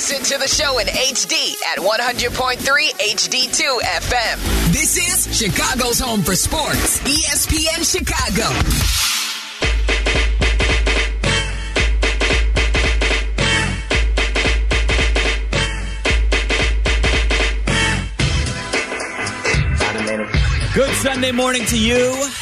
Listen 0.00 0.24
to 0.24 0.38
the 0.38 0.48
show 0.48 0.78
in 0.78 0.86
HD 0.86 1.52
at 1.70 1.76
100.3 1.76 2.56
HD2 2.56 3.80
FM. 3.80 4.72
This 4.72 4.96
is 4.96 5.28
Chicago's 5.38 6.00
home 6.00 6.22
for 6.22 6.34
sports, 6.34 7.00
ESPN 7.00 7.84
Chicago. 7.84 8.48
Good 20.72 20.94
Sunday 20.94 21.32
morning 21.32 21.66
to 21.66 21.78
you. 21.78 22.39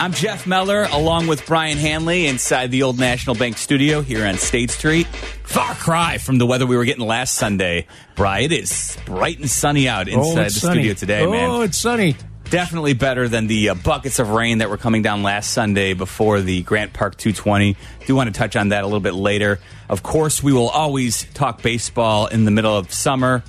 I'm 0.00 0.14
Jeff 0.14 0.46
Meller, 0.46 0.88
along 0.92 1.26
with 1.26 1.44
Brian 1.44 1.76
Hanley, 1.76 2.26
inside 2.26 2.70
the 2.70 2.84
old 2.84 2.98
National 2.98 3.36
Bank 3.36 3.58
studio 3.58 4.00
here 4.00 4.24
on 4.24 4.38
State 4.38 4.70
Street. 4.70 5.06
Far 5.06 5.74
cry 5.74 6.16
from 6.16 6.38
the 6.38 6.46
weather 6.46 6.66
we 6.66 6.74
were 6.74 6.86
getting 6.86 7.06
last 7.06 7.34
Sunday. 7.34 7.86
Brian, 8.16 8.50
it 8.50 8.52
is 8.52 8.96
bright 9.04 9.38
and 9.38 9.50
sunny 9.50 9.90
out 9.90 10.08
inside 10.08 10.46
the 10.46 10.50
sunny. 10.52 10.80
studio 10.80 10.94
today, 10.94 11.20
oh, 11.20 11.30
man. 11.30 11.50
Oh, 11.50 11.60
it's 11.60 11.76
sunny. 11.76 12.16
Definitely 12.44 12.94
better 12.94 13.28
than 13.28 13.46
the 13.46 13.68
uh, 13.68 13.74
buckets 13.74 14.18
of 14.18 14.30
rain 14.30 14.58
that 14.58 14.70
were 14.70 14.78
coming 14.78 15.02
down 15.02 15.22
last 15.22 15.50
Sunday 15.50 15.92
before 15.92 16.40
the 16.40 16.62
Grant 16.62 16.94
Park 16.94 17.18
220. 17.18 17.76
Do 18.06 18.16
want 18.16 18.32
to 18.32 18.38
touch 18.38 18.56
on 18.56 18.70
that 18.70 18.84
a 18.84 18.86
little 18.86 19.00
bit 19.00 19.12
later. 19.12 19.60
Of 19.90 20.02
course, 20.02 20.42
we 20.42 20.54
will 20.54 20.70
always 20.70 21.24
talk 21.34 21.60
baseball 21.60 22.26
in 22.26 22.46
the 22.46 22.50
middle 22.50 22.74
of 22.74 22.90
summer, 22.90 23.44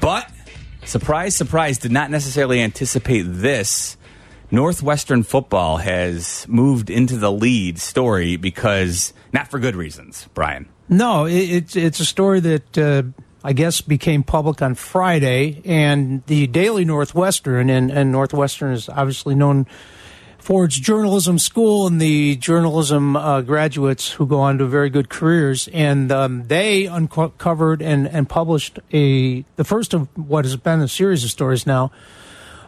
but 0.00 0.28
surprise, 0.84 1.36
surprise, 1.36 1.78
did 1.78 1.92
not 1.92 2.10
necessarily 2.10 2.60
anticipate 2.60 3.22
this. 3.22 3.96
Northwestern 4.52 5.22
football 5.22 5.78
has 5.78 6.46
moved 6.46 6.90
into 6.90 7.16
the 7.16 7.32
lead 7.32 7.78
story 7.78 8.36
because 8.36 9.14
not 9.32 9.48
for 9.48 9.58
good 9.58 9.74
reasons, 9.74 10.28
Brian. 10.34 10.68
No, 10.90 11.24
it, 11.24 11.32
it's 11.32 11.74
it's 11.74 12.00
a 12.00 12.04
story 12.04 12.40
that 12.40 12.78
uh, 12.78 13.02
I 13.42 13.54
guess 13.54 13.80
became 13.80 14.22
public 14.22 14.60
on 14.60 14.74
Friday, 14.74 15.62
and 15.64 16.22
the 16.26 16.46
Daily 16.48 16.84
Northwestern, 16.84 17.70
and, 17.70 17.90
and 17.90 18.12
Northwestern 18.12 18.74
is 18.74 18.90
obviously 18.90 19.34
known 19.34 19.66
for 20.36 20.64
its 20.66 20.78
journalism 20.78 21.38
school 21.38 21.86
and 21.86 21.98
the 22.00 22.36
journalism 22.36 23.16
uh, 23.16 23.40
graduates 23.40 24.10
who 24.12 24.26
go 24.26 24.40
on 24.40 24.58
to 24.58 24.66
very 24.66 24.90
good 24.90 25.08
careers, 25.08 25.66
and 25.68 26.12
um, 26.12 26.46
they 26.48 26.84
uncovered 26.84 27.80
and, 27.80 28.06
and 28.06 28.28
published 28.28 28.78
a 28.92 29.46
the 29.56 29.64
first 29.64 29.94
of 29.94 30.08
what 30.14 30.44
has 30.44 30.56
been 30.56 30.82
a 30.82 30.88
series 30.88 31.24
of 31.24 31.30
stories 31.30 31.66
now 31.66 31.90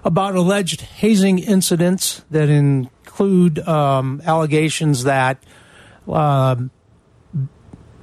about 0.05 0.35
alleged 0.35 0.83
hazing 0.83 1.39
incidents 1.39 2.25
that 2.31 2.49
include 2.49 3.59
um, 3.67 4.21
allegations 4.25 5.05
that 5.05 5.43
um, 6.07 6.71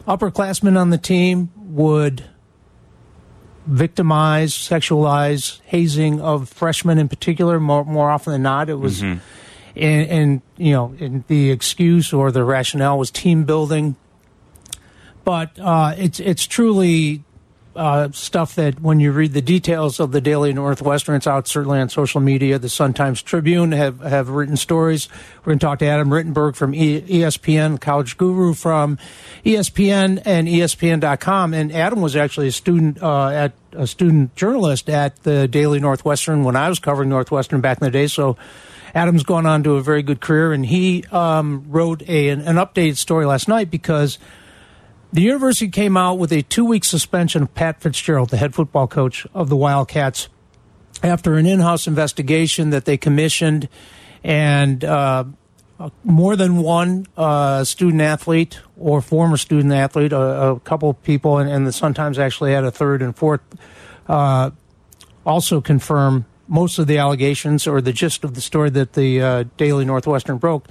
upperclassmen 0.08 0.78
on 0.80 0.90
the 0.90 0.98
team 0.98 1.52
would 1.56 2.26
victimize, 3.68 4.54
sexualize, 4.54 5.62
hazing 5.66 6.20
of 6.20 6.50
freshmen 6.50 6.98
in 6.98 7.08
particular. 7.08 7.60
More, 7.60 7.86
more 7.86 8.10
often 8.10 8.34
than 8.34 8.42
not, 8.42 8.70
it 8.70 8.76
was, 8.76 9.02
and, 9.02 9.22
and 9.76 10.42
you 10.58 10.74
know, 10.74 10.96
and 11.00 11.24
the 11.28 11.52
excuse 11.52 12.12
or 12.12 12.32
the 12.32 12.44
rationale 12.44 12.98
was 12.98 13.12
team 13.12 13.44
building. 13.44 13.96
But 15.24 15.60
uh, 15.60 15.94
it's 15.98 16.20
it's 16.20 16.48
truly 16.48 17.24
uh, 17.76 18.12
stuff 18.12 18.56
that 18.56 18.82
when 18.82 19.00
you 19.00 19.12
read 19.12 19.34
the 19.34 19.42
details 19.42 20.00
of 20.00 20.12
the 20.12 20.22
Daily 20.22 20.52
Northwestern, 20.54 21.16
it's 21.16 21.28
out 21.28 21.48
certainly 21.48 21.80
on 21.80 21.90
social 21.90 22.20
media. 22.20 22.60
The 22.60 22.70
Sun 22.70 22.94
Times 22.94 23.22
Tribune 23.22 23.72
have, 23.72 24.00
have 24.02 24.30
written 24.30 24.58
stories. 24.58 25.08
We're 25.40 25.52
going 25.52 25.60
to 25.60 25.66
talk 25.66 25.80
to 25.80 25.86
Adam 25.86 26.10
Rittenberg 26.10 26.56
from 26.56 26.74
ESPN, 26.74 27.80
college 27.80 28.18
guru 28.18 28.54
from 28.54 28.98
ESPN 29.46 30.22
and 30.26 30.48
ESPN.com. 30.48 31.54
And 31.54 31.72
Adam 31.72 32.02
was 32.02 32.16
actually 32.16 32.48
a 32.48 32.52
student 32.52 33.02
uh, 33.02 33.30
at 33.30 33.54
a 33.74 33.88
student 33.88 34.36
journalist 34.36 34.90
at 34.90 35.24
the 35.24 35.48
Daily 35.48 35.80
Northwestern 35.80 36.44
when 36.44 36.56
I 36.56 36.68
was 36.68 36.80
covering 36.80 37.10
Northwestern 37.10 37.62
back 37.62 37.80
in 37.80 37.86
the 37.86 37.92
day. 37.92 38.08
So. 38.08 38.38
Adam's 38.94 39.24
gone 39.24 39.46
on 39.46 39.64
to 39.64 39.76
a 39.76 39.82
very 39.82 40.04
good 40.04 40.20
career, 40.20 40.52
and 40.52 40.66
he 40.66 41.06
um, 41.14 41.64
wrote 41.70 42.02
a, 42.10 42.28
an, 42.28 42.42
an 42.42 42.58
updated 42.58 42.98
story 42.98 43.26
last 43.26 43.48
night 43.48 43.72
because 43.72 44.20
the 45.14 45.22
university 45.22 45.70
came 45.70 45.98
out 45.98 46.16
with 46.16 46.32
a 46.32 46.42
two 46.44 46.66
week 46.66 46.84
suspension 46.84 47.44
of 47.44 47.54
Pat 47.54 47.82
Fitzgerald, 47.82 48.30
the 48.30 48.38
head 48.38 48.56
football 48.56 48.88
coach 48.88 49.28
of 49.34 49.50
the 49.50 49.56
Wildcats, 49.56 50.30
after 51.04 51.36
an 51.36 51.46
in 51.46 51.60
house 51.60 51.88
investigation 51.88 52.70
that 52.70 52.86
they 52.86 52.98
commissioned. 52.98 53.68
And 54.24 54.84
uh, 54.84 55.26
more 56.04 56.36
than 56.36 56.58
one 56.58 57.08
uh, 57.18 57.64
student 57.64 58.02
athlete 58.02 58.60
or 58.78 59.02
former 59.02 59.38
student 59.38 59.74
athlete, 59.74 60.14
a, 60.14 60.52
a 60.52 60.60
couple 60.60 60.92
of 60.92 61.04
people, 61.04 61.40
and, 61.40 61.50
and, 61.50 61.66
the 61.66 61.72
Sun 61.72 61.94
Times 61.96 62.20
actually 62.20 62.54
had 62.54 62.64
a 62.64 62.72
third 62.72 63.02
and 63.02 63.16
fourth, 63.16 63.42
uh, 64.08 64.52
also 65.26 65.60
confirm 65.60 66.26
most 66.48 66.78
of 66.78 66.88
the 66.88 66.98
allegations 66.98 67.66
or 67.66 67.82
the 67.82 67.94
gist 67.94 68.24
of 68.24 68.36
the 68.36 68.42
story 68.42 68.70
that 68.70 68.94
the 68.94 69.22
uh, 69.22 69.44
Daily 69.58 69.86
Northwestern 69.86 70.38
broke. 70.38 70.68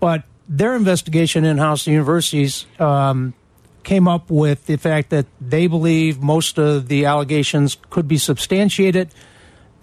But 0.00 0.24
their 0.48 0.74
investigation 0.74 1.44
in 1.44 1.58
house, 1.58 1.84
the 1.84 1.92
universities, 1.92 2.66
um, 2.78 3.34
came 3.82 4.08
up 4.08 4.30
with 4.30 4.66
the 4.66 4.76
fact 4.76 5.10
that 5.10 5.26
they 5.40 5.66
believe 5.66 6.20
most 6.20 6.58
of 6.58 6.88
the 6.88 7.04
allegations 7.04 7.76
could 7.90 8.08
be 8.08 8.18
substantiated. 8.18 9.10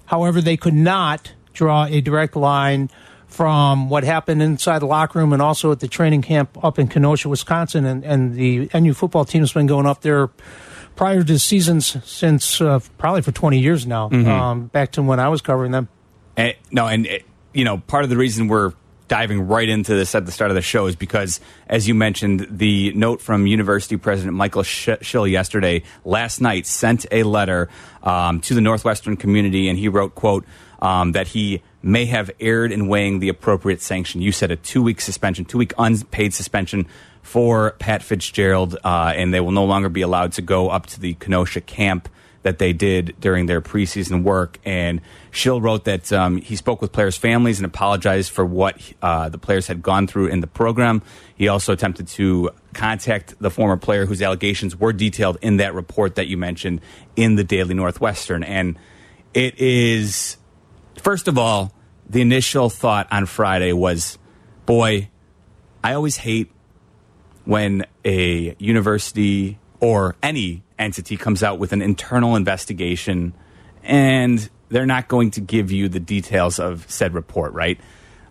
However, 0.05 0.41
they 0.41 0.57
could 0.57 0.73
not 0.73 1.33
draw 1.53 1.85
a 1.85 2.01
direct 2.01 2.35
line 2.35 2.89
from 3.27 3.89
what 3.89 4.03
happened 4.03 4.41
inside 4.41 4.79
the 4.79 4.85
locker 4.85 5.19
room 5.19 5.33
and 5.33 5.41
also 5.41 5.71
at 5.71 5.79
the 5.79 5.87
training 5.87 6.21
camp 6.21 6.63
up 6.63 6.79
in 6.79 6.87
Kenosha, 6.87 7.29
Wisconsin. 7.29 7.85
And, 7.85 8.03
and 8.03 8.35
the 8.35 8.69
NU 8.73 8.93
football 8.93 9.25
team 9.25 9.41
has 9.41 9.51
been 9.51 9.67
going 9.67 9.85
up 9.85 10.01
there 10.01 10.29
prior 10.95 11.23
to 11.23 11.37
seasons 11.37 11.97
since 12.09 12.61
uh, 12.61 12.79
probably 12.97 13.21
for 13.21 13.31
20 13.31 13.59
years 13.59 13.85
now, 13.85 14.09
mm-hmm. 14.09 14.27
um, 14.27 14.67
back 14.67 14.93
to 14.93 15.03
when 15.03 15.19
I 15.19 15.29
was 15.29 15.41
covering 15.41 15.71
them. 15.71 15.89
And, 16.35 16.55
no, 16.71 16.87
and, 16.87 17.07
you 17.53 17.65
know, 17.65 17.77
part 17.79 18.03
of 18.03 18.09
the 18.09 18.17
reason 18.17 18.47
we're 18.47 18.73
diving 19.07 19.47
right 19.47 19.67
into 19.67 19.95
this 19.95 20.13
at 20.15 20.25
the 20.25 20.31
start 20.31 20.51
of 20.51 20.55
the 20.55 20.61
show 20.61 20.87
is 20.87 20.95
because, 20.95 21.39
as 21.67 21.87
you 21.87 21.93
mentioned, 21.93 22.47
the 22.49 22.91
note 22.93 23.21
from 23.21 23.47
University 23.47 23.97
President 23.97 24.35
Michael 24.35 24.63
Schill 24.63 25.27
yesterday, 25.27 25.83
last 26.05 26.41
night, 26.41 26.65
sent 26.65 27.05
a 27.11 27.23
letter 27.23 27.69
um, 28.03 28.41
to 28.41 28.53
the 28.53 28.61
Northwestern 28.61 29.17
community, 29.17 29.69
and 29.69 29.77
he 29.77 29.87
wrote, 29.87 30.15
"quote 30.15 30.45
um, 30.81 31.13
that 31.13 31.27
he 31.27 31.61
may 31.81 32.05
have 32.05 32.31
erred 32.39 32.71
in 32.71 32.87
weighing 32.87 33.19
the 33.19 33.29
appropriate 33.29 33.81
sanction." 33.81 34.21
You 34.21 34.31
said 34.31 34.51
a 34.51 34.55
two-week 34.55 35.01
suspension, 35.01 35.45
two-week 35.45 35.73
unpaid 35.77 36.33
suspension 36.33 36.87
for 37.21 37.71
Pat 37.79 38.03
Fitzgerald, 38.03 38.77
uh, 38.83 39.13
and 39.15 39.33
they 39.33 39.39
will 39.39 39.51
no 39.51 39.65
longer 39.65 39.89
be 39.89 40.01
allowed 40.01 40.33
to 40.33 40.41
go 40.41 40.69
up 40.69 40.85
to 40.87 40.99
the 40.99 41.13
Kenosha 41.15 41.61
camp 41.61 42.09
that 42.47 42.59
they 42.59 42.71
did 42.71 43.13
during 43.19 43.45
their 43.45 43.59
preseason 43.59 44.23
work. 44.23 44.57
And 44.63 45.01
Schill 45.31 45.59
wrote 45.59 45.83
that 45.83 46.13
um, 46.13 46.37
he 46.37 46.55
spoke 46.55 46.81
with 46.81 46.93
players' 46.93 47.17
families 47.17 47.59
and 47.59 47.65
apologized 47.65 48.31
for 48.31 48.45
what 48.45 48.81
uh, 49.01 49.27
the 49.27 49.37
players 49.37 49.67
had 49.67 49.81
gone 49.81 50.07
through 50.07 50.27
in 50.27 50.39
the 50.39 50.47
program. 50.47 51.01
He 51.35 51.49
also 51.49 51.73
attempted 51.73 52.07
to 52.07 52.51
contact 52.73 53.35
the 53.39 53.51
former 53.51 53.75
player 53.75 54.05
whose 54.05 54.21
allegations 54.21 54.77
were 54.77 54.93
detailed 54.93 55.37
in 55.41 55.57
that 55.57 55.73
report 55.73 56.15
that 56.15 56.27
you 56.27 56.37
mentioned 56.37 56.79
in 57.17 57.35
the 57.35 57.43
Daily 57.43 57.73
Northwestern. 57.73 58.45
And 58.45 58.79
it 59.33 59.59
is, 59.59 60.37
first 60.95 61.27
of 61.27 61.37
all, 61.37 61.73
the 62.09 62.21
initial 62.21 62.69
thought 62.69 63.09
on 63.11 63.25
Friday 63.25 63.73
was, 63.73 64.17
boy, 64.65 65.09
I 65.83 65.95
always 65.95 66.15
hate 66.15 66.49
when 67.43 67.85
a 68.05 68.55
university 68.57 69.59
or 69.81 70.15
any 70.23 70.63
entity 70.79 71.17
comes 71.17 71.43
out 71.43 71.59
with 71.59 71.73
an 71.73 71.81
internal 71.81 72.35
investigation 72.35 73.33
and 73.83 74.49
they're 74.69 74.85
not 74.85 75.07
going 75.07 75.31
to 75.31 75.41
give 75.41 75.71
you 75.71 75.89
the 75.89 75.99
details 75.99 76.59
of 76.59 76.89
said 76.89 77.13
report, 77.13 77.53
right? 77.53 77.79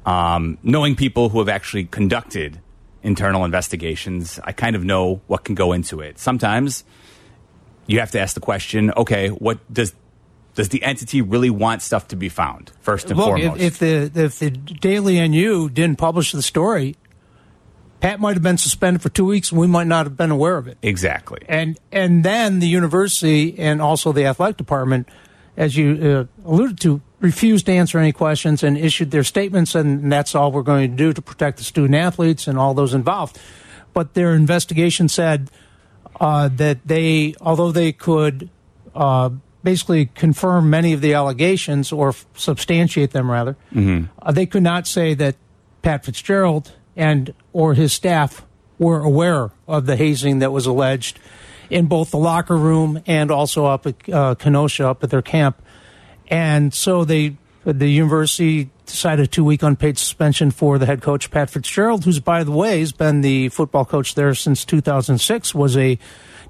Um, 0.05 0.59
knowing 0.63 0.95
people 0.95 1.31
who 1.31 1.39
have 1.39 1.49
actually 1.49 1.85
conducted 1.85 2.61
internal 3.03 3.45
investigations, 3.45 4.39
I 4.45 4.53
kind 4.53 4.77
of 4.77 4.85
know 4.85 5.21
what 5.27 5.45
can 5.45 5.55
go 5.55 5.73
into 5.73 6.01
it. 6.01 6.19
Sometimes 6.19 6.85
you 7.87 8.01
have 8.01 8.11
to 8.13 8.21
ask 8.21 8.35
the 8.35 8.41
question, 8.41 8.93
okay, 8.97 9.29
what 9.29 9.59
does 9.73 9.95
does 10.55 10.71
the 10.71 10.83
entity 10.83 11.21
really 11.21 11.51
want 11.51 11.83
stuff 11.83 12.09
to 12.09 12.17
be 12.17 12.31
found 12.31 12.73
first 12.81 13.11
and 13.11 13.19
well, 13.19 13.29
foremost? 13.29 13.61
If, 13.61 13.83
if 13.83 14.13
the 14.13 14.25
if 14.25 14.39
the 14.39 14.51
Daily 14.51 15.27
NU 15.29 15.69
didn't 15.69 15.99
publish 15.99 16.33
the 16.33 16.43
story, 16.43 16.97
Pat 18.01 18.21
might 18.21 18.35
have 18.35 18.43
been 18.43 18.59
suspended 18.59 19.03
for 19.03 19.09
two 19.09 19.25
weeks, 19.25 19.51
and 19.51 19.61
we 19.61 19.67
might 19.67 19.87
not 19.87 20.07
have 20.07 20.17
been 20.17 20.31
aware 20.31 20.57
of 20.57 20.69
it. 20.69 20.79
Exactly. 20.83 21.41
And 21.49 21.79
and 21.91 22.25
then 22.25 22.59
the 22.59 22.69
university 22.69 23.59
and 23.59 23.81
also 23.81 24.13
the 24.13 24.27
athletic 24.27 24.57
department, 24.57 25.09
as 25.57 25.77
you 25.77 26.29
uh, 26.45 26.49
alluded 26.49 26.79
to, 26.81 27.01
refused 27.21 27.67
to 27.67 27.73
answer 27.73 27.99
any 27.99 28.13
questions 28.13 28.63
and 28.63 28.77
issued 28.77 29.11
their 29.11 29.25
statements, 29.25 29.75
and 29.75 30.13
that's 30.13 30.35
all 30.35 30.53
we're 30.53 30.63
going 30.63 30.91
to 30.91 30.97
do 30.97 31.13
to 31.13 31.23
protect 31.23 31.59
the 31.59 31.65
student 31.65 31.95
athletes 31.95 32.47
and 32.47 32.59
all 32.59 32.75
those 32.75 32.93
involved. 32.93 33.39
But 33.95 34.15
their 34.15 34.35
investigation 34.35 35.09
said 35.09 35.51
uh, 36.21 36.49
that 36.57 36.87
they, 36.87 37.35
although 37.41 37.73
they 37.73 37.93
could. 37.93 38.51
Uh, 38.95 39.31
basically 39.63 40.07
confirm 40.07 40.71
many 40.71 40.93
of 40.93 41.01
the 41.01 41.13
allegations 41.13 41.91
or 41.91 42.15
substantiate 42.35 43.11
them 43.11 43.29
rather 43.29 43.57
mm-hmm. 43.75 44.05
uh, 44.23 44.31
they 44.31 44.47
could 44.47 44.63
not 44.63 44.87
say 44.87 45.13
that 45.13 45.35
pat 45.83 46.05
fitzgerald 46.05 46.73
and 46.97 47.35
or 47.53 47.75
his 47.75 47.93
staff 47.93 48.45
were 48.79 49.01
aware 49.01 49.51
of 49.69 49.87
the 49.87 49.97
hazing 49.97 50.41
that 50.41 50.53
was 50.53 50.67
alleged 50.67 51.19
in 51.71 51.87
both 51.87 52.11
the 52.11 52.19
locker 52.19 52.57
room 52.57 53.03
and 53.07 53.31
also 53.31 53.67
up 53.67 53.87
at 53.87 54.09
uh, 54.13 54.35
Kenosha, 54.35 54.89
up 54.89 55.03
at 55.03 55.11
their 55.11 55.23
camp. 55.23 55.61
And 56.29 56.73
so 56.73 57.05
they, 57.05 57.37
the 57.65 57.89
university 57.89 58.71
decided 58.87 59.25
a 59.25 59.27
two 59.27 59.45
week 59.45 59.63
unpaid 59.63 59.99
suspension 59.99 60.51
for 60.51 60.79
the 60.79 60.87
head 60.87 61.03
coach, 61.03 61.31
Pat 61.31 61.51
Fitzgerald, 61.51 62.05
who's, 62.05 62.21
by 62.21 62.45
the 62.45 62.53
way, 62.53 62.81
has 62.81 62.93
been 62.93 63.21
the 63.21 63.49
football 63.49 63.85
coach 63.85 64.15
there 64.15 64.35
since 64.35 64.65
2006, 64.65 65.55
was 65.55 65.77
a 65.77 65.99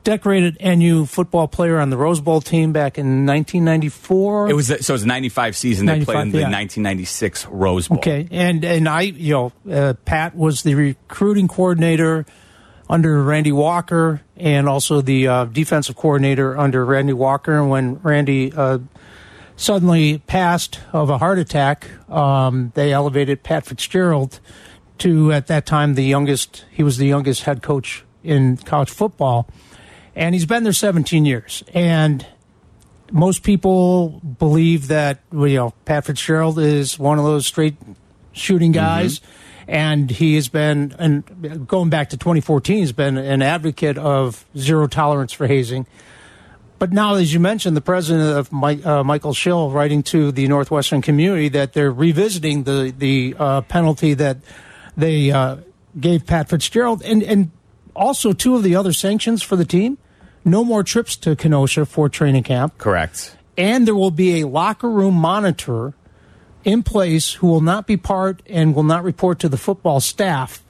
decorated 0.07 0.57
NU 0.61 1.05
football 1.05 1.49
player 1.49 1.81
on 1.81 1.91
the 1.91 1.97
Rose 1.97 2.21
Bowl 2.21 2.41
team 2.41 2.73
back 2.73 2.97
in 2.97 3.27
1994. 3.27 4.49
It 4.49 4.53
was 4.55 4.69
so 4.69 4.75
it 4.75 4.89
was 4.89 5.03
a 5.03 5.07
95 5.07 5.57
season. 5.57 5.87
95, 5.87 6.07
they 6.07 6.13
played 6.13 6.23
in 6.23 6.31
the 6.31 6.39
yeah. 6.39 6.45
1996 6.45 7.47
Rose 7.47 7.89
Bowl. 7.89 7.99
Okay, 7.99 8.29
and 8.31 8.65
and 8.65 8.89
I, 8.89 9.01
you 9.01 9.33
know, 9.35 9.53
uh, 9.71 9.95
Pat 10.05 10.37
was 10.37 10.63
the 10.63 10.77
recruiting 10.77 11.49
coordinator 11.49 12.25
under 12.89 13.21
Randy 13.21 13.51
Walker, 13.51 14.23
and 14.37 14.69
also 14.69 15.01
the 15.01 15.27
uh, 15.27 15.45
defensive 15.47 15.97
coordinator 15.97 16.57
under 16.57 16.85
Randy 16.85 17.13
Walker. 17.13 17.59
And 17.59 17.69
when 17.69 17.95
Randy 17.97 18.53
uh, 18.53 18.79
suddenly 19.57 20.19
passed 20.19 20.79
of 20.93 21.11
a 21.11 21.19
heart 21.19 21.41
attack, 21.41 21.91
um, 22.09 22.71
they 22.77 22.93
elevated 22.93 23.43
Pat 23.43 23.67
Fitzgerald 23.67 24.39
to 24.99 25.33
at 25.33 25.49
that 25.49 25.67
time 25.67 25.95
the 25.95 26.05
youngest. 26.05 26.65
He 26.71 26.85
was 26.85 26.97
the 26.97 27.07
youngest 27.07 27.43
head 27.43 27.61
coach 27.61 28.05
in 28.23 28.57
college 28.59 28.91
football 28.91 29.49
and 30.17 30.35
he's 30.35 30.47
been 30.47 30.65
there 30.65 30.73
17 30.73 31.25
years. 31.25 31.63
And 31.75 32.27
most 33.13 33.45
people 33.45 34.21
believe 34.39 34.89
that 34.89 35.21
you 35.33 35.55
know 35.55 35.75
Pat 35.85 36.07
Fitzgerald 36.07 36.59
is 36.59 36.99
one 36.99 37.19
of 37.19 37.25
those 37.25 37.47
straight 37.47 37.77
shooting 38.33 38.73
mm-hmm. 38.73 38.85
guys, 38.85 39.21
mm-hmm. 39.21 39.71
and 39.71 40.11
he 40.11 40.35
has 40.35 40.49
been 40.49 40.95
and 40.99 41.69
going 41.69 41.91
back 41.91 42.11
to 42.11 42.17
2014, 42.17 42.79
he's 42.79 42.93
been 42.93 43.17
an 43.19 43.43
advocate 43.43 43.99
of 43.99 44.45
zero 44.57 44.89
tolerance 44.89 45.33
for 45.33 45.47
hazing. 45.47 45.87
But 46.79 46.93
now, 46.93 47.15
as 47.15 47.33
you 47.33 47.41
mentioned, 47.41 47.75
the 47.75 47.81
president 47.81 48.37
of 48.37 48.53
Mike, 48.53 48.85
uh, 48.85 49.03
Michael 49.03 49.33
Schill 49.33 49.71
writing 49.71 50.03
to 50.05 50.31
the 50.31 50.47
Northwestern 50.47 51.01
community 51.01 51.49
that 51.51 51.73
they're 51.73 51.93
revisiting 51.93 52.65
the 52.65 52.93
the 52.97 53.37
uh, 53.39 53.61
penalty 53.63 54.15
that 54.15 54.39
they 54.97 55.31
uh, 55.31 55.57
gave 55.99 56.27
Pat 56.27 56.49
Fitzgerald, 56.49 57.03
and 57.03 57.23
and 57.23 57.51
also 57.95 58.33
two 58.33 58.57
of 58.57 58.63
the 58.63 58.75
other 58.77 58.93
sanctions 58.93 59.43
for 59.43 59.57
the 59.57 59.65
team 59.65 59.97
no 60.47 60.65
more 60.65 60.83
trips 60.83 61.17
to 61.17 61.37
Kenosha 61.37 61.85
for 61.85 62.09
training 62.09 62.45
camp. 62.45 62.79
Correct. 62.79 63.37
And 63.59 63.87
there 63.87 63.95
will 63.95 64.13
be 64.13 64.41
a 64.41 64.47
locker 64.47 64.89
room 64.89 65.15
monitor 65.15 65.95
in 66.65 66.83
place 66.83 67.35
who 67.35 67.49
will 67.49 67.61
not 67.61 67.87
be 67.87 67.97
part 67.97 68.43
and 68.47 68.75
will 68.75 68.85
not 68.85 69.03
report 69.03 69.39
to 69.41 69.49
the 69.49 69.57
football 69.57 70.01
staff, 70.01 70.63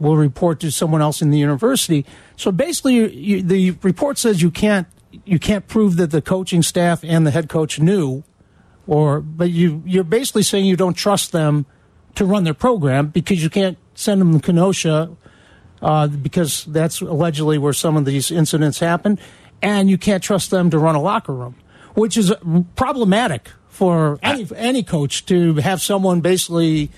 will 0.00 0.16
report 0.16 0.60
to 0.60 0.70
someone 0.70 1.02
else 1.02 1.20
in 1.20 1.30
the 1.30 1.38
university. 1.38 2.06
So 2.36 2.50
basically, 2.50 3.14
you, 3.14 3.42
the 3.42 3.72
report 3.82 4.18
says 4.18 4.42
you 4.42 4.50
can't 4.50 4.86
you 5.26 5.38
can't 5.38 5.68
prove 5.68 5.96
that 5.96 6.10
the 6.10 6.22
coaching 6.22 6.62
staff 6.62 7.04
and 7.04 7.26
the 7.26 7.30
head 7.30 7.48
coach 7.50 7.78
knew, 7.78 8.24
or 8.86 9.20
but 9.20 9.50
you 9.50 9.82
you're 9.84 10.04
basically 10.04 10.42
saying 10.42 10.64
you 10.64 10.76
don't 10.76 10.94
trust 10.94 11.32
them 11.32 11.66
to 12.14 12.24
run 12.24 12.44
their 12.44 12.54
program 12.54 13.08
because 13.08 13.42
you 13.42 13.50
can't 13.50 13.78
send 13.94 14.20
them 14.20 14.32
to 14.32 14.44
Kenosha 14.44 15.14
uh, 15.82 16.06
because 16.06 16.64
that's 16.66 17.00
allegedly 17.00 17.58
where 17.58 17.72
some 17.72 17.96
of 17.96 18.04
these 18.04 18.30
incidents 18.30 18.78
happen, 18.78 19.18
and 19.60 19.90
you 19.90 19.98
can't 19.98 20.22
trust 20.22 20.50
them 20.50 20.70
to 20.70 20.78
run 20.78 20.94
a 20.94 21.02
locker 21.02 21.34
room, 21.34 21.56
which 21.94 22.16
is 22.16 22.32
problematic 22.76 23.50
for 23.68 24.18
any 24.22 24.46
any 24.56 24.82
coach 24.82 25.26
to 25.26 25.54
have 25.56 25.82
someone 25.82 26.20
basically 26.20 26.90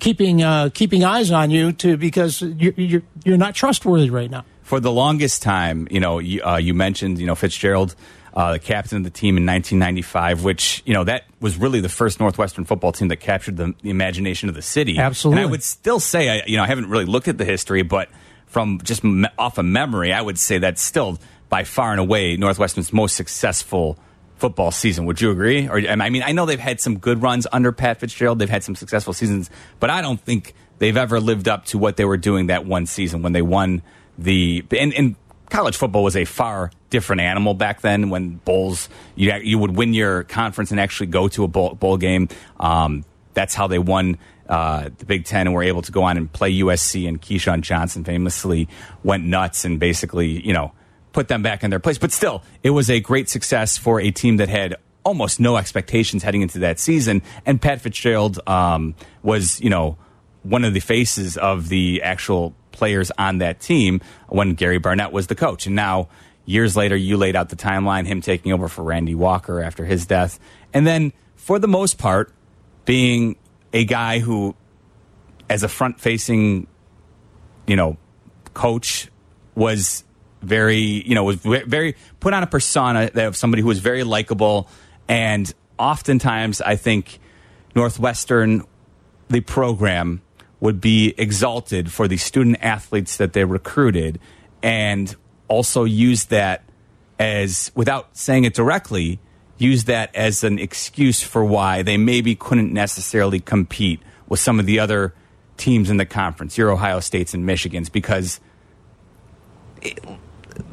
keeping 0.00 0.42
uh, 0.42 0.70
keeping 0.74 1.04
eyes 1.04 1.30
on 1.30 1.50
you 1.50 1.72
to 1.72 1.96
because 1.96 2.42
you're, 2.42 2.74
you're 2.76 3.02
you're 3.24 3.38
not 3.38 3.54
trustworthy 3.54 4.10
right 4.10 4.30
now. 4.30 4.44
For 4.62 4.80
the 4.80 4.92
longest 4.92 5.42
time, 5.42 5.88
you 5.90 5.98
know, 6.00 6.20
you, 6.20 6.42
uh, 6.42 6.56
you 6.56 6.74
mentioned 6.74 7.18
you 7.18 7.26
know 7.26 7.34
Fitzgerald 7.34 7.94
uh, 8.34 8.52
the 8.52 8.58
captain 8.58 8.98
of 8.98 9.04
the 9.04 9.10
team 9.10 9.36
in 9.36 9.46
1995, 9.46 10.44
which 10.44 10.82
you 10.86 10.94
know 10.94 11.04
that 11.04 11.24
was 11.40 11.56
really 11.56 11.80
the 11.80 11.88
first 11.88 12.20
Northwestern 12.20 12.64
football 12.64 12.92
team 12.92 13.08
that 13.08 13.16
captured 13.16 13.56
the, 13.56 13.74
the 13.82 13.90
imagination 13.90 14.48
of 14.48 14.54
the 14.54 14.62
city. 14.62 14.98
Absolutely, 14.98 15.42
and 15.42 15.48
I 15.48 15.50
would 15.50 15.62
still 15.62 16.00
say, 16.00 16.40
I, 16.40 16.42
you 16.46 16.56
know, 16.56 16.62
I 16.62 16.66
haven't 16.66 16.88
really 16.88 17.06
looked 17.06 17.28
at 17.28 17.38
the 17.38 17.44
history, 17.44 17.82
but 17.82 18.08
from 18.46 18.80
just 18.82 19.04
me- 19.04 19.28
off 19.38 19.58
of 19.58 19.64
memory, 19.64 20.12
I 20.12 20.20
would 20.20 20.38
say 20.38 20.58
that's 20.58 20.82
still 20.82 21.18
by 21.48 21.64
far 21.64 21.90
and 21.90 22.00
away 22.00 22.36
Northwestern's 22.36 22.92
most 22.92 23.16
successful 23.16 23.98
football 24.36 24.70
season. 24.70 25.04
Would 25.04 25.20
you 25.20 25.30
agree? 25.30 25.68
Or 25.68 25.78
I 25.78 26.08
mean, 26.08 26.22
I 26.22 26.32
know 26.32 26.46
they've 26.46 26.58
had 26.58 26.80
some 26.80 26.98
good 26.98 27.22
runs 27.22 27.46
under 27.52 27.72
Pat 27.72 28.00
Fitzgerald. 28.00 28.38
They've 28.38 28.48
had 28.48 28.64
some 28.64 28.74
successful 28.74 29.12
seasons, 29.12 29.50
but 29.78 29.90
I 29.90 30.00
don't 30.00 30.20
think 30.20 30.54
they've 30.78 30.96
ever 30.96 31.20
lived 31.20 31.46
up 31.46 31.66
to 31.66 31.78
what 31.78 31.96
they 31.96 32.04
were 32.04 32.16
doing 32.16 32.46
that 32.46 32.64
one 32.64 32.86
season 32.86 33.22
when 33.22 33.32
they 33.32 33.42
won 33.42 33.82
the 34.18 34.64
and, 34.78 34.94
and 34.94 35.16
college 35.50 35.76
football 35.76 36.02
was 36.02 36.16
a 36.16 36.24
far 36.24 36.70
different 36.88 37.22
animal 37.22 37.54
back 37.54 37.80
then 37.80 38.10
when 38.10 38.36
bowls 38.36 38.88
you 39.14 39.32
you 39.42 39.58
would 39.58 39.76
win 39.76 39.94
your 39.94 40.24
conference 40.24 40.70
and 40.70 40.80
actually 40.80 41.06
go 41.06 41.28
to 41.28 41.44
a 41.44 41.48
bowl, 41.48 41.74
bowl 41.74 41.96
game. 41.96 42.28
Um, 42.58 43.04
that's 43.34 43.54
how 43.54 43.66
they 43.66 43.78
won 43.78 44.18
uh, 44.48 44.90
the 44.98 45.04
Big 45.04 45.24
Ten 45.24 45.46
and 45.46 45.54
were 45.54 45.62
able 45.62 45.82
to 45.82 45.92
go 45.92 46.02
on 46.02 46.16
and 46.16 46.32
play 46.32 46.52
USC 46.54 47.06
and 47.06 47.20
Keyshawn 47.20 47.60
Johnson 47.60 48.04
famously 48.04 48.68
went 49.04 49.24
nuts 49.24 49.64
and 49.64 49.78
basically 49.78 50.44
you 50.46 50.52
know 50.52 50.72
put 51.12 51.28
them 51.28 51.42
back 51.42 51.62
in 51.62 51.70
their 51.70 51.80
place. 51.80 51.98
But 51.98 52.12
still 52.12 52.42
it 52.62 52.70
was 52.70 52.90
a 52.90 53.00
great 53.00 53.28
success 53.28 53.76
for 53.76 54.00
a 54.00 54.10
team 54.10 54.38
that 54.38 54.48
had 54.48 54.76
almost 55.04 55.40
no 55.40 55.56
expectations 55.56 56.22
heading 56.22 56.42
into 56.42 56.60
that 56.60 56.78
season. 56.78 57.22
And 57.46 57.60
Pat 57.60 57.80
Fitzgerald 57.80 58.40
um, 58.48 58.94
was 59.22 59.60
you 59.60 59.70
know 59.70 59.98
one 60.42 60.64
of 60.64 60.74
the 60.74 60.80
faces 60.80 61.36
of 61.36 61.68
the 61.68 62.02
actual 62.02 62.54
players 62.72 63.10
on 63.18 63.38
that 63.38 63.60
team 63.60 64.00
when 64.28 64.54
Gary 64.54 64.78
Barnett 64.78 65.12
was 65.12 65.26
the 65.26 65.34
coach. 65.34 65.66
And 65.66 65.76
now, 65.76 66.08
years 66.44 66.76
later, 66.76 66.96
you 66.96 67.16
laid 67.16 67.36
out 67.36 67.48
the 67.48 67.56
timeline, 67.56 68.06
him 68.06 68.20
taking 68.20 68.52
over 68.52 68.68
for 68.68 68.82
Randy 68.82 69.14
Walker 69.14 69.60
after 69.60 69.84
his 69.84 70.06
death. 70.06 70.38
And 70.72 70.86
then, 70.86 71.12
for 71.36 71.58
the 71.58 71.68
most 71.68 71.98
part, 71.98 72.32
being 72.84 73.36
a 73.72 73.84
guy 73.84 74.18
who, 74.18 74.54
as 75.48 75.62
a 75.62 75.68
front 75.68 76.00
facing, 76.00 76.66
you 77.66 77.76
know, 77.76 77.96
coach, 78.54 79.08
was 79.54 80.04
very, 80.42 80.78
you 80.78 81.14
know, 81.14 81.24
was 81.24 81.36
very 81.36 81.96
put 82.18 82.32
on 82.32 82.42
a 82.42 82.46
persona 82.46 83.10
of 83.14 83.36
somebody 83.36 83.62
who 83.62 83.68
was 83.68 83.78
very 83.78 84.04
likable. 84.04 84.68
And 85.08 85.52
oftentimes, 85.78 86.60
I 86.60 86.76
think 86.76 87.18
Northwestern, 87.74 88.64
the 89.28 89.40
program, 89.40 90.22
would 90.60 90.80
be 90.80 91.14
exalted 91.16 91.90
for 91.90 92.06
the 92.06 92.16
student 92.16 92.58
athletes 92.60 93.16
that 93.16 93.32
they 93.32 93.44
recruited 93.44 94.20
and 94.62 95.16
also 95.48 95.84
use 95.84 96.26
that 96.26 96.62
as, 97.18 97.70
without 97.74 98.16
saying 98.16 98.44
it 98.44 98.54
directly, 98.54 99.18
use 99.58 99.84
that 99.84 100.14
as 100.14 100.44
an 100.44 100.58
excuse 100.58 101.22
for 101.22 101.44
why 101.44 101.82
they 101.82 101.96
maybe 101.96 102.34
couldn't 102.34 102.72
necessarily 102.72 103.40
compete 103.40 104.00
with 104.28 104.40
some 104.40 104.60
of 104.60 104.66
the 104.66 104.78
other 104.78 105.14
teams 105.56 105.90
in 105.90 105.96
the 105.96 106.06
conference, 106.06 106.56
your 106.56 106.70
Ohio 106.70 107.00
States 107.00 107.34
and 107.34 107.44
Michigan's, 107.44 107.88
because 107.88 108.40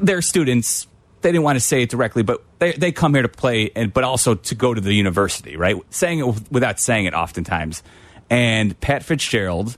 their 0.00 0.22
students, 0.22 0.86
they 1.20 1.30
didn't 1.30 1.44
want 1.44 1.56
to 1.56 1.60
say 1.60 1.82
it 1.82 1.90
directly, 1.90 2.22
but 2.22 2.42
they, 2.58 2.72
they 2.72 2.92
come 2.92 3.14
here 3.14 3.22
to 3.22 3.28
play, 3.28 3.70
and 3.74 3.92
but 3.92 4.04
also 4.04 4.34
to 4.34 4.54
go 4.54 4.72
to 4.72 4.80
the 4.80 4.92
university, 4.92 5.56
right? 5.56 5.76
Saying 5.90 6.20
it 6.20 6.50
without 6.50 6.78
saying 6.78 7.06
it 7.06 7.14
oftentimes 7.14 7.82
and 8.30 8.78
Pat 8.80 9.02
Fitzgerald, 9.02 9.76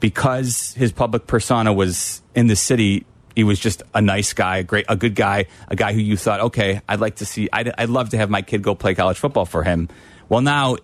because 0.00 0.74
his 0.74 0.92
public 0.92 1.26
persona 1.26 1.72
was 1.72 2.22
in 2.34 2.46
the 2.48 2.56
city, 2.56 3.06
he 3.34 3.44
was 3.44 3.58
just 3.58 3.82
a 3.94 4.00
nice 4.00 4.32
guy, 4.32 4.58
a 4.58 4.62
great, 4.62 4.86
a 4.88 4.96
good 4.96 5.14
guy, 5.14 5.46
a 5.68 5.76
guy 5.76 5.92
who 5.92 6.00
you 6.00 6.16
thought, 6.16 6.40
okay, 6.40 6.80
I'd 6.88 7.00
like 7.00 7.16
to 7.16 7.26
see, 7.26 7.48
I'd, 7.52 7.72
I'd 7.78 7.88
love 7.90 8.10
to 8.10 8.16
have 8.18 8.30
my 8.30 8.42
kid 8.42 8.62
go 8.62 8.74
play 8.74 8.94
college 8.94 9.18
football 9.18 9.44
for 9.44 9.62
him. 9.62 9.88
Well, 10.28 10.40
now 10.40 10.76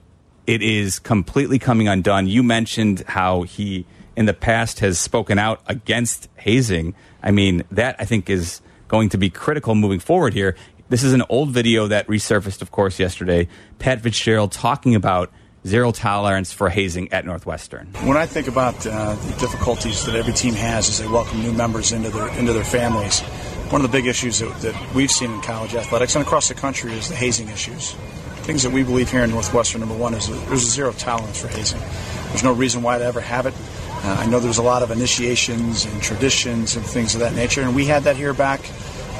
it 0.46 0.62
is 0.62 0.98
completely 0.98 1.58
coming 1.58 1.88
undone. 1.88 2.26
You 2.26 2.42
mentioned 2.42 3.04
how 3.06 3.42
he, 3.42 3.86
in 4.16 4.26
the 4.26 4.34
past, 4.34 4.80
has 4.80 4.98
spoken 4.98 5.38
out 5.38 5.62
against 5.66 6.28
hazing. 6.36 6.94
I 7.22 7.30
mean, 7.30 7.64
that 7.70 7.96
I 7.98 8.04
think 8.04 8.28
is 8.28 8.60
going 8.88 9.08
to 9.10 9.18
be 9.18 9.30
critical 9.30 9.74
moving 9.74 10.00
forward 10.00 10.34
here. 10.34 10.56
This 10.88 11.02
is 11.02 11.14
an 11.14 11.22
old 11.30 11.50
video 11.50 11.86
that 11.86 12.06
resurfaced, 12.06 12.60
of 12.60 12.70
course, 12.70 12.98
yesterday. 12.98 13.48
Pat 13.78 14.02
Fitzgerald 14.02 14.52
talking 14.52 14.94
about 14.94 15.32
zero 15.66 15.92
tolerance 15.92 16.52
for 16.52 16.68
hazing 16.68 17.12
at 17.12 17.24
Northwestern. 17.24 17.86
When 18.02 18.16
I 18.16 18.26
think 18.26 18.48
about 18.48 18.86
uh, 18.86 19.14
the 19.14 19.36
difficulties 19.38 20.04
that 20.06 20.14
every 20.14 20.32
team 20.32 20.54
has 20.54 20.88
as 20.88 20.98
they 20.98 21.06
welcome 21.06 21.40
new 21.42 21.52
members 21.52 21.92
into 21.92 22.10
their 22.10 22.28
into 22.38 22.52
their 22.52 22.64
families, 22.64 23.20
one 23.70 23.84
of 23.84 23.90
the 23.90 23.96
big 23.96 24.06
issues 24.06 24.40
that, 24.40 24.54
that 24.60 24.94
we've 24.94 25.10
seen 25.10 25.30
in 25.32 25.40
college 25.40 25.74
athletics 25.74 26.14
and 26.14 26.24
across 26.24 26.48
the 26.48 26.54
country 26.54 26.92
is 26.92 27.08
the 27.08 27.14
hazing 27.14 27.48
issues. 27.48 27.92
Things 28.42 28.64
that 28.64 28.72
we 28.72 28.82
believe 28.82 29.10
here 29.10 29.22
in 29.22 29.30
Northwestern, 29.30 29.80
number 29.80 29.96
one, 29.96 30.14
is 30.14 30.28
there's 30.48 30.64
a 30.64 30.70
zero 30.70 30.92
tolerance 30.92 31.40
for 31.40 31.48
hazing. 31.48 31.80
There's 32.30 32.42
no 32.42 32.52
reason 32.52 32.82
why 32.82 32.98
to 32.98 33.04
ever 33.04 33.20
have 33.20 33.46
it. 33.46 33.54
Uh, 34.04 34.16
I 34.18 34.26
know 34.26 34.40
there's 34.40 34.58
a 34.58 34.62
lot 34.64 34.82
of 34.82 34.90
initiations 34.90 35.84
and 35.84 36.02
traditions 36.02 36.74
and 36.74 36.84
things 36.84 37.14
of 37.14 37.20
that 37.20 37.34
nature, 37.34 37.62
and 37.62 37.72
we 37.72 37.86
had 37.86 38.02
that 38.02 38.16
here 38.16 38.34
back, 38.34 38.60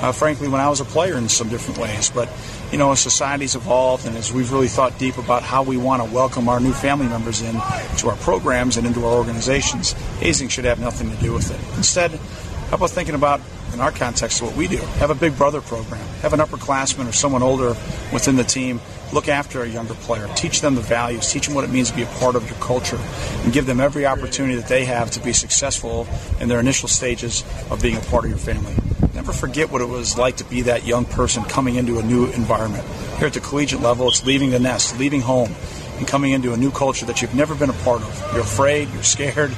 uh, 0.01 0.11
frankly, 0.11 0.49
when 0.49 0.61
I 0.61 0.69
was 0.69 0.81
a 0.81 0.85
player 0.85 1.17
in 1.17 1.29
some 1.29 1.49
different 1.49 1.79
ways. 1.79 2.11
But 2.11 2.29
you 2.73 2.79
know, 2.79 2.91
as 2.91 3.01
society's 3.01 3.55
evolved 3.55 4.07
and 4.07 4.17
as 4.17 4.33
we've 4.33 4.51
really 4.51 4.69
thought 4.69 4.99
deep 4.99 5.19
about 5.19 5.43
how 5.43 5.63
we 5.63 5.77
want 5.77 6.03
to 6.03 6.13
welcome 6.13 6.49
our 6.49 6.59
new 6.59 6.73
family 6.73 7.07
members 7.07 7.43
in 7.43 7.53
to 7.99 8.09
our 8.09 8.17
programs 8.17 8.79
and 8.79 8.87
into 8.87 9.05
our 9.05 9.13
organizations, 9.13 9.93
hazing 10.19 10.49
should 10.49 10.65
have 10.65 10.81
nothing 10.81 11.11
to 11.11 11.17
do 11.23 11.33
with 11.35 11.51
it. 11.51 11.77
Instead, 11.77 12.11
how 12.11 12.77
about 12.77 12.91
thinking 12.91 13.15
about 13.15 13.41
in 13.73 13.81
our 13.81 13.91
context, 13.91 14.43
what 14.43 14.55
we 14.55 14.69
do. 14.69 14.77
Have 14.77 15.11
a 15.11 15.15
big 15.15 15.37
brother 15.37 15.61
program. 15.61 16.05
Have 16.21 16.33
an 16.33 16.41
upperclassman 16.41 17.09
or 17.09 17.13
someone 17.13 17.43
older 17.43 17.75
within 18.13 18.37
the 18.37 18.45
team 18.45 18.81
look 19.13 19.29
after 19.29 19.63
a 19.63 19.69
younger 19.69 19.95
player. 19.95 20.29
Teach 20.35 20.61
them 20.61 20.75
the 20.75 20.81
values. 20.81 21.31
Teach 21.31 21.47
them 21.47 21.55
what 21.55 21.65
it 21.65 21.71
means 21.71 21.91
to 21.91 21.97
be 21.97 22.03
a 22.03 22.07
part 22.07 22.37
of 22.37 22.49
your 22.49 22.59
culture, 22.59 22.99
and 23.45 23.53
give 23.53 23.67
them 23.67 23.81
every 23.81 24.07
opportunity 24.07 24.57
that 24.57 24.69
they 24.69 24.85
have 24.85 25.11
to 25.13 25.21
be 25.21 25.33
successful 25.33 26.07
in 26.41 26.49
their 26.49 26.61
initial 26.61 26.89
stages 26.89 27.45
of 27.71 27.81
being 27.83 27.97
a 27.97 28.01
part 28.01 28.25
of 28.25 28.31
your 28.31 28.39
family. 28.39 28.75
Never 29.23 29.33
forget 29.33 29.71
what 29.71 29.81
it 29.81 29.89
was 29.89 30.19
like 30.19 30.39
to 30.39 30.45
be 30.45 30.63
that 30.63 30.85
young 30.85 31.05
person 31.05 31.45
coming 31.45 31.77
into 31.77 32.01
a 32.01 32.03
new 32.03 32.27
environment. 32.33 32.85
Here 33.19 33.29
at 33.29 33.35
the 33.35 33.39
collegiate 33.39 33.81
level, 33.81 34.09
it's 34.09 34.27
leaving 34.27 34.51
the 34.51 34.59
nest, 34.59 34.99
leaving 34.99 35.21
home, 35.21 35.55
and 35.99 36.09
coming 36.09 36.33
into 36.33 36.53
a 36.53 36.57
new 36.57 36.73
culture 36.73 37.07
that 37.07 37.23
you've 37.23 37.33
never 37.33 37.55
been 37.55 37.71
a 37.71 37.85
part 37.85 38.03
of. 38.03 38.31
You're 38.33 38.43
afraid, 38.43 38.91
you're 38.93 39.05
scared, 39.05 39.53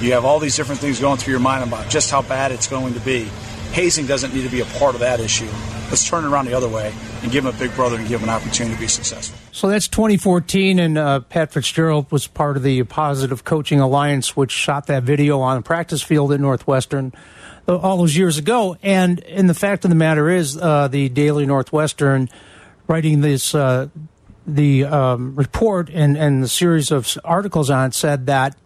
you 0.00 0.12
have 0.12 0.24
all 0.24 0.38
these 0.38 0.54
different 0.54 0.80
things 0.80 1.00
going 1.00 1.18
through 1.18 1.32
your 1.32 1.40
mind 1.40 1.64
about 1.64 1.90
just 1.90 2.12
how 2.12 2.22
bad 2.22 2.52
it's 2.52 2.68
going 2.68 2.94
to 2.94 3.00
be. 3.00 3.28
Hazing 3.72 4.06
doesn't 4.06 4.32
need 4.32 4.44
to 4.44 4.50
be 4.50 4.60
a 4.60 4.64
part 4.78 4.94
of 4.94 5.00
that 5.00 5.18
issue. 5.18 5.48
Let's 5.90 6.08
turn 6.08 6.24
it 6.24 6.28
around 6.28 6.46
the 6.46 6.54
other 6.54 6.68
way 6.68 6.94
and 7.20 7.32
give 7.32 7.44
him 7.44 7.52
a 7.52 7.58
big 7.58 7.74
brother 7.74 7.96
and 7.96 8.06
give 8.06 8.20
him 8.20 8.28
an 8.28 8.34
opportunity 8.36 8.76
to 8.76 8.80
be 8.80 8.86
successful. 8.86 9.36
So 9.50 9.66
that's 9.66 9.88
2014, 9.88 10.78
and 10.78 10.96
uh, 10.96 11.20
Pat 11.22 11.52
Fitzgerald 11.52 12.12
was 12.12 12.28
part 12.28 12.56
of 12.56 12.62
the 12.62 12.84
Positive 12.84 13.42
Coaching 13.42 13.80
Alliance, 13.80 14.36
which 14.36 14.52
shot 14.52 14.86
that 14.86 15.02
video 15.02 15.40
on 15.40 15.56
the 15.56 15.62
practice 15.62 16.02
field 16.02 16.30
at 16.30 16.38
Northwestern 16.38 17.12
all 17.76 17.98
those 17.98 18.16
years 18.16 18.38
ago. 18.38 18.76
And 18.82 19.20
and 19.24 19.48
the 19.48 19.54
fact 19.54 19.84
of 19.84 19.90
the 19.90 19.96
matter 19.96 20.30
is, 20.30 20.56
uh, 20.56 20.88
the 20.88 21.08
Daily 21.08 21.46
Northwestern 21.46 22.28
writing 22.86 23.20
this 23.20 23.54
uh, 23.54 23.88
the 24.46 24.84
um, 24.84 25.36
report 25.36 25.90
and 25.90 26.16
and 26.16 26.42
the 26.42 26.48
series 26.48 26.90
of 26.90 27.18
articles 27.24 27.70
on 27.70 27.88
it 27.88 27.94
said 27.94 28.26
that 28.26 28.56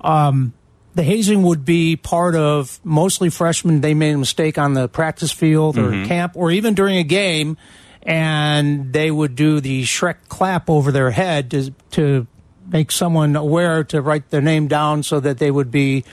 um, 0.00 0.52
the 0.94 1.02
hazing 1.02 1.42
would 1.42 1.64
be 1.64 1.96
part 1.96 2.34
of 2.34 2.80
mostly 2.84 3.30
freshmen. 3.30 3.80
They 3.80 3.94
made 3.94 4.14
a 4.14 4.18
mistake 4.18 4.58
on 4.58 4.74
the 4.74 4.88
practice 4.88 5.32
field 5.32 5.78
or 5.78 5.90
mm-hmm. 5.90 6.06
camp 6.06 6.32
or 6.34 6.50
even 6.50 6.74
during 6.74 6.98
a 6.98 7.04
game, 7.04 7.56
and 8.02 8.92
they 8.92 9.10
would 9.10 9.34
do 9.34 9.60
the 9.60 9.84
Shrek 9.84 10.28
clap 10.28 10.68
over 10.68 10.92
their 10.92 11.10
head 11.10 11.50
to, 11.52 11.70
to 11.92 12.26
make 12.70 12.90
someone 12.90 13.36
aware 13.36 13.84
to 13.84 14.02
write 14.02 14.30
their 14.30 14.42
name 14.42 14.68
down 14.68 15.02
so 15.02 15.20
that 15.20 15.38
they 15.38 15.50
would 15.50 15.70
be 15.70 16.04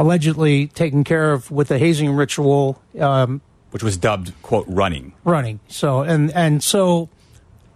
allegedly 0.00 0.68
taken 0.68 1.04
care 1.04 1.32
of 1.32 1.50
with 1.50 1.70
a 1.70 1.78
hazing 1.78 2.12
ritual. 2.12 2.80
Um, 2.98 3.42
Which 3.70 3.82
was 3.82 3.98
dubbed, 3.98 4.32
quote, 4.40 4.64
running. 4.66 5.12
Running. 5.24 5.60
So, 5.68 6.00
and, 6.00 6.32
and 6.32 6.62
so 6.62 7.10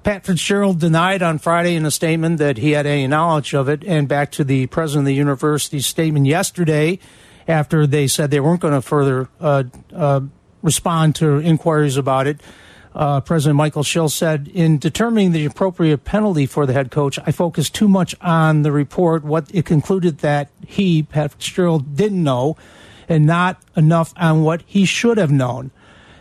Pat 0.05 0.25
Fitzgerald 0.25 0.81
denied 0.81 1.23
on 1.23 1.39
Friday 1.39 1.75
in 1.75 1.85
a 1.85 1.91
statement 1.91 2.39
that 2.39 2.57
he 2.57 2.71
had 2.71 2.87
any 2.87 3.07
knowledge 3.07 3.55
of 3.55 3.69
it. 3.69 3.85
And 3.85 4.09
back 4.09 4.33
to 4.33 4.45
the 4.45 4.67
president 4.69 5.03
of 5.03 5.07
the 5.07 5.15
university's 5.15 5.87
statement 5.87 6.25
yesterday, 6.25 6.99
after 7.47 7.87
they 7.87 8.07
said 8.07 8.31
they 8.31 8.41
weren't 8.41 8.61
going 8.61 8.73
to 8.73 8.81
further 8.81 9.29
uh, 9.39 9.65
uh, 9.95 10.21
respond 10.63 11.15
to 11.17 11.41
inquiries 11.41 11.99
about 11.99 12.27
it. 12.27 12.41
Uh, 12.95 13.21
President 13.21 13.57
Michael 13.57 13.83
Schill 13.83 14.09
said, 14.09 14.49
in 14.55 14.79
determining 14.79 15.33
the 15.33 15.45
appropriate 15.45 16.05
penalty 16.05 16.47
for 16.47 16.65
the 16.65 16.73
head 16.73 16.93
coach, 16.93 17.19
I 17.27 17.33
focused 17.33 17.75
too 17.75 17.89
much 17.89 18.15
on 18.21 18.63
the 18.63 18.71
report. 18.71 19.25
What 19.25 19.51
it 19.53 19.67
concluded 19.67 20.19
that 20.19 20.51
he, 20.65 21.03
Pat 21.03 21.33
Fitzgerald, 21.33 21.97
didn't 21.97 22.23
know, 22.23 22.57
and 23.09 23.27
not 23.27 23.61
enough 23.77 24.15
on 24.17 24.43
what 24.43 24.63
he 24.65 24.85
should 24.85 25.19
have 25.19 25.33
known. 25.33 25.73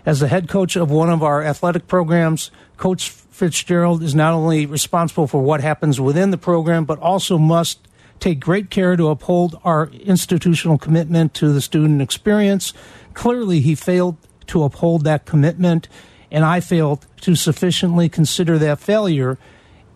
As 0.05 0.19
the 0.19 0.27
head 0.27 0.49
coach 0.49 0.75
of 0.75 0.89
one 0.89 1.09
of 1.09 1.21
our 1.21 1.43
athletic 1.43 1.87
programs, 1.87 2.51
Coach 2.75 3.09
Fitzgerald 3.09 4.03
is 4.03 4.15
not 4.15 4.33
only 4.33 4.65
responsible 4.65 5.27
for 5.27 5.41
what 5.41 5.61
happens 5.61 6.01
within 6.01 6.31
the 6.31 6.37
program, 6.37 6.85
but 6.85 6.99
also 6.99 7.37
must 7.37 7.87
take 8.19 8.39
great 8.39 8.69
care 8.69 8.95
to 8.95 9.09
uphold 9.09 9.59
our 9.63 9.87
institutional 9.87 10.77
commitment 10.77 11.33
to 11.35 11.53
the 11.53 11.61
student 11.61 12.01
experience. 12.01 12.73
Clearly, 13.13 13.59
he 13.59 13.75
failed 13.75 14.17
to 14.47 14.63
uphold 14.63 15.03
that 15.03 15.25
commitment, 15.25 15.87
and 16.33 16.43
I 16.43 16.59
failed 16.59 17.05
to 17.21 17.35
sufficiently 17.35 18.09
consider 18.09 18.57
that 18.57 18.79
failure 18.79 19.37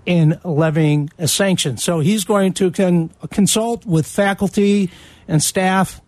in 0.06 0.40
levying 0.46 1.10
a 1.18 1.28
sanction. 1.28 1.76
So 1.78 2.00
he's 2.00 2.24
going 2.24 2.54
to 2.54 2.72
con- 2.72 3.10
consult 3.32 3.86
with 3.86 4.06
faculty 4.06 4.90
and 5.28 5.44
staff 5.44 6.00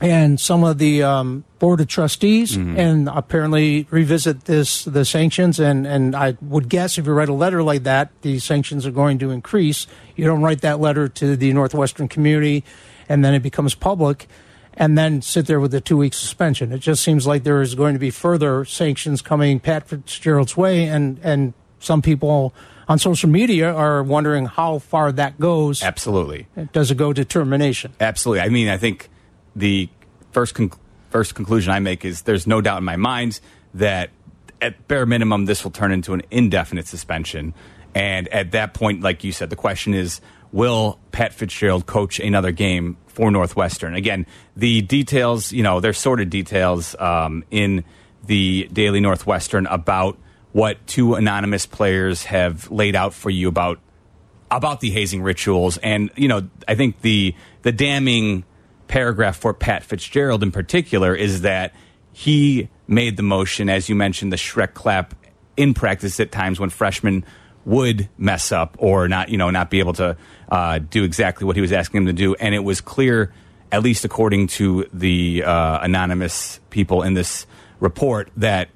and 0.00 0.40
some 0.40 0.64
of 0.64 0.78
the 0.78 1.02
um, 1.02 1.44
board 1.58 1.80
of 1.80 1.86
trustees 1.86 2.56
mm-hmm. 2.56 2.78
and 2.78 3.08
apparently 3.08 3.86
revisit 3.90 4.46
this 4.46 4.84
the 4.86 5.04
sanctions 5.04 5.60
and 5.60 5.86
and 5.86 6.16
I 6.16 6.38
would 6.40 6.70
guess 6.70 6.96
if 6.96 7.06
you 7.06 7.12
write 7.12 7.28
a 7.28 7.34
letter 7.34 7.62
like 7.62 7.82
that 7.82 8.10
the 8.22 8.38
sanctions 8.38 8.86
are 8.86 8.90
going 8.90 9.18
to 9.18 9.30
increase 9.30 9.86
you 10.16 10.24
don't 10.24 10.40
write 10.40 10.62
that 10.62 10.80
letter 10.80 11.06
to 11.06 11.36
the 11.36 11.52
northwestern 11.52 12.08
community 12.08 12.64
and 13.10 13.22
then 13.22 13.34
it 13.34 13.42
becomes 13.42 13.74
public 13.74 14.26
and 14.80 14.96
then 14.96 15.20
sit 15.20 15.46
there 15.46 15.60
with 15.60 15.74
a 15.74 15.80
two 15.80 15.98
week 15.98 16.14
suspension. 16.14 16.72
It 16.72 16.78
just 16.78 17.04
seems 17.04 17.26
like 17.26 17.44
there 17.44 17.60
is 17.60 17.74
going 17.76 17.92
to 17.92 18.00
be 18.00 18.10
further 18.10 18.64
sanctions 18.64 19.20
coming 19.20 19.60
Pat 19.60 19.86
Fitzgerald's 19.86 20.56
way 20.56 20.86
and 20.86 21.20
and 21.22 21.52
some 21.78 22.02
people 22.02 22.52
on 22.88 22.98
social 22.98 23.28
media 23.28 23.72
are 23.72 24.02
wondering 24.02 24.46
how 24.46 24.78
far 24.78 25.12
that 25.12 25.38
goes. 25.38 25.82
Absolutely. 25.82 26.48
Does 26.72 26.90
it 26.90 26.96
go 26.96 27.12
to 27.12 27.24
termination 27.24 27.92
absolutely. 28.00 28.40
I 28.40 28.48
mean 28.48 28.68
I 28.68 28.78
think 28.78 29.10
the 29.54 29.88
first 30.32 30.54
con- 30.54 30.72
first 31.10 31.34
conclusion 31.34 31.72
I 31.72 31.78
make 31.78 32.04
is 32.04 32.22
there's 32.22 32.46
no 32.46 32.62
doubt 32.62 32.78
in 32.78 32.84
my 32.84 32.96
mind 32.96 33.40
that 33.74 34.10
at 34.62 34.88
bare 34.88 35.06
minimum 35.06 35.44
this 35.44 35.62
will 35.62 35.70
turn 35.70 35.92
into 35.92 36.14
an 36.14 36.22
indefinite 36.30 36.86
suspension. 36.86 37.54
And 37.94 38.28
at 38.28 38.52
that 38.52 38.72
point, 38.72 39.02
like 39.02 39.24
you 39.24 39.32
said, 39.32 39.50
the 39.50 39.56
question 39.56 39.94
is 39.94 40.20
will 40.52 40.98
Pat 41.12 41.32
Fitzgerald 41.32 41.86
coach 41.86 42.18
another 42.18 42.52
game 42.52 42.96
for 43.06 43.30
Northwestern? 43.30 43.94
Again, 43.94 44.26
the 44.56 44.82
details, 44.82 45.52
you 45.52 45.62
know, 45.62 45.80
there's 45.80 45.98
sorted 45.98 46.30
details 46.30 46.94
um, 46.98 47.44
in 47.50 47.84
the 48.24 48.68
Daily 48.72 49.00
Northwestern 49.00 49.66
about 49.66 50.18
what 50.52 50.84
two 50.86 51.14
anonymous 51.14 51.66
players 51.66 52.24
have 52.24 52.70
laid 52.70 52.96
out 52.96 53.14
for 53.14 53.30
you 53.30 53.48
about 53.48 53.78
about 54.50 54.80
the 54.80 54.90
hazing 54.90 55.22
rituals 55.22 55.76
and 55.78 56.10
you 56.16 56.26
know 56.26 56.48
i 56.66 56.74
think 56.74 57.02
the 57.02 57.32
the 57.62 57.70
damning 57.70 58.42
paragraph 58.90 59.36
for 59.36 59.54
Pat 59.54 59.84
Fitzgerald 59.84 60.42
in 60.42 60.50
particular 60.50 61.14
is 61.14 61.42
that 61.42 61.72
he 62.12 62.68
made 62.88 63.16
the 63.16 63.22
motion, 63.22 63.70
as 63.70 63.88
you 63.88 63.94
mentioned, 63.94 64.32
the 64.32 64.36
Shrek 64.36 64.74
clap 64.74 65.14
in 65.56 65.74
practice 65.74 66.18
at 66.18 66.32
times 66.32 66.58
when 66.58 66.70
freshmen 66.70 67.24
would 67.64 68.08
mess 68.16 68.52
up 68.52 68.76
or 68.78 69.08
not, 69.08 69.28
you 69.28 69.36
know, 69.36 69.50
not 69.50 69.70
be 69.70 69.78
able 69.78 69.92
to 69.94 70.16
uh, 70.50 70.78
do 70.78 71.04
exactly 71.04 71.46
what 71.46 71.56
he 71.56 71.62
was 71.62 71.72
asking 71.72 72.04
them 72.04 72.16
to 72.16 72.22
do. 72.22 72.34
And 72.34 72.54
it 72.54 72.60
was 72.60 72.80
clear, 72.80 73.32
at 73.70 73.82
least 73.82 74.04
according 74.04 74.48
to 74.48 74.86
the 74.92 75.44
uh, 75.44 75.80
anonymous 75.80 76.60
people 76.70 77.02
in 77.02 77.14
this 77.14 77.46
report, 77.78 78.30
that 78.36 78.68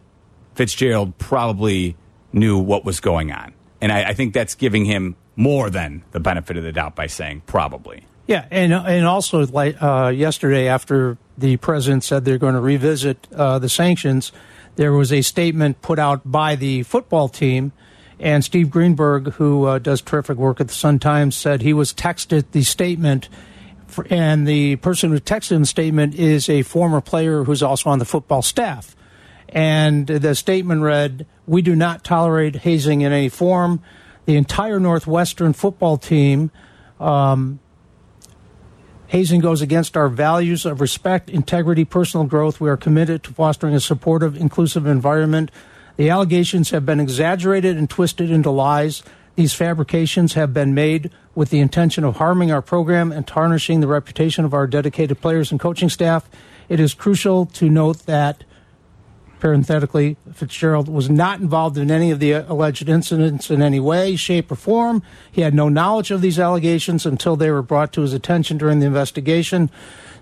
Fitzgerald 0.55 1.17
probably 1.19 1.97
knew 2.33 2.59
what 2.59 2.85
was 2.85 3.01
going 3.01 3.33
on. 3.33 3.55
And 3.81 3.93
I, 3.93 4.11
I 4.11 4.15
think 4.15 4.35
that's 4.35 4.55
giving 4.55 4.85
him 4.85 5.17
more 5.37 5.71
than 5.71 6.03
the 6.13 6.21
benefit 6.21 6.57
of 6.57 6.65
the 6.65 6.73
doubt 6.73 6.95
by 6.95 7.07
saying 7.07 7.43
probably. 7.47 8.05
Yeah, 8.27 8.47
and 8.51 8.73
and 8.73 9.07
also 9.07 9.47
like 9.47 9.83
uh, 9.83 10.09
yesterday, 10.15 10.69
after 10.69 11.19
the 11.37 11.59
president 11.59 12.05
said 12.05 12.25
they're 12.25 12.39
going 12.39 12.55
to 12.55 12.61
revisit 12.61 13.27
uh, 13.35 13.59
the 13.59 13.69
sanctions, 13.69 14.33
there 14.77 14.93
was 14.93 15.13
a 15.13 15.21
statement 15.21 15.83
put 15.83 15.99
out 15.99 16.23
by 16.25 16.57
the 16.57 16.85
football 16.85 17.29
team, 17.29 17.73
and 18.19 18.45
Steve 18.45 18.71
Greenberg, 18.71 19.33
who 19.35 19.65
uh, 19.65 19.79
does 19.79 20.01
terrific 20.01 20.39
work 20.39 20.61
at 20.61 20.69
the 20.69 20.75
Sun 20.75 21.01
Times, 21.01 21.37
said 21.37 21.63
he 21.63 21.73
was 21.73 21.93
texted 21.93 22.45
the 22.53 22.63
statement, 22.63 23.29
for, 23.87 24.07
and 24.11 24.47
the 24.47 24.77
person 24.77 25.11
who 25.11 25.21
texted 25.21 25.53
him 25.53 25.63
the 25.63 25.67
statement 25.67 26.15
is 26.15 26.49
a 26.49 26.63
former 26.63 27.01
player 27.01 27.45
who's 27.45 27.63
also 27.63 27.91
on 27.91 27.99
the 27.99 28.05
football 28.05 28.43
staff, 28.43 28.97
and 29.49 30.07
the 30.07 30.35
statement 30.35 30.83
read, 30.83 31.27
"We 31.47 31.63
do 31.63 31.77
not 31.77 32.05
tolerate 32.05 32.57
hazing 32.57 33.03
in 33.03 33.13
any 33.13 33.29
form." 33.29 33.81
The 34.27 34.37
entire 34.37 34.81
Northwestern 34.81 35.53
football 35.53 35.99
team. 35.99 36.51
Um, 36.99 37.61
Hazing 39.09 39.43
goes 39.43 39.63
against 39.63 39.97
our 39.97 40.09
values 40.09 40.67
of 40.67 40.81
respect, 40.81 41.31
integrity, 41.31 41.85
personal 41.85 42.27
growth. 42.27 42.61
We 42.61 42.69
are 42.69 42.77
committed 42.77 43.23
to 43.25 43.33
fostering 43.33 43.73
a 43.73 43.79
supportive, 43.79 44.37
inclusive 44.37 44.87
environment. 44.87 45.53
The 45.97 46.11
allegations 46.11 46.71
have 46.71 46.85
been 46.85 47.01
exaggerated 47.01 47.77
and 47.77 47.89
twisted 47.89 48.31
into 48.31 48.51
lies. 48.51 49.03
These 49.37 49.55
fabrications 49.55 50.35
have 50.35 50.53
been 50.53 50.75
made 50.75 51.11
with 51.35 51.51
the 51.51 51.61
intention 51.61 52.05
of 52.05 52.17
harming 52.17 52.53
our 52.53 52.63
program 52.63 53.13
and 53.13 53.27
tarnishing 53.27 53.81
the 53.81 53.87
reputation 53.87 54.45
of 54.45 54.55
our 54.55 54.67
dedicated 54.67 55.21
players 55.21 55.51
and 55.51 55.61
coaching 55.61 55.89
staff. 55.89 56.29
It 56.69 56.81
is 56.81 56.95
crucial 56.95 57.47
to 57.47 57.69
note 57.69 58.07
that 58.07 58.45
parenthetically, 59.45 60.17
Fitzgerald 60.33 60.89
was 60.89 61.11
not 61.11 61.39
involved 61.39 61.77
in 61.77 61.91
any 61.91 62.11
of 62.11 62.19
the 62.19 62.33
alleged 62.33 62.89
incidents 62.89 63.51
in 63.51 63.61
any 63.61 63.79
way, 63.79 64.17
shape, 64.17 64.51
or 64.51 64.55
form. 64.55 65.03
He 65.31 65.43
had 65.43 65.53
no 65.53 65.69
knowledge 65.69 66.11
of 66.11 66.23
these 66.23 66.39
allegations 66.39 67.05
until 67.05 67.37
they 67.37 67.51
were 67.51 67.61
brought 67.61 67.93
to 67.93 68.01
his 68.01 68.15
attention 68.15 68.57
during 68.57 68.79
the 68.79 68.87
investigation. 68.87 69.71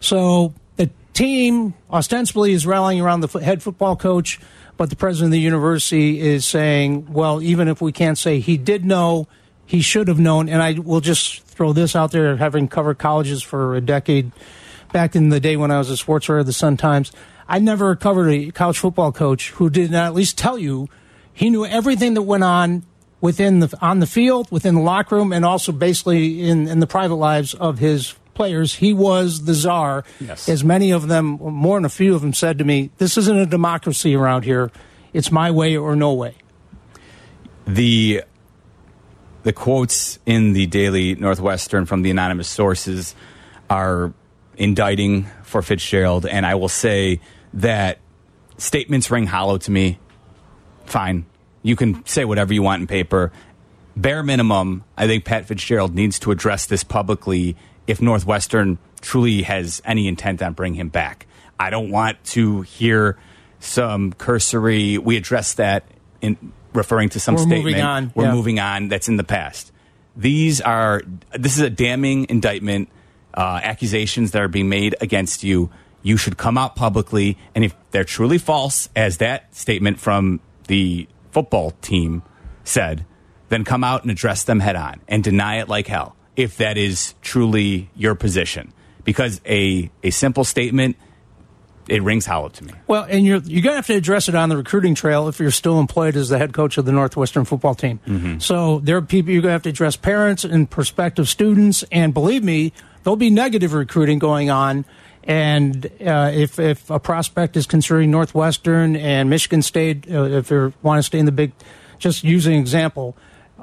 So 0.00 0.54
the 0.74 0.90
team 1.12 1.74
ostensibly 1.88 2.52
is 2.52 2.66
rallying 2.66 3.00
around 3.00 3.20
the 3.20 3.38
head 3.38 3.62
football 3.62 3.94
coach, 3.94 4.40
but 4.82 4.90
the 4.90 4.96
president 4.96 5.28
of 5.28 5.30
the 5.30 5.38
university 5.38 6.18
is 6.18 6.44
saying, 6.44 7.12
well, 7.12 7.40
even 7.40 7.68
if 7.68 7.80
we 7.80 7.92
can't 7.92 8.18
say 8.18 8.40
he 8.40 8.56
did 8.56 8.84
know, 8.84 9.28
he 9.64 9.80
should 9.80 10.08
have 10.08 10.18
known. 10.18 10.48
And 10.48 10.60
I 10.60 10.72
will 10.72 11.00
just 11.00 11.44
throw 11.44 11.72
this 11.72 11.94
out 11.94 12.10
there, 12.10 12.36
having 12.36 12.66
covered 12.66 12.98
colleges 12.98 13.44
for 13.44 13.76
a 13.76 13.80
decade 13.80 14.32
back 14.92 15.14
in 15.14 15.28
the 15.28 15.38
day 15.38 15.56
when 15.56 15.70
I 15.70 15.78
was 15.78 15.88
a 15.88 15.96
sports 15.96 16.28
writer 16.28 16.40
of 16.40 16.46
the 16.46 16.52
Sun 16.52 16.78
Times. 16.78 17.12
I 17.48 17.60
never 17.60 17.94
covered 17.94 18.28
a 18.30 18.50
college 18.50 18.80
football 18.80 19.12
coach 19.12 19.50
who 19.50 19.70
did 19.70 19.92
not 19.92 20.06
at 20.06 20.14
least 20.14 20.36
tell 20.36 20.58
you 20.58 20.88
he 21.32 21.48
knew 21.48 21.64
everything 21.64 22.14
that 22.14 22.22
went 22.22 22.42
on 22.42 22.82
within 23.20 23.60
the 23.60 23.78
on 23.80 24.00
the 24.00 24.06
field, 24.08 24.50
within 24.50 24.74
the 24.74 24.80
locker 24.80 25.14
room, 25.14 25.32
and 25.32 25.44
also 25.44 25.70
basically 25.70 26.42
in, 26.42 26.66
in 26.66 26.80
the 26.80 26.88
private 26.88 27.14
lives 27.14 27.54
of 27.54 27.78
his 27.78 28.16
players. 28.34 28.76
He 28.76 28.92
was 28.92 29.44
the 29.44 29.54
czar, 29.54 30.04
Yes. 30.20 30.48
as 30.48 30.64
many 30.64 30.90
of 30.90 31.08
them, 31.08 31.38
more 31.40 31.76
than 31.76 31.84
a 31.84 31.88
few 31.90 32.14
of 32.14 32.20
them, 32.22 32.32
said 32.32 32.58
to 32.58 32.64
me, 32.64 32.90
"This 32.98 33.16
isn't 33.16 33.36
a 33.38 33.46
democracy 33.46 34.14
around 34.14 34.44
here. 34.44 34.70
It's 35.12 35.30
my 35.30 35.50
way 35.50 35.76
or 35.76 35.94
no 35.96 36.12
way." 36.12 36.34
the 37.66 38.22
the 39.44 39.52
quotes 39.52 40.18
in 40.26 40.52
the 40.52 40.66
Daily 40.66 41.14
Northwestern 41.14 41.86
from 41.86 42.02
the 42.02 42.10
anonymous 42.10 42.48
sources 42.48 43.14
are 43.68 44.12
indicting 44.56 45.26
for 45.42 45.62
Fitzgerald, 45.62 46.26
and 46.26 46.46
I 46.46 46.54
will 46.54 46.68
say 46.68 47.20
that 47.54 47.98
statements 48.56 49.10
ring 49.10 49.26
hollow 49.26 49.58
to 49.58 49.70
me. 49.70 49.98
Fine, 50.86 51.26
you 51.62 51.74
can 51.74 52.04
say 52.06 52.24
whatever 52.24 52.54
you 52.54 52.62
want 52.62 52.80
in 52.82 52.86
paper. 52.86 53.32
Bare 53.96 54.22
minimum, 54.22 54.84
I 54.96 55.06
think 55.06 55.24
Pat 55.24 55.46
Fitzgerald 55.46 55.94
needs 55.94 56.18
to 56.20 56.30
address 56.30 56.66
this 56.66 56.84
publicly 56.84 57.56
if 57.92 58.02
Northwestern 58.02 58.78
truly 59.02 59.42
has 59.42 59.82
any 59.84 60.08
intent 60.08 60.42
on 60.42 60.54
bringing 60.54 60.80
him 60.80 60.88
back. 60.88 61.26
I 61.60 61.70
don't 61.70 61.90
want 61.90 62.22
to 62.24 62.62
hear 62.62 63.18
some 63.60 64.12
cursory. 64.14 64.98
We 64.98 65.16
addressed 65.16 65.58
that 65.58 65.84
in 66.20 66.52
referring 66.72 67.10
to 67.10 67.20
some 67.20 67.34
We're 67.34 67.42
statement. 67.42 67.64
moving 67.64 67.82
on, 67.82 68.12
We're 68.14 68.24
yeah. 68.24 68.32
moving 68.32 68.58
on. 68.58 68.88
That's 68.88 69.08
in 69.08 69.16
the 69.16 69.24
past. 69.24 69.70
These 70.16 70.60
are. 70.60 71.02
This 71.32 71.56
is 71.56 71.62
a 71.62 71.70
damning 71.70 72.26
indictment. 72.28 72.88
Uh, 73.34 73.60
accusations 73.62 74.32
that 74.32 74.42
are 74.42 74.48
being 74.48 74.68
made 74.68 74.94
against 75.00 75.42
you. 75.42 75.70
You 76.02 76.18
should 76.18 76.36
come 76.36 76.58
out 76.58 76.76
publicly, 76.76 77.38
and 77.54 77.64
if 77.64 77.74
they're 77.90 78.04
truly 78.04 78.36
false, 78.36 78.90
as 78.94 79.18
that 79.18 79.54
statement 79.54 80.00
from 80.00 80.40
the 80.66 81.08
football 81.30 81.70
team 81.80 82.22
said, 82.64 83.06
then 83.48 83.64
come 83.64 83.84
out 83.84 84.02
and 84.02 84.10
address 84.10 84.44
them 84.44 84.60
head 84.60 84.76
on 84.76 85.00
and 85.08 85.24
deny 85.24 85.60
it 85.60 85.68
like 85.68 85.86
hell 85.86 86.14
if 86.36 86.56
that 86.58 86.78
is 86.78 87.14
truly 87.22 87.90
your 87.94 88.14
position. 88.14 88.72
Because 89.04 89.40
a, 89.44 89.90
a 90.02 90.10
simple 90.10 90.44
statement, 90.44 90.96
it 91.88 92.02
rings 92.02 92.24
hollow 92.24 92.48
to 92.48 92.64
me. 92.64 92.72
Well, 92.86 93.04
and 93.08 93.26
you're 93.26 93.40
you're 93.40 93.62
gonna 93.62 93.76
have 93.76 93.86
to 93.88 93.94
address 93.94 94.28
it 94.28 94.34
on 94.34 94.48
the 94.48 94.56
recruiting 94.56 94.94
trail 94.94 95.28
if 95.28 95.40
you're 95.40 95.50
still 95.50 95.80
employed 95.80 96.16
as 96.16 96.28
the 96.28 96.38
head 96.38 96.52
coach 96.52 96.78
of 96.78 96.84
the 96.84 96.92
Northwestern 96.92 97.44
football 97.44 97.74
team. 97.74 98.00
Mm-hmm. 98.06 98.38
So 98.38 98.78
there 98.78 98.96
are 98.96 99.02
people 99.02 99.32
you're 99.32 99.42
gonna 99.42 99.52
have 99.52 99.64
to 99.64 99.70
address 99.70 99.96
parents 99.96 100.44
and 100.44 100.70
prospective 100.70 101.28
students, 101.28 101.84
and 101.90 102.14
believe 102.14 102.44
me, 102.44 102.72
there'll 103.02 103.16
be 103.16 103.30
negative 103.30 103.72
recruiting 103.72 104.18
going 104.18 104.50
on. 104.50 104.84
And 105.24 105.86
uh, 106.00 106.30
if 106.32 106.58
if 106.58 106.88
a 106.90 106.98
prospect 106.98 107.56
is 107.56 107.66
considering 107.66 108.10
Northwestern 108.10 108.96
and 108.96 109.28
Michigan 109.28 109.62
State, 109.62 110.10
uh, 110.10 110.24
if 110.24 110.48
they 110.48 110.72
want 110.82 110.98
to 110.98 111.02
stay 111.02 111.18
in 111.18 111.26
the 111.26 111.32
big, 111.32 111.52
just 111.98 112.24
using 112.24 112.58
example. 112.58 113.16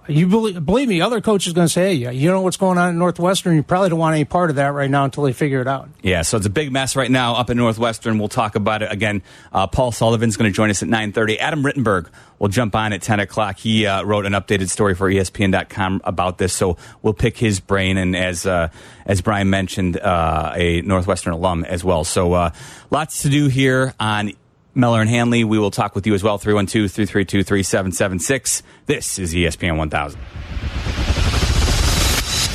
You 0.09 0.27
believe, 0.27 0.65
believe 0.65 0.87
me, 0.87 1.01
other 1.01 1.21
coaches 1.21 1.53
going 1.53 1.67
to 1.67 1.71
say, 1.71 1.95
"Hey, 1.95 2.13
you 2.13 2.29
know 2.29 2.41
what's 2.41 2.57
going 2.57 2.77
on 2.77 2.89
at 2.89 2.95
Northwestern. 2.95 3.55
You 3.55 3.63
probably 3.63 3.89
don't 3.89 3.99
want 3.99 4.15
any 4.15 4.25
part 4.25 4.49
of 4.49 4.55
that 4.55 4.73
right 4.73 4.89
now 4.89 5.05
until 5.05 5.23
they 5.23 5.33
figure 5.33 5.61
it 5.61 5.67
out." 5.67 5.89
Yeah, 6.01 6.23
so 6.23 6.37
it's 6.37 6.45
a 6.45 6.49
big 6.49 6.71
mess 6.71 6.95
right 6.95 7.11
now 7.11 7.35
up 7.35 7.49
in 7.49 7.57
Northwestern. 7.57 8.17
We'll 8.17 8.27
talk 8.27 8.55
about 8.55 8.81
it 8.81 8.91
again. 8.91 9.21
Uh, 9.53 9.67
Paul 9.67 9.91
Sullivan's 9.91 10.35
going 10.35 10.49
to 10.51 10.55
join 10.55 10.69
us 10.69 10.81
at 10.81 10.89
9.30. 10.89 11.37
Adam 11.39 11.63
Rittenberg 11.63 12.07
will 12.39 12.47
jump 12.47 12.75
on 12.75 12.93
at 12.93 13.01
10 13.01 13.19
o'clock. 13.19 13.57
He 13.57 13.85
uh, 13.85 14.03
wrote 14.03 14.25
an 14.25 14.33
updated 14.33 14.69
story 14.69 14.95
for 14.95 15.09
ESPN.com 15.09 16.01
about 16.03 16.37
this, 16.37 16.53
so 16.53 16.77
we'll 17.01 17.13
pick 17.13 17.37
his 17.37 17.59
brain. 17.59 17.97
And 17.97 18.15
as 18.15 18.45
uh, 18.45 18.69
as 19.05 19.21
Brian 19.21 19.49
mentioned, 19.49 19.97
uh, 19.97 20.53
a 20.55 20.81
Northwestern 20.81 21.33
alum 21.33 21.65
as 21.65 21.83
well. 21.83 22.03
So 22.03 22.33
uh, 22.33 22.51
lots 22.89 23.23
to 23.23 23.29
do 23.29 23.47
here 23.47 23.93
on 23.99 24.31
Meller 24.79 25.01
and 25.01 25.09
Hanley. 25.09 25.43
We 25.43 25.59
will 25.59 25.71
talk 25.71 25.95
with 25.95 26.07
you 26.07 26.13
as 26.13 26.23
well, 26.23 26.39
312-332-3776. 26.39 28.61
This 28.85 29.19
is 29.19 29.33
ESPN 29.33 29.75
1000. 29.77 30.19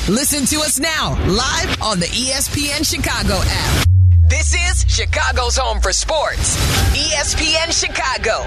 Listen 0.07 0.45
to 0.45 0.57
us 0.63 0.79
now, 0.79 1.15
live 1.25 1.81
on 1.81 1.99
the 1.99 2.05
ESPN 2.05 2.85
Chicago 2.85 3.41
app. 3.43 3.87
This 4.27 4.53
is 4.53 4.85
Chicago's 4.87 5.57
home 5.57 5.79
for 5.79 5.91
sports. 5.91 6.55
ESPN 6.95 7.71
Chicago. 7.71 8.45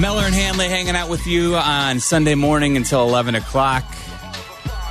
Meller 0.00 0.22
and 0.22 0.34
Hanley 0.34 0.66
hanging 0.66 0.96
out 0.96 1.10
with 1.10 1.26
you 1.26 1.56
on 1.56 2.00
Sunday 2.00 2.34
morning 2.34 2.78
until 2.78 3.02
11 3.06 3.34
o'clock. 3.34 3.84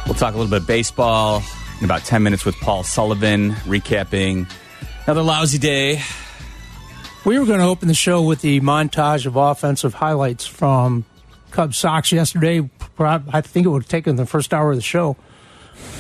We'll 0.06 0.13
talk 0.13 0.36
a 0.36 0.38
little 0.38 0.52
bit 0.52 0.62
of 0.62 0.67
baseball 0.67 1.41
in 1.80 1.86
about 1.86 2.06
10 2.06 2.22
minutes 2.22 2.45
with 2.45 2.56
Paul 2.58 2.84
Sullivan, 2.84 3.54
recapping 3.65 4.48
another 5.06 5.24
lousy 5.24 5.58
day. 5.58 6.04
We 7.26 7.39
were 7.39 7.48
going 7.48 7.60
to 7.60 7.65
open 7.65 7.88
the 7.88 7.95
show 7.95 8.22
with 8.22 8.41
the 8.41 8.62
montage 8.62 9.26
of 9.26 9.36
offensive 9.36 9.95
highlights 9.95 10.45
from 10.45 11.06
Cubs 11.50 11.78
Sox 11.78 12.12
yesterday. 12.12 12.69
I 13.00 13.41
think 13.41 13.65
it 13.65 13.69
would 13.69 13.82
have 13.82 13.89
taken 13.89 14.15
the 14.15 14.28
first 14.28 14.54
hour 14.54 14.69
of 14.69 14.78
the 14.78 14.84
show. 14.84 15.17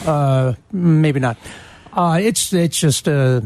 Uh, 0.05 0.53
maybe 0.71 1.19
not. 1.19 1.37
Uh, 1.93 2.19
it's 2.21 2.53
it's 2.53 2.79
just 2.79 3.07
uh, 3.07 3.41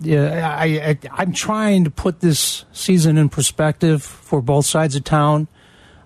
yeah, 0.00 0.56
I, 0.58 0.64
I 0.64 0.98
I'm 1.12 1.32
trying 1.32 1.84
to 1.84 1.90
put 1.90 2.20
this 2.20 2.64
season 2.72 3.18
in 3.18 3.28
perspective 3.28 4.02
for 4.02 4.40
both 4.40 4.66
sides 4.66 4.96
of 4.96 5.04
town. 5.04 5.48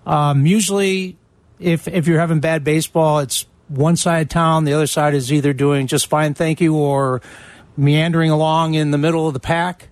Um, 0.06 0.46
usually, 0.46 1.16
if 1.58 1.86
if 1.88 2.06
you're 2.06 2.20
having 2.20 2.40
bad 2.40 2.64
baseball, 2.64 3.20
it's 3.20 3.46
one 3.68 3.96
side 3.96 4.22
of 4.22 4.28
town. 4.28 4.64
The 4.64 4.72
other 4.72 4.86
side 4.86 5.14
is 5.14 5.32
either 5.32 5.52
doing 5.52 5.86
just 5.86 6.08
fine, 6.08 6.34
thank 6.34 6.60
you, 6.60 6.74
or 6.74 7.22
meandering 7.76 8.30
along 8.30 8.74
in 8.74 8.90
the 8.90 8.98
middle 8.98 9.26
of 9.26 9.34
the 9.34 9.40
pack. 9.40 9.88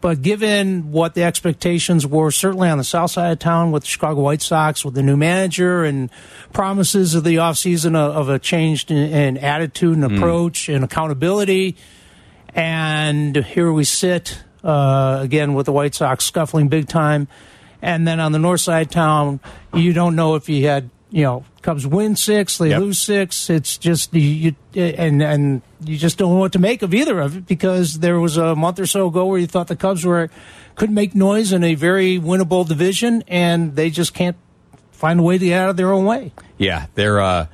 But 0.00 0.20
given 0.20 0.92
what 0.92 1.14
the 1.14 1.22
expectations 1.22 2.06
were, 2.06 2.30
certainly 2.30 2.68
on 2.68 2.76
the 2.76 2.84
south 2.84 3.12
side 3.12 3.32
of 3.32 3.38
town 3.38 3.72
with 3.72 3.84
the 3.84 3.88
Chicago 3.88 4.20
White 4.20 4.42
Sox, 4.42 4.84
with 4.84 4.92
the 4.92 5.02
new 5.02 5.16
manager 5.16 5.82
and 5.82 6.10
promises 6.52 7.14
of 7.14 7.24
the 7.24 7.36
offseason 7.36 7.96
of, 7.96 8.14
of 8.14 8.28
a 8.28 8.38
change 8.38 8.90
in, 8.90 8.98
in 8.98 9.38
attitude 9.38 9.96
and 9.96 10.04
approach 10.04 10.68
and 10.68 10.84
accountability, 10.84 11.76
and 12.54 13.36
here 13.36 13.72
we 13.72 13.84
sit 13.84 14.42
uh, 14.62 15.18
again 15.20 15.54
with 15.54 15.66
the 15.66 15.72
White 15.72 15.94
Sox 15.94 16.24
scuffling 16.24 16.68
big 16.68 16.88
time. 16.88 17.28
And 17.82 18.06
then 18.08 18.18
on 18.20 18.32
the 18.32 18.38
north 18.38 18.60
side 18.62 18.90
town, 18.90 19.40
you 19.74 19.92
don't 19.92 20.16
know 20.16 20.36
if 20.36 20.48
you 20.48 20.66
had, 20.66 20.88
you 21.10 21.22
know, 21.24 21.44
Cubs 21.60 21.86
win 21.86 22.16
six, 22.16 22.58
they 22.58 22.70
Yep. 22.70 22.80
lose 22.80 22.98
six. 22.98 23.50
It's 23.50 23.76
just 23.78 24.14
you, 24.14 24.54
you 24.74 24.82
and 24.82 25.22
and 25.22 25.62
you 25.84 25.96
just 25.98 26.16
don't 26.18 26.32
know 26.32 26.38
what 26.38 26.52
to 26.52 26.58
make 26.58 26.82
of 26.82 26.94
either 26.94 27.20
of 27.20 27.36
it 27.36 27.46
because 27.46 27.94
there 28.00 28.18
was 28.20 28.36
a 28.36 28.54
month 28.54 28.78
or 28.80 28.86
so 28.86 29.08
ago 29.08 29.26
where 29.26 29.38
you 29.38 29.46
thought 29.46 29.68
the 29.68 29.76
Cubs 29.76 30.04
were 30.04 30.30
could 30.76 30.90
make 30.90 31.14
noise 31.14 31.52
in 31.52 31.62
a 31.62 31.74
very 31.74 32.18
winnable 32.18 32.66
division, 32.66 33.22
and 33.28 33.76
they 33.76 33.90
just 33.90 34.12
can't 34.14 34.36
find 34.92 35.20
a 35.20 35.22
way 35.22 35.38
to 35.38 35.44
get 35.44 35.60
out 35.60 35.70
of 35.70 35.76
their 35.76 35.92
own 35.92 36.04
way. 36.04 36.32
Yeah, 36.58 36.86
they're 36.94 37.20
uh, 37.20 37.46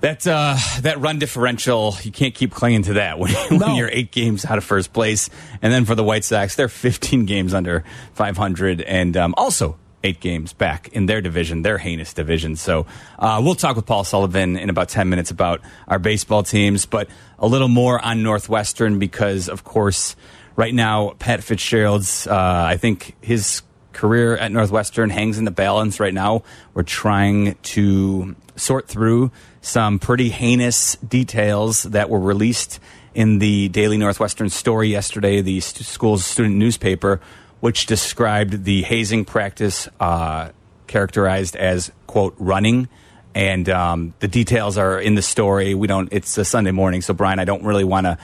that 0.00 0.26
uh, 0.26 0.56
that 0.82 1.00
run 1.00 1.18
differential. 1.18 1.94
You 2.02 2.12
can't 2.12 2.34
keep 2.34 2.52
clinging 2.52 2.82
to 2.84 2.94
that 2.94 3.18
when, 3.20 3.32
No. 3.50 3.74
you're 3.76 3.88
eight 3.90 4.12
games 4.12 4.44
out 4.44 4.58
of 4.58 4.64
first 4.64 4.92
place. 4.92 5.30
And 5.62 5.72
then 5.72 5.84
for 5.84 5.94
the 5.94 6.04
White 6.04 6.24
Sox, 6.24 6.54
they're 6.56 6.68
15 6.68 7.24
games 7.26 7.54
under 7.54 7.84
500, 8.14 8.80
and 8.82 9.16
um, 9.16 9.34
also 9.36 9.76
eight 10.04 10.20
games 10.20 10.52
back 10.52 10.88
in 10.88 11.06
their 11.06 11.20
division, 11.20 11.62
their 11.62 11.78
heinous 11.78 12.12
division. 12.12 12.54
So 12.54 12.86
uh, 13.18 13.40
we'll 13.44 13.56
talk 13.56 13.74
with 13.74 13.86
Paul 13.86 14.04
Sullivan 14.04 14.56
in 14.56 14.70
about 14.70 14.88
10 14.88 15.08
minutes 15.08 15.32
about 15.32 15.60
our 15.88 15.98
baseball 15.98 16.44
teams, 16.44 16.86
but 16.86 17.08
a 17.40 17.46
little 17.48 17.66
more 17.68 18.00
on 18.04 18.22
Northwestern 18.22 19.00
because, 19.00 19.48
of 19.48 19.64
course, 19.64 20.14
right 20.54 20.72
now 20.72 21.14
Pat 21.18 21.42
Fitzgerald's. 21.42 22.26
Uh, 22.28 22.34
I 22.36 22.76
think 22.76 23.16
his 23.20 23.62
career 23.96 24.36
at 24.36 24.52
Northwestern 24.52 25.10
hangs 25.10 25.38
in 25.38 25.44
the 25.44 25.50
balance 25.50 25.98
right 25.98 26.14
now. 26.14 26.44
We're 26.74 26.84
trying 26.84 27.54
to 27.74 28.36
sort 28.54 28.86
through 28.86 29.32
some 29.60 29.98
pretty 29.98 30.28
heinous 30.28 30.96
details 30.96 31.82
that 31.84 32.08
were 32.08 32.20
released 32.20 32.78
in 33.14 33.38
the 33.38 33.68
Daily 33.70 33.96
Northwestern 33.96 34.50
story 34.50 34.88
yesterday, 34.88 35.40
the 35.40 35.60
st- 35.60 35.86
school's 35.86 36.24
student 36.24 36.56
newspaper, 36.56 37.20
which 37.60 37.86
described 37.86 38.64
the 38.64 38.82
hazing 38.82 39.24
practice 39.24 39.88
uh, 39.98 40.50
characterized 40.86 41.56
as, 41.56 41.90
quote, 42.06 42.34
running. 42.38 42.88
And 43.34 43.68
um, 43.68 44.14
the 44.20 44.28
details 44.28 44.78
are 44.78 45.00
in 45.00 45.14
the 45.14 45.22
story. 45.22 45.74
We 45.74 45.86
don't, 45.86 46.12
it's 46.12 46.36
a 46.38 46.44
Sunday 46.44 46.72
morning, 46.72 47.02
so 47.02 47.14
Brian, 47.14 47.38
I 47.38 47.44
don't 47.44 47.64
really 47.64 47.84
want 47.84 48.06
to 48.06 48.18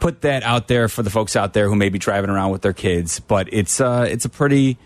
put 0.00 0.22
that 0.22 0.42
out 0.42 0.66
there 0.66 0.88
for 0.88 1.02
the 1.02 1.10
folks 1.10 1.36
out 1.36 1.52
there 1.52 1.68
who 1.68 1.76
may 1.76 1.88
be 1.88 1.98
driving 1.98 2.28
around 2.28 2.50
with 2.50 2.62
their 2.62 2.72
kids. 2.72 3.20
But 3.20 3.48
it's 3.52 3.80
uh, 3.80 4.06
it's 4.10 4.24
a 4.24 4.28
pretty 4.28 4.76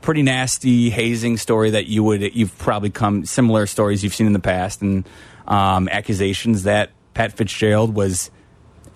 pretty 0.00 0.22
nasty 0.22 0.90
hazing 0.90 1.36
story 1.36 1.70
that 1.70 1.86
you 1.86 2.02
would 2.04 2.34
you've 2.34 2.56
probably 2.58 2.90
come 2.90 3.24
similar 3.24 3.66
stories 3.66 4.02
you've 4.02 4.14
seen 4.14 4.26
in 4.26 4.32
the 4.32 4.38
past 4.38 4.82
and 4.82 5.08
um, 5.46 5.88
accusations 5.88 6.62
that 6.62 6.90
Pat 7.14 7.32
Fitzgerald 7.32 7.94
was 7.94 8.30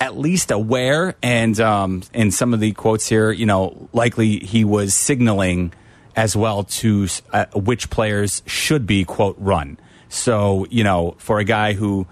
at 0.01 0.17
least 0.17 0.51
aware, 0.51 1.15
and 1.23 1.59
um, 1.61 2.03
in 2.13 2.31
some 2.31 2.53
of 2.53 2.61
the 2.61 2.73
quotes 2.73 3.09
here, 3.09 3.31
you 3.31 3.47
know, 3.47 3.89
likely 3.93 4.39
he 4.39 4.65
was 4.65 4.95
signaling 4.95 5.73
as 6.17 6.37
well 6.37 6.65
to 6.65 7.09
uh, 7.33 7.47
which 7.55 7.91
players 7.91 8.43
should 8.47 8.87
be 8.87 9.05
quote 9.05 9.37
run. 9.39 9.79
So 10.09 10.67
you 10.71 10.85
know, 10.85 11.17
for 11.19 11.39
a 11.39 11.45
guy 11.45 11.73
who 11.73 12.07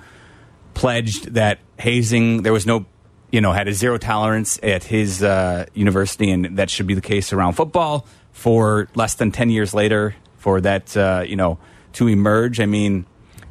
pledged 0.74 1.34
that 1.34 1.58
hazing, 1.78 2.42
there 2.42 2.52
was 2.52 2.66
no, 2.66 2.86
you 3.30 3.40
know, 3.40 3.52
had 3.52 3.68
a 3.68 3.74
zero 3.74 3.98
tolerance 3.98 4.58
at 4.62 4.84
his 4.84 5.22
uh, 5.22 5.66
university, 5.74 6.30
and 6.30 6.56
that 6.58 6.70
should 6.70 6.86
be 6.86 6.94
the 6.94 7.00
case 7.00 7.32
around 7.32 7.54
football. 7.54 8.06
For 8.42 8.88
less 8.96 9.14
than 9.14 9.30
ten 9.30 9.50
years 9.50 9.72
later, 9.72 10.16
for 10.36 10.60
that, 10.62 10.96
uh, 10.96 11.22
you 11.24 11.36
know, 11.36 11.58
to 11.92 12.08
emerge, 12.08 12.58
I 12.58 12.66
mean, 12.66 13.06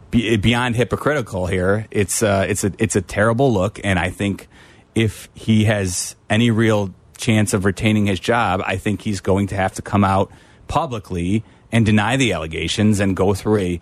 be, 0.10 0.36
beyond 0.36 0.76
hypocritical 0.76 1.48
here. 1.48 1.88
It's 1.92 2.22
uh, 2.22 2.46
it's 2.50 2.66
a 2.66 2.74
it's 2.78 2.98
a 2.98 3.02
terrible 3.02 3.54
look, 3.54 3.80
and 3.86 3.98
I 3.98 4.10
think 4.10 4.50
if 4.94 5.30
he 5.34 5.64
has 5.64 6.18
any 6.30 6.52
real 6.52 6.94
chance 7.18 7.54
of 7.54 7.64
retaining 7.64 8.08
his 8.08 8.20
job, 8.20 8.62
I 8.66 8.76
think 8.76 9.04
he's 9.04 9.22
going 9.22 9.48
to 9.48 9.56
have 9.56 9.74
to 9.76 9.82
come 9.82 10.04
out 10.04 10.30
publicly 10.68 11.46
and 11.72 11.86
deny 11.86 12.18
the 12.18 12.34
allegations 12.34 13.00
and 13.00 13.16
go 13.16 13.34
through 13.34 13.60
a 13.60 13.82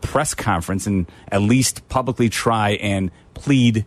press 0.00 0.34
conference 0.34 0.88
and 0.88 1.06
at 1.30 1.40
least 1.40 1.88
publicly 1.88 2.28
try 2.28 2.70
and 2.70 3.12
plead 3.34 3.86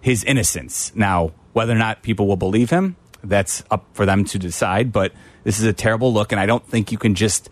his 0.00 0.22
innocence. 0.22 0.94
Now, 0.94 1.32
whether 1.52 1.72
or 1.72 1.78
not 1.78 2.04
people 2.04 2.28
will 2.28 2.36
believe 2.36 2.70
him, 2.70 2.94
that's 3.22 3.62
up 3.70 3.86
for 3.94 4.06
them 4.06 4.24
to 4.26 4.38
decide. 4.38 4.92
But 4.92 5.12
this 5.44 5.58
is 5.58 5.64
a 5.64 5.72
terrible 5.72 6.12
look, 6.12 6.32
and 6.32 6.40
I 6.40 6.46
don't 6.46 6.66
think 6.66 6.92
you 6.92 6.98
can 6.98 7.14
just 7.14 7.48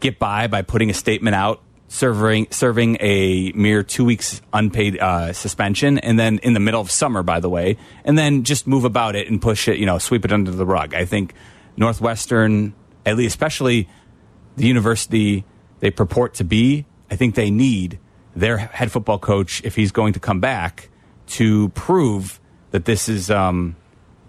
get 0.00 0.18
by 0.18 0.46
by 0.46 0.62
putting 0.62 0.90
a 0.90 0.94
statement 0.94 1.34
out 1.34 1.62
serving 1.88 2.48
serving 2.50 2.96
a 3.00 3.52
mere 3.52 3.82
two 3.82 4.04
weeks 4.04 4.40
unpaid 4.52 4.98
uh, 4.98 5.32
suspension, 5.32 5.98
and 5.98 6.18
then 6.18 6.38
in 6.38 6.52
the 6.52 6.60
middle 6.60 6.80
of 6.80 6.90
summer, 6.90 7.22
by 7.22 7.40
the 7.40 7.48
way, 7.48 7.76
and 8.04 8.18
then 8.18 8.44
just 8.44 8.66
move 8.66 8.84
about 8.84 9.16
it 9.16 9.28
and 9.28 9.40
push 9.40 9.68
it, 9.68 9.78
you 9.78 9.86
know, 9.86 9.98
sweep 9.98 10.24
it 10.24 10.32
under 10.32 10.50
the 10.50 10.66
rug. 10.66 10.94
I 10.94 11.04
think 11.04 11.34
Northwestern, 11.76 12.74
at 13.04 13.16
least, 13.16 13.28
especially 13.28 13.88
the 14.56 14.66
university 14.66 15.44
they 15.80 15.90
purport 15.90 16.34
to 16.34 16.44
be, 16.44 16.86
I 17.10 17.16
think 17.16 17.34
they 17.34 17.50
need 17.50 17.98
their 18.34 18.58
head 18.58 18.90
football 18.90 19.18
coach 19.18 19.62
if 19.64 19.76
he's 19.76 19.92
going 19.92 20.12
to 20.14 20.20
come 20.20 20.40
back 20.40 20.88
to 21.26 21.68
prove 21.70 22.40
that 22.70 22.84
this 22.84 23.08
is 23.08 23.30
um, 23.30 23.76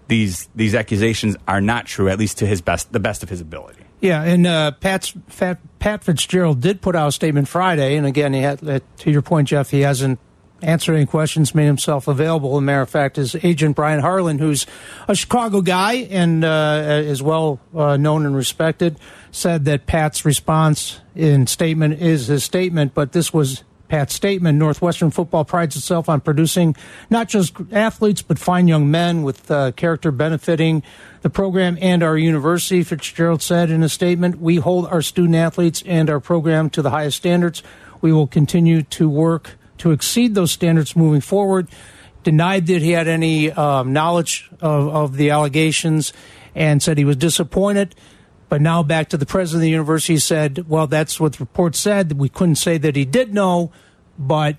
these 0.08 0.48
these 0.54 0.74
accusations 0.74 1.36
are 1.46 1.60
not 1.60 1.86
true, 1.86 2.08
at 2.08 2.18
least 2.18 2.38
to 2.38 2.46
his 2.46 2.60
best 2.60 2.92
the 2.92 3.00
best 3.00 3.22
of 3.22 3.28
his 3.28 3.40
ability. 3.40 3.82
Yeah, 4.00 4.22
and 4.22 4.46
uh, 4.46 4.70
Pat's, 4.72 5.12
Pat, 5.36 5.58
Pat 5.80 6.04
Fitzgerald 6.04 6.60
did 6.60 6.80
put 6.80 6.94
out 6.94 7.08
a 7.08 7.12
statement 7.12 7.48
Friday, 7.48 7.96
and 7.96 8.06
again, 8.06 8.32
he 8.32 8.42
had, 8.42 8.66
uh, 8.66 8.78
to 8.98 9.10
your 9.10 9.22
point, 9.22 9.48
Jeff, 9.48 9.70
he 9.70 9.80
hasn't 9.80 10.20
answered 10.62 10.94
any 10.94 11.06
questions, 11.06 11.54
made 11.54 11.66
himself 11.66 12.06
available. 12.06 12.52
As 12.54 12.58
a 12.58 12.60
matter 12.62 12.80
of 12.80 12.90
fact, 12.90 13.16
his 13.16 13.34
agent 13.42 13.76
Bryan 13.76 14.00
Harlan, 14.00 14.38
who's 14.38 14.66
a 15.06 15.14
Chicago 15.14 15.60
guy 15.62 15.94
and 15.94 16.44
uh, 16.44 17.02
is 17.04 17.22
well 17.22 17.60
uh, 17.74 17.96
known 17.96 18.26
and 18.26 18.36
respected, 18.36 18.98
said 19.30 19.64
that 19.66 19.86
Pat's 19.86 20.24
response 20.24 21.00
in 21.14 21.46
statement 21.46 22.00
is 22.00 22.28
his 22.28 22.44
statement, 22.44 22.94
but 22.94 23.12
this 23.12 23.32
was 23.32 23.64
Pat's 23.88 24.14
statement, 24.14 24.58
Northwestern 24.58 25.10
football 25.10 25.44
prides 25.44 25.76
itself 25.76 26.08
on 26.08 26.20
producing 26.20 26.76
not 27.08 27.28
just 27.28 27.54
athletes, 27.72 28.22
but 28.22 28.38
fine 28.38 28.68
young 28.68 28.90
men 28.90 29.22
with 29.22 29.50
uh, 29.50 29.72
character 29.72 30.10
benefiting 30.10 30.82
the 31.22 31.30
program 31.30 31.78
and 31.80 32.02
our 32.02 32.16
university. 32.16 32.82
Fitzgerald 32.84 33.42
said 33.42 33.70
in 33.70 33.82
a 33.82 33.88
statement, 33.88 34.40
We 34.40 34.56
hold 34.56 34.86
our 34.86 35.02
student 35.02 35.34
athletes 35.34 35.82
and 35.86 36.10
our 36.10 36.20
program 36.20 36.70
to 36.70 36.82
the 36.82 36.90
highest 36.90 37.16
standards. 37.16 37.62
We 38.00 38.12
will 38.12 38.26
continue 38.26 38.82
to 38.82 39.08
work 39.08 39.56
to 39.78 39.90
exceed 39.92 40.34
those 40.34 40.52
standards 40.52 40.94
moving 40.94 41.20
forward. 41.20 41.68
Denied 42.24 42.66
that 42.66 42.82
he 42.82 42.90
had 42.90 43.08
any 43.08 43.50
um, 43.52 43.92
knowledge 43.92 44.50
of, 44.60 44.88
of 44.88 45.16
the 45.16 45.30
allegations 45.30 46.12
and 46.54 46.82
said 46.82 46.98
he 46.98 47.04
was 47.04 47.16
disappointed. 47.16 47.94
But 48.48 48.62
now 48.62 48.82
back 48.82 49.10
to 49.10 49.16
the 49.16 49.26
president 49.26 49.60
of 49.60 49.62
the 49.62 49.70
university 49.70 50.18
said, 50.18 50.68
well, 50.68 50.86
that's 50.86 51.20
what 51.20 51.34
the 51.34 51.40
report 51.40 51.76
said. 51.76 52.12
We 52.12 52.28
couldn't 52.28 52.56
say 52.56 52.78
that 52.78 52.96
he 52.96 53.04
did 53.04 53.34
know, 53.34 53.72
but 54.18 54.56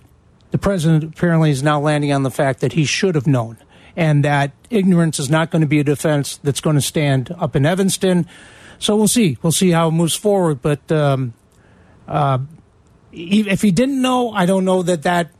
the 0.51 0.57
president 0.57 1.03
apparently 1.03 1.49
is 1.49 1.63
now 1.63 1.79
landing 1.79 2.11
on 2.11 2.23
the 2.23 2.31
fact 2.31 2.59
that 2.61 2.73
he 2.73 2.85
should 2.85 3.15
have 3.15 3.27
known 3.27 3.57
and 3.95 4.23
that 4.23 4.51
ignorance 4.69 5.19
is 5.19 5.29
not 5.29 5.51
going 5.51 5.61
to 5.61 5.67
be 5.67 5.79
a 5.79 5.83
defense 5.83 6.37
that's 6.37 6.61
going 6.61 6.75
to 6.75 6.81
stand 6.81 7.35
up 7.37 7.55
in 7.55 7.65
Evanston. 7.65 8.25
So 8.77 8.95
we'll 8.95 9.09
see. 9.09 9.37
We'll 9.41 9.51
see 9.51 9.71
how 9.71 9.89
it 9.89 9.91
moves 9.91 10.15
forward. 10.15 10.61
But 10.61 10.89
um, 10.91 11.33
uh, 12.07 12.39
if 13.11 13.61
he 13.61 13.71
didn't 13.71 14.01
know, 14.01 14.31
I 14.31 14.45
don't 14.45 14.63
know 14.63 14.83
that 14.83 15.03
that 15.03 15.31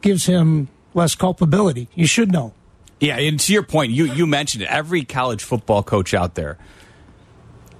gives 0.00 0.24
him 0.24 0.68
less 0.94 1.14
culpability. 1.14 1.88
You 1.94 2.06
should 2.06 2.32
know. 2.32 2.54
Yeah, 3.00 3.18
and 3.18 3.38
to 3.38 3.52
your 3.52 3.62
point, 3.62 3.92
you 3.92 4.06
you 4.06 4.26
mentioned 4.26 4.62
it. 4.62 4.68
Every 4.70 5.04
college 5.04 5.44
football 5.44 5.82
coach 5.82 6.14
out 6.14 6.34
there 6.34 6.58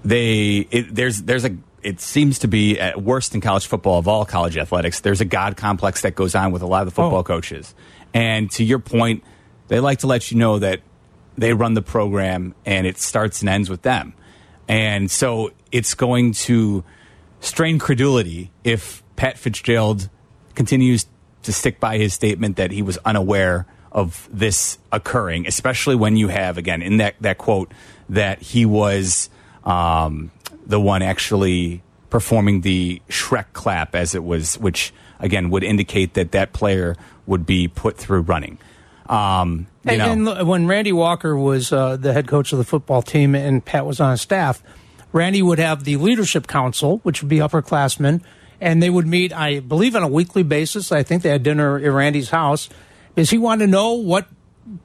they 0.05 0.67
it, 0.71 0.95
there's 0.95 1.23
there's 1.23 1.45
a 1.45 1.57
it 1.83 2.01
seems 2.01 2.41
to 2.41 2.49
be 2.49 2.79
uh, 2.79 2.89
at 2.89 3.03
worst 3.03 3.35
in 3.35 3.41
college 3.41 3.67
football 3.67 3.99
of 3.99 4.09
all 4.09 4.25
college 4.25 4.57
athletics. 4.57 5.01
There's 5.01 5.21
a 5.21 5.25
god 5.25 5.57
complex 5.57 6.03
that 6.03 6.15
goes 6.15 6.35
on 6.35 6.53
with 6.53 6.63
a 6.63 6.67
lot 6.67 6.87
of 6.87 6.95
the 6.95 7.01
oh. 7.01 7.05
football 7.05 7.21
oh. 7.21 7.25
coaches. 7.25 7.75
And 8.15 8.51
to 8.53 8.65
your 8.65 8.79
point, 8.79 9.23
they 9.69 9.81
like 9.81 10.01
to 10.01 10.07
let 10.07 10.31
you 10.31 10.39
know 10.39 10.59
that 10.59 10.81
they 11.37 11.53
run 11.53 11.75
the 11.75 11.83
program 11.83 12.55
and 12.67 12.87
it 12.87 12.99
starts 12.99 13.41
and 13.41 13.49
ends 13.49 13.71
with 13.71 13.83
them. 13.83 14.15
And 14.67 15.11
so 15.11 15.53
it's 15.71 15.95
going 15.95 16.33
to 16.33 16.85
strain 17.41 17.79
credulity 17.79 18.51
if 18.65 19.03
Pat 19.17 19.39
Fitzgerald 19.39 20.09
continues 20.55 21.07
to 21.43 21.53
stick 21.53 21.81
by 21.81 21.99
his 21.99 22.13
statement 22.13 22.57
that 22.57 22.71
he 22.71 22.83
was 22.83 22.99
unaware 23.05 23.67
of 23.93 24.29
this 24.31 24.79
occurring, 24.93 25.47
especially 25.47 25.95
when 25.95 26.17
you 26.17 26.29
have, 26.29 26.59
again, 26.59 26.83
in 26.83 26.99
that, 26.99 27.15
that 27.21 27.39
quote, 27.39 27.73
that 28.09 28.43
he 28.43 28.67
was 28.67 29.31
um, 29.69 30.31
the 30.67 30.81
one 30.81 31.03
actually 31.03 31.83
performing 32.11 32.63
the 32.63 33.03
Shrek 33.09 33.53
clap 33.53 33.95
as 33.95 34.15
it 34.15 34.25
was, 34.25 34.59
which 34.59 34.93
again 35.21 35.51
would 35.51 35.63
indicate 35.63 36.15
that 36.15 36.33
that 36.33 36.53
player 36.53 36.97
would 37.27 37.45
be 37.45 37.69
put 37.69 37.97
through 37.97 38.23
running. 38.23 38.59
Um, 39.09 39.67
and, 39.85 40.03
and, 40.03 40.49
when 40.49 40.67
Randy 40.67 40.93
Walker 40.93 41.37
was 41.37 41.73
uh, 41.73 41.97
the 41.97 42.13
head 42.13 42.27
coach 42.27 42.53
of 42.53 42.59
the 42.59 42.65
football 42.65 43.01
team 43.01 43.35
and 43.35 43.65
Pat 43.65 43.87
was 43.87 44.01
on 44.01 44.17
staff, 44.17 44.63
Randy 45.13 45.41
would 45.41 45.59
have 45.59 45.85
the 45.85 45.97
leadership 45.97 46.47
council, 46.47 46.99
which 47.05 47.23
would 47.23 47.29
be 47.29 47.39
upperclassmen, 47.39 48.23
and 48.61 48.83
they 48.83 48.91
would 48.91 49.07
meet, 49.07 49.33
I 49.33 49.61
believe, 49.61 49.97
on 49.97 50.03
a 50.03 50.09
weekly 50.09 50.43
basis. 50.43 50.93
I 50.93 51.03
think 51.03 51.23
they 51.23 51.31
had 51.31 51.43
dinner 51.43 51.77
at 51.79 51.91
Randy's 51.91 52.31
house. 52.31 52.69
Because 53.15 53.31
he 53.31 53.39
wanted 53.39 53.67
to 53.67 53.71
know 53.73 53.95
what 53.95 54.29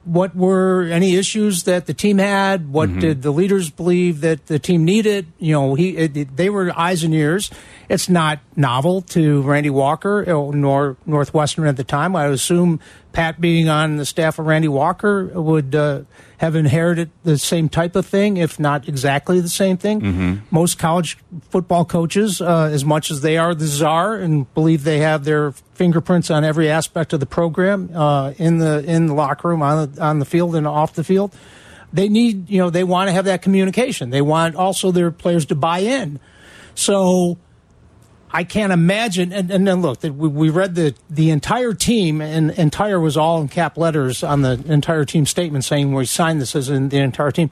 what 0.04 0.34
were 0.34 0.84
any 0.84 1.16
issues 1.16 1.64
that 1.64 1.86
the 1.86 1.94
team 1.94 2.18
had? 2.18 2.72
What 2.72 2.88
mm-hmm. 2.88 3.00
did 3.00 3.22
the 3.22 3.30
leaders 3.30 3.70
believe 3.70 4.20
that 4.20 4.46
the 4.46 4.58
team 4.58 4.84
needed? 4.84 5.26
You 5.38 5.52
know, 5.52 5.74
he 5.74 5.96
it, 5.96 6.36
they 6.36 6.50
were 6.50 6.72
eyes 6.78 7.02
and 7.04 7.14
ears. 7.14 7.50
It's 7.88 8.08
not 8.08 8.40
novel 8.56 9.02
to 9.02 9.42
Randy 9.42 9.70
Walker 9.70 10.24
nor 10.26 10.96
Northwestern 11.06 11.66
at 11.66 11.76
the 11.76 11.84
time. 11.84 12.16
I 12.16 12.26
assume 12.26 12.80
Pat 13.12 13.40
being 13.40 13.68
on 13.68 13.96
the 13.96 14.04
staff 14.04 14.38
of 14.38 14.46
Randy 14.46 14.68
Walker 14.68 15.26
would 15.26 15.74
uh, 15.74 16.02
have 16.38 16.56
inherited 16.56 17.10
the 17.22 17.38
same 17.38 17.68
type 17.68 17.96
of 17.96 18.06
thing, 18.06 18.36
if 18.36 18.58
not 18.58 18.88
exactly 18.88 19.40
the 19.40 19.48
same 19.48 19.76
thing. 19.76 20.00
Mm-hmm. 20.00 20.34
Most 20.50 20.78
college 20.78 21.18
football 21.48 21.84
coaches, 21.84 22.40
uh, 22.40 22.70
as 22.72 22.84
much 22.84 23.10
as 23.10 23.20
they 23.20 23.36
are 23.36 23.54
the 23.54 23.66
czar 23.66 24.16
and 24.16 24.52
believe 24.54 24.84
they 24.84 24.98
have 24.98 25.24
their 25.24 25.52
fingerprints 25.74 26.30
on 26.30 26.44
every 26.44 26.68
aspect 26.68 27.12
of 27.12 27.20
the 27.20 27.26
program 27.26 27.90
uh, 27.94 28.32
in 28.38 28.58
the 28.58 28.84
in 28.84 29.06
the 29.06 29.14
locker 29.14 29.48
room, 29.48 29.62
on 29.62 29.92
the, 29.92 30.02
on 30.02 30.18
the 30.18 30.24
field, 30.24 30.56
and 30.56 30.66
off 30.66 30.94
the 30.94 31.04
field, 31.04 31.34
they 31.92 32.08
need 32.08 32.50
you 32.50 32.58
know 32.58 32.70
they 32.70 32.84
want 32.84 33.08
to 33.08 33.12
have 33.12 33.26
that 33.26 33.42
communication. 33.42 34.10
They 34.10 34.22
want 34.22 34.56
also 34.56 34.90
their 34.90 35.10
players 35.10 35.46
to 35.46 35.54
buy 35.54 35.78
in. 35.78 36.18
So 36.74 37.38
I 38.34 38.42
can't 38.42 38.72
imagine. 38.72 39.32
And, 39.32 39.48
and 39.48 39.66
then 39.66 39.80
look, 39.80 40.02
we, 40.02 40.10
we 40.10 40.50
read 40.50 40.74
the 40.74 40.94
the 41.08 41.30
entire 41.30 41.72
team, 41.72 42.20
and 42.20 42.50
entire 42.50 42.98
was 42.98 43.16
all 43.16 43.40
in 43.40 43.46
cap 43.46 43.78
letters 43.78 44.24
on 44.24 44.42
the 44.42 44.60
entire 44.66 45.04
team 45.04 45.24
statement 45.24 45.64
saying 45.64 45.94
we 45.94 46.04
signed 46.04 46.40
this 46.40 46.56
as 46.56 46.68
in 46.68 46.88
the 46.88 46.98
entire 46.98 47.30
team, 47.30 47.48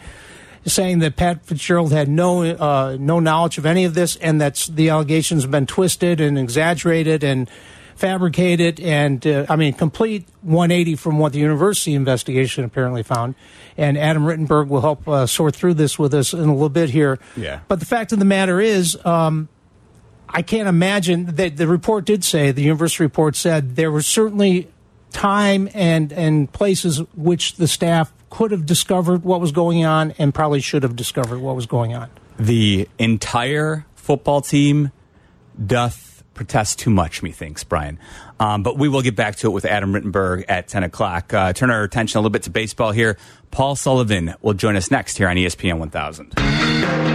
saying 0.67 0.99
that 0.99 1.15
Pat 1.15 1.47
Fitzgerald 1.47 1.93
had 1.93 2.09
no 2.09 2.43
uh, 2.43 2.97
no 2.99 3.21
knowledge 3.21 3.59
of 3.59 3.65
any 3.65 3.85
of 3.85 3.95
this, 3.95 4.17
and 4.17 4.41
that 4.41 4.69
the 4.73 4.89
allegations 4.89 5.43
have 5.43 5.53
been 5.53 5.67
twisted 5.67 6.21
and 6.21 6.37
exaggerated 6.37 7.23
and 7.23 7.49
fabricated, 7.95 8.81
and 8.81 9.25
uh, 9.25 9.47
I 9.49 9.55
mean 9.55 9.75
complete 9.75 10.27
180 10.41 10.97
from 10.97 11.21
what 11.21 11.33
the 11.33 11.39
university 11.39 11.95
investigation 11.95 12.65
apparently 12.65 13.05
found. 13.05 13.37
And 13.77 13.97
Adam 13.97 14.25
Rittenberg 14.25 14.67
will 14.67 14.81
help 14.81 15.07
uh, 15.07 15.27
sort 15.27 15.55
through 15.55 15.75
this 15.75 15.97
with 15.97 16.13
us 16.13 16.33
in 16.33 16.41
a 16.41 16.53
little 16.53 16.69
bit 16.69 16.91
here. 16.91 17.21
Yeah. 17.37 17.61
But 17.69 17.79
the 17.79 17.87
fact 17.87 18.11
of 18.11 18.19
the 18.19 18.25
matter 18.25 18.61
is. 18.61 18.99
Um, 19.07 19.49
I 20.33 20.43
can't 20.43 20.69
imagine 20.69 21.27
that 21.37 21.57
the 21.57 21.69
report 21.69 22.07
did 22.07 22.25
say, 22.25 22.51
the 22.53 22.63
university 22.63 23.05
report 23.05 23.37
said 23.37 23.77
there 23.77 23.91
was 23.91 24.07
certainly 24.07 24.69
time 25.11 25.69
and, 25.75 26.13
and 26.13 26.51
places 26.51 26.99
which 27.15 27.57
the 27.57 27.69
staff 27.69 28.13
could 28.31 28.51
have 28.51 28.65
discovered 28.65 29.25
what 29.25 29.43
was 29.43 29.53
going 29.53 29.85
on 29.85 30.13
and 30.13 30.35
probably 30.35 30.61
should 30.61 30.83
have 30.83 30.97
discovered 30.97 31.39
what 31.39 31.55
was 31.55 31.67
going 31.67 31.95
on. 31.95 32.09
The 32.39 32.89
entire 32.99 33.85
football 33.95 34.41
team 34.41 34.91
doth 35.65 36.25
protest 36.33 36.79
too 36.79 36.89
much, 36.89 37.23
methinks, 37.23 37.63
Brian. 37.63 37.99
Um, 38.41 38.63
but 38.63 38.79
we 38.79 38.89
will 38.89 39.03
get 39.03 39.15
back 39.15 39.37
to 39.37 39.49
it 39.49 39.51
with 39.51 39.67
Adam 39.67 39.93
Rittenberg 39.93 40.47
at 40.49 40.67
10 40.67 40.83
o'clock. 40.83 41.35
Uh, 41.35 41.53
turn 41.53 41.71
our 41.71 41.83
attention 41.83 42.17
a 42.17 42.21
little 42.21 42.31
bit 42.31 42.45
to 42.45 42.51
baseball 42.51 42.91
here. 42.91 43.19
Paul 43.51 43.77
Sullivan 43.77 44.35
will 44.41 44.55
join 44.55 44.77
us 44.77 44.91
next 44.91 45.19
here 45.19 45.29
on 45.29 45.37
ESPN 45.37 45.79
1000. 45.79 47.12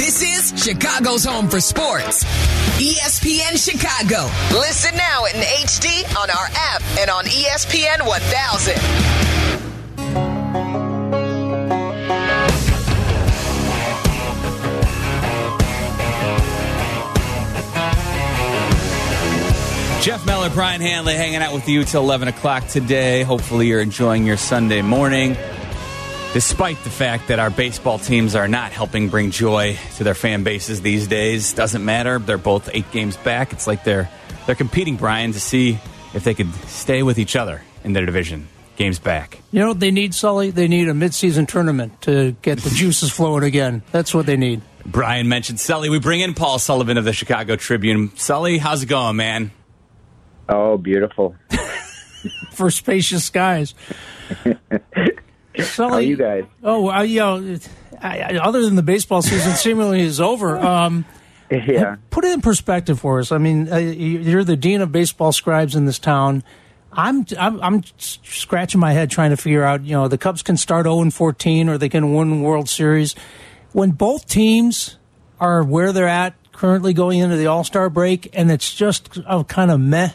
This 0.00 0.22
is 0.22 0.64
Chicago's 0.64 1.24
home 1.26 1.50
for 1.50 1.60
sports. 1.60 2.24
ESPN 2.80 3.62
Chicago. 3.62 4.30
Listen 4.58 4.96
now 4.96 5.26
in 5.26 5.32
HD 5.32 6.16
on 6.16 6.30
our 6.30 6.46
app 6.54 6.82
and 6.98 7.10
on 7.10 7.26
ESPN 7.26 8.06
1000. 8.06 9.20
Jeff 20.02 20.24
Meller, 20.24 20.48
Brian 20.48 20.80
Hanley 20.80 21.12
hanging 21.12 21.42
out 21.42 21.52
with 21.52 21.68
you 21.68 21.84
till 21.84 22.02
11 22.02 22.28
o'clock 22.28 22.66
today. 22.68 23.22
Hopefully, 23.22 23.66
you're 23.66 23.82
enjoying 23.82 24.24
your 24.24 24.38
Sunday 24.38 24.80
morning. 24.80 25.36
Despite 26.32 26.80
the 26.84 26.90
fact 26.90 27.26
that 27.26 27.40
our 27.40 27.50
baseball 27.50 27.98
teams 27.98 28.36
are 28.36 28.46
not 28.46 28.70
helping 28.70 29.08
bring 29.08 29.32
joy 29.32 29.76
to 29.96 30.04
their 30.04 30.14
fan 30.14 30.44
bases 30.44 30.80
these 30.80 31.08
days, 31.08 31.52
doesn't 31.54 31.84
matter. 31.84 32.20
They're 32.20 32.38
both 32.38 32.70
eight 32.72 32.88
games 32.92 33.16
back. 33.16 33.52
It's 33.52 33.66
like 33.66 33.82
they're 33.82 34.08
they're 34.46 34.54
competing, 34.54 34.94
Brian, 34.94 35.32
to 35.32 35.40
see 35.40 35.80
if 36.14 36.22
they 36.22 36.34
could 36.34 36.54
stay 36.68 37.02
with 37.02 37.18
each 37.18 37.34
other 37.34 37.62
in 37.82 37.94
their 37.94 38.06
division. 38.06 38.46
Games 38.76 39.00
back. 39.00 39.40
You 39.50 39.58
know 39.58 39.68
what 39.68 39.80
they 39.80 39.90
need, 39.90 40.14
Sully? 40.14 40.50
They 40.50 40.68
need 40.68 40.88
a 40.88 40.92
midseason 40.92 41.48
tournament 41.48 42.00
to 42.02 42.36
get 42.42 42.58
the 42.60 42.70
juices 42.74 43.10
flowing 43.10 43.42
again. 43.42 43.82
That's 43.90 44.14
what 44.14 44.26
they 44.26 44.36
need. 44.36 44.62
Brian 44.86 45.28
mentioned 45.28 45.58
Sully. 45.58 45.90
We 45.90 45.98
bring 45.98 46.20
in 46.20 46.34
Paul 46.34 46.60
Sullivan 46.60 46.96
of 46.96 47.04
the 47.04 47.12
Chicago 47.12 47.56
Tribune. 47.56 48.14
Sully, 48.14 48.56
how's 48.58 48.84
it 48.84 48.86
going, 48.86 49.16
man? 49.16 49.50
Oh, 50.48 50.78
beautiful. 50.78 51.34
For 52.52 52.70
spacious 52.70 53.24
skies. 53.24 53.74
Sully, 55.62 55.90
How 55.90 55.96
are 55.96 56.02
you 56.02 56.16
guys? 56.16 56.44
Oh, 56.62 56.90
uh, 56.90 57.02
you 57.02 57.20
know, 57.20 57.58
I, 58.00 58.20
I, 58.20 58.36
other 58.38 58.62
than 58.62 58.76
the 58.76 58.82
baseball 58.82 59.22
season 59.22 59.52
seemingly 59.56 60.00
is 60.00 60.20
over. 60.20 60.58
Um, 60.58 61.04
yeah. 61.50 61.96
Put 62.10 62.24
it 62.24 62.32
in 62.32 62.40
perspective 62.40 63.00
for 63.00 63.18
us. 63.18 63.32
I 63.32 63.38
mean, 63.38 63.72
uh, 63.72 63.76
you're 63.78 64.44
the 64.44 64.56
dean 64.56 64.80
of 64.80 64.92
baseball 64.92 65.32
scribes 65.32 65.74
in 65.74 65.84
this 65.84 65.98
town. 65.98 66.44
I'm, 66.92 67.24
I'm 67.38 67.60
I'm 67.62 67.82
scratching 67.98 68.80
my 68.80 68.92
head 68.92 69.10
trying 69.10 69.30
to 69.30 69.36
figure 69.36 69.62
out. 69.62 69.84
You 69.84 69.92
know, 69.92 70.08
the 70.08 70.18
Cubs 70.18 70.42
can 70.42 70.56
start 70.56 70.86
0 70.86 71.00
and 71.02 71.14
14, 71.14 71.68
or 71.68 71.78
they 71.78 71.88
can 71.88 72.14
win 72.14 72.42
World 72.42 72.68
Series. 72.68 73.14
When 73.72 73.92
both 73.92 74.26
teams 74.26 74.96
are 75.38 75.62
where 75.62 75.92
they're 75.92 76.08
at 76.08 76.34
currently 76.52 76.92
going 76.92 77.20
into 77.20 77.36
the 77.36 77.46
All 77.46 77.62
Star 77.62 77.88
break, 77.90 78.28
and 78.32 78.50
it's 78.50 78.74
just 78.74 79.18
a 79.26 79.44
kind 79.44 79.70
of 79.70 79.78
meh 79.78 80.10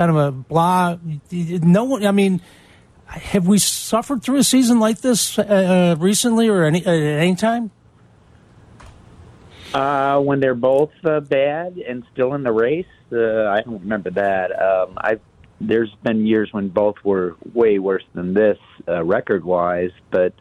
kind 0.00 0.10
of 0.10 0.16
a 0.16 0.32
blah. 0.32 0.96
No 1.30 1.84
one. 1.84 2.06
I 2.06 2.12
mean, 2.12 2.40
have 3.10 3.46
we 3.46 3.58
suffered 3.58 4.22
through 4.22 4.38
a 4.38 4.44
season 4.44 4.80
like 4.80 5.00
this 5.00 5.38
uh, 5.38 5.42
uh 5.42 5.96
recently 5.98 6.48
or 6.48 6.64
any 6.64 6.80
at 6.80 6.88
any 6.88 7.34
time? 7.34 7.70
Uh, 9.72 10.18
when 10.20 10.40
they're 10.40 10.54
both 10.54 10.90
uh, 11.04 11.20
bad 11.20 11.78
and 11.78 12.04
still 12.12 12.34
in 12.34 12.42
the 12.42 12.50
race, 12.50 12.86
uh, 13.12 13.46
I 13.46 13.62
don't 13.62 13.80
remember 13.80 14.10
that. 14.10 14.50
Um, 14.60 14.94
I 14.98 15.18
there's 15.60 15.94
been 16.02 16.26
years 16.26 16.48
when 16.52 16.68
both 16.68 16.96
were 17.04 17.36
way 17.52 17.78
worse 17.78 18.04
than 18.14 18.32
this 18.32 18.58
uh, 18.88 19.04
record 19.04 19.44
wise, 19.44 19.90
but 20.10 20.32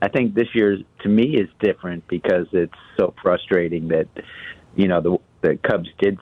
I 0.00 0.08
think 0.08 0.34
this 0.34 0.54
year 0.54 0.78
to 1.00 1.08
me 1.08 1.36
is 1.36 1.48
different 1.60 2.06
because 2.06 2.46
it's 2.52 2.72
so 2.96 3.12
frustrating 3.20 3.88
that 3.88 4.08
you 4.76 4.88
know 4.88 5.00
the 5.00 5.18
the 5.40 5.56
Cubs 5.56 5.88
did 5.98 6.18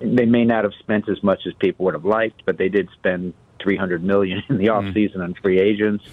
they 0.00 0.26
may 0.26 0.44
not 0.44 0.64
have 0.64 0.74
spent 0.80 1.08
as 1.08 1.22
much 1.22 1.42
as 1.46 1.54
people 1.54 1.84
would 1.84 1.94
have 1.94 2.04
liked, 2.04 2.42
but 2.44 2.58
they 2.58 2.68
did 2.68 2.88
spend 2.94 3.34
300 3.62 4.02
million 4.02 4.42
in 4.48 4.58
the 4.58 4.68
off 4.70 4.84
mm-hmm. 4.84 4.94
season 4.94 5.20
on 5.20 5.34
free 5.34 5.58
agents, 5.58 6.04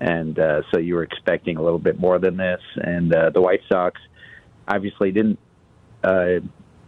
and 0.00 0.38
uh, 0.38 0.62
so 0.70 0.78
you 0.78 0.94
were 0.94 1.02
expecting 1.02 1.56
a 1.56 1.62
little 1.62 1.78
bit 1.78 1.98
more 1.98 2.18
than 2.18 2.36
this. 2.36 2.60
And 2.76 3.14
uh, 3.14 3.30
the 3.30 3.40
White 3.40 3.62
Sox 3.68 4.00
obviously 4.68 5.12
didn't 5.12 5.38
uh, 6.02 6.40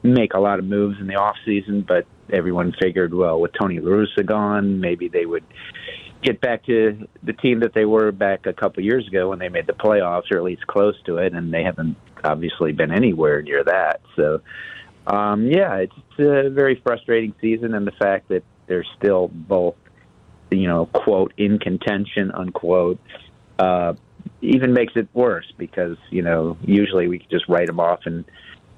make 0.02 0.34
a 0.34 0.40
lot 0.40 0.58
of 0.58 0.64
moves 0.64 1.00
in 1.00 1.06
the 1.06 1.16
off 1.16 1.36
season, 1.44 1.84
but 1.86 2.06
everyone 2.30 2.74
figured, 2.80 3.14
well, 3.14 3.40
with 3.40 3.52
Tony 3.58 3.80
La 3.80 3.90
Russa 3.90 4.24
gone, 4.24 4.80
maybe 4.80 5.08
they 5.08 5.26
would 5.26 5.44
get 6.22 6.40
back 6.40 6.66
to 6.66 7.06
the 7.22 7.32
team 7.32 7.60
that 7.60 7.74
they 7.74 7.84
were 7.84 8.10
back 8.10 8.46
a 8.46 8.52
couple 8.52 8.80
of 8.80 8.84
years 8.84 9.06
ago 9.06 9.28
when 9.28 9.38
they 9.38 9.48
made 9.48 9.66
the 9.66 9.72
playoffs, 9.72 10.30
or 10.32 10.38
at 10.38 10.42
least 10.42 10.66
close 10.66 10.94
to 11.06 11.18
it, 11.18 11.32
and 11.32 11.52
they 11.52 11.62
haven't 11.62 11.96
obviously 12.24 12.72
been 12.72 12.90
anywhere 12.90 13.40
near 13.42 13.62
that. 13.62 14.00
So 14.16 14.40
um, 15.08 15.46
yeah, 15.46 15.76
it's, 15.76 15.94
a 16.18 16.50
very 16.50 16.80
frustrating 16.84 17.32
season, 17.40 17.74
and 17.74 17.86
the 17.86 17.92
fact 17.92 18.28
that 18.28 18.42
they're 18.66 18.84
still 18.98 19.28
both, 19.28 19.76
you 20.50 20.68
know, 20.68 20.86
quote 20.86 21.32
in 21.36 21.58
contention, 21.58 22.30
unquote, 22.32 23.00
uh, 23.58 23.94
even 24.40 24.72
makes 24.72 24.92
it 24.96 25.08
worse 25.12 25.50
because 25.56 25.96
you 26.10 26.22
know 26.22 26.56
usually 26.62 27.08
we 27.08 27.18
could 27.18 27.30
just 27.30 27.48
write 27.48 27.66
them 27.66 27.80
off 27.80 28.00
and 28.04 28.24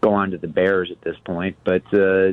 go 0.01 0.15
on 0.15 0.31
to 0.31 0.39
the 0.39 0.49
Bears 0.49 0.91
at 0.91 1.01
this 1.03 1.17
point, 1.25 1.57
but 1.65 1.83
uh, 1.93 2.33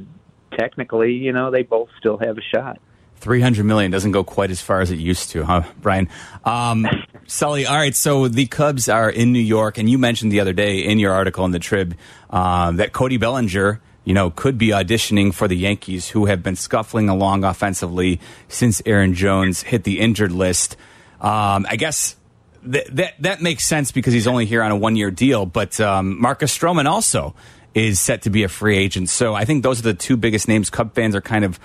technically, 0.57 1.13
you 1.13 1.33
know, 1.33 1.51
they 1.51 1.63
both 1.63 1.89
still 1.99 2.17
have 2.17 2.37
a 2.37 2.41
shot. 2.41 2.79
300 3.17 3.65
million 3.65 3.91
doesn't 3.91 4.11
go 4.11 4.23
quite 4.23 4.51
as 4.51 4.61
far 4.61 4.79
as 4.79 4.91
it 4.91 4.99
used 4.99 5.31
to, 5.31 5.43
huh, 5.43 5.63
Brian? 5.81 6.07
Um, 6.45 6.87
Sully, 7.27 7.65
all 7.65 7.75
right, 7.75 7.95
so 7.95 8.27
the 8.27 8.45
Cubs 8.45 8.87
are 8.87 9.09
in 9.09 9.33
New 9.33 9.39
York, 9.39 9.77
and 9.77 9.89
you 9.89 9.97
mentioned 9.97 10.31
the 10.31 10.39
other 10.39 10.53
day 10.53 10.79
in 10.79 10.99
your 10.99 11.13
article 11.13 11.43
in 11.45 11.51
the 11.51 11.59
Trib 11.59 11.97
uh, 12.29 12.71
that 12.73 12.93
Cody 12.93 13.17
Bellinger 13.17 13.81
you 14.07 14.13
know, 14.13 14.29
could 14.29 14.57
be 14.57 14.69
auditioning 14.69 15.33
for 15.33 15.49
the 15.49 15.57
Yankees, 15.57 16.07
who 16.07 16.27
have 16.27 16.41
been 16.41 16.55
scuffling 16.55 17.09
along 17.09 17.43
offensively 17.43 18.21
since 18.47 18.81
Aaron 18.85 19.13
Jones 19.13 19.63
hit 19.63 19.83
the 19.83 19.99
injured 19.99 20.31
list. 20.31 20.77
Um, 21.19 21.65
I 21.69 21.75
guess 21.75 22.15
th- 22.63 22.87
that 22.93 23.21
that 23.21 23.41
makes 23.41 23.65
sense 23.65 23.91
because 23.91 24.13
he's 24.13 24.25
only 24.25 24.45
here 24.45 24.63
on 24.63 24.71
a 24.71 24.77
one 24.77 24.95
year 24.95 25.11
deal. 25.11 25.45
But 25.45 25.81
um, 25.81 26.21
Marcus 26.21 26.57
Stroman 26.57 26.85
also 26.85 27.35
is 27.73 27.99
set 27.99 28.21
to 28.21 28.29
be 28.29 28.43
a 28.43 28.47
free 28.47 28.77
agent. 28.77 29.09
So 29.09 29.33
I 29.33 29.43
think 29.43 29.61
those 29.61 29.79
are 29.81 29.83
the 29.83 29.93
two 29.93 30.15
biggest 30.15 30.47
names 30.47 30.69
Cub 30.69 30.95
fans 30.95 31.13
are 31.13 31.19
kind 31.19 31.43
of 31.43 31.59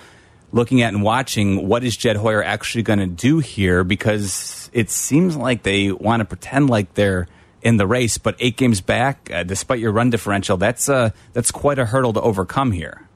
looking 0.50 0.83
at 0.83 0.92
and 0.92 1.05
watching. 1.05 1.68
What 1.68 1.85
is 1.85 1.96
Jed 1.96 2.16
Hoyer 2.16 2.42
actually 2.42 2.83
going 2.83 2.98
to 2.98 3.07
do 3.07 3.38
here? 3.38 3.85
Because 3.85 4.68
it 4.72 4.90
seems 4.90 5.37
like 5.37 5.62
they 5.62 5.92
want 5.92 6.22
to 6.22 6.24
pretend 6.24 6.68
like 6.68 6.94
they're 6.94 7.28
in 7.62 7.77
the 7.77 7.87
race, 7.87 8.18
but 8.18 8.37
eight 8.38 8.57
games 8.57 8.81
back, 8.81 9.31
uh, 9.33 9.42
despite 9.42 9.79
your 9.79 9.92
run 9.92 10.11
differential, 10.11 10.57
that's 10.57 10.88
uh, 10.88 11.11
that's 11.33 11.51
quite 11.51 11.79
a 11.79 11.85
hurdle 11.87 12.12
to 12.12 12.20
overcome 12.20 12.72
here. 12.72 13.09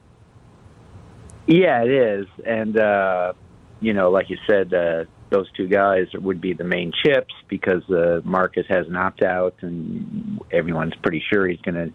Yeah, 1.47 1.83
it 1.83 1.91
is, 1.91 2.27
and 2.45 2.79
uh, 2.79 3.33
you 3.81 3.93
know, 3.93 4.11
like 4.11 4.31
you 4.31 4.39
said, 4.49 4.73
uh, 4.73 5.05
those 5.31 5.51
two 5.53 5.69
guys 5.69 6.07
would 6.15 6.41
be 6.41 6.53
the 6.53 6.65
main 6.65 6.93
chips 7.05 7.35
because 7.49 7.89
uh, 7.91 8.21
Marcus 8.25 8.67
has 8.69 8.87
an 8.87 8.97
opt 8.97 9.23
out, 9.23 9.55
and 9.61 10.41
everyone's 10.51 10.95
pretty 11.03 11.23
sure 11.33 11.47
he's 11.47 11.61
going 11.61 11.75
to 11.75 11.93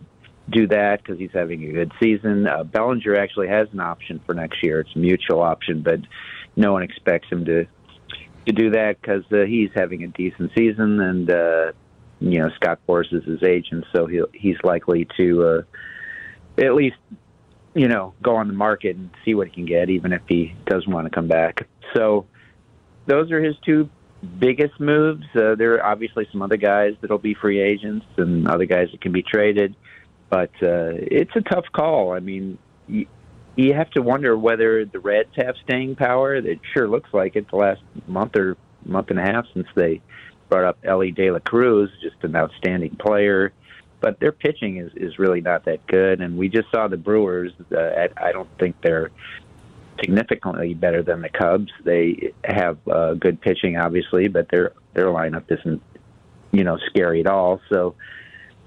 do 0.50 0.68
that 0.68 1.02
because 1.02 1.18
he's 1.20 1.32
having 1.34 1.64
a 1.64 1.72
good 1.72 1.92
season. 2.02 2.48
Uh, 2.48 2.64
Bellinger 2.64 3.16
actually 3.16 3.48
has 3.48 3.68
an 3.72 3.80
option 3.80 4.22
for 4.26 4.34
next 4.34 4.64
year; 4.64 4.82
it's 4.82 4.96
a 4.96 5.00
mutual 5.00 5.42
option, 5.42 5.82
but 5.82 6.00
no 6.56 6.74
one 6.74 6.84
expects 6.84 7.30
him 7.30 7.46
to 7.46 7.66
to 8.46 8.54
do 8.54 8.72
that 8.72 9.00
because 9.00 9.24
uh, 9.32 9.46
he's 9.46 9.70
having 9.76 10.04
a 10.04 10.08
decent 10.08 10.52
season 10.58 11.00
and 11.00 11.30
uh, 11.30 11.72
you 12.22 12.40
know 12.40 12.50
Scott 12.56 12.80
Boras 12.88 13.12
is 13.12 13.24
his 13.26 13.44
agent, 13.44 13.86
so 13.94 14.06
he 14.06 14.22
he's 14.34 14.58
likely 14.64 15.08
to 15.18 15.44
uh, 15.44 15.62
at 16.64 16.76
least 16.76 16.98
you 17.74 17.88
know 17.88 18.14
go 18.22 18.36
on 18.36 18.48
the 18.48 18.54
market 18.54 18.96
and 18.96 19.10
see 19.26 19.34
what 19.34 19.48
he 19.48 19.54
can 19.54 19.66
get, 19.66 19.90
even 19.90 20.14
if 20.14 20.22
he 20.28 20.56
doesn't 20.66 20.92
want 20.92 21.08
to 21.08 21.10
come 21.10 21.28
back. 21.28 21.68
So 21.96 22.28
those 23.08 23.32
are 23.32 23.42
his 23.42 23.56
two 23.66 23.90
biggest 24.40 24.80
moves. 24.80 25.26
Uh, 25.36 25.56
there 25.56 25.74
are 25.74 25.86
obviously 25.86 26.28
some 26.32 26.44
other 26.44 26.58
guys 26.58 26.94
that'll 27.02 27.18
be 27.18 27.34
free 27.34 27.60
agents 27.60 28.06
and 28.18 28.48
other 28.48 28.66
guys 28.66 28.90
that 28.92 29.02
can 29.02 29.12
be 29.12 29.24
traded, 29.24 29.76
but 30.30 30.52
uh, 30.62 30.94
it's 30.94 31.36
a 31.36 31.42
tough 31.42 31.66
call. 31.74 32.14
I 32.14 32.20
mean. 32.20 32.58
You, 32.88 33.08
you 33.58 33.74
have 33.74 33.90
to 33.92 34.02
wonder 34.02 34.38
whether 34.38 34.86
the 34.86 35.00
Reds 35.00 35.36
have 35.36 35.56
staying 35.66 35.98
power. 35.98 36.36
It 36.36 36.62
sure 36.74 36.88
looks 36.88 37.10
like 37.14 37.36
it 37.36 37.50
the 37.52 37.58
last 37.58 37.82
month 38.08 38.38
or 38.38 38.56
month 38.86 39.10
and 39.10 39.20
a 39.20 39.24
half 39.24 39.46
since 39.54 39.68
they 39.76 40.02
brought 40.52 40.66
up 40.66 40.78
Elly 40.84 41.12
De 41.12 41.32
La 41.32 41.40
Cruz, 41.40 41.90
just 42.04 42.18
an 42.24 42.36
outstanding 42.36 42.98
player. 42.98 43.54
But 44.02 44.20
their 44.20 44.34
pitching 44.34 44.78
is, 44.78 44.92
is 44.96 45.18
really 45.18 45.42
not 45.42 45.66
that 45.66 45.88
good. 45.88 46.20
And 46.20 46.38
we 46.38 46.50
just 46.50 46.70
saw 46.72 46.88
the 46.88 46.98
Brewers. 46.98 47.54
Uh, 47.72 48.08
I 48.18 48.32
don't 48.34 48.50
think 48.60 48.76
they're 48.82 49.12
significantly 50.00 50.74
better 50.74 51.04
than 51.04 51.22
the 51.22 51.30
Cubs. 51.30 51.72
They 51.84 52.34
have 52.44 52.78
uh, 52.88 53.14
good 53.14 53.40
pitching, 53.40 53.78
obviously, 53.78 54.28
but 54.28 54.50
their 54.50 54.74
their 54.94 55.06
lineup 55.06 55.44
isn't, 55.50 55.82
you 56.52 56.64
know, 56.66 56.78
scary 56.90 57.22
at 57.22 57.28
all. 57.28 57.62
So 57.70 57.96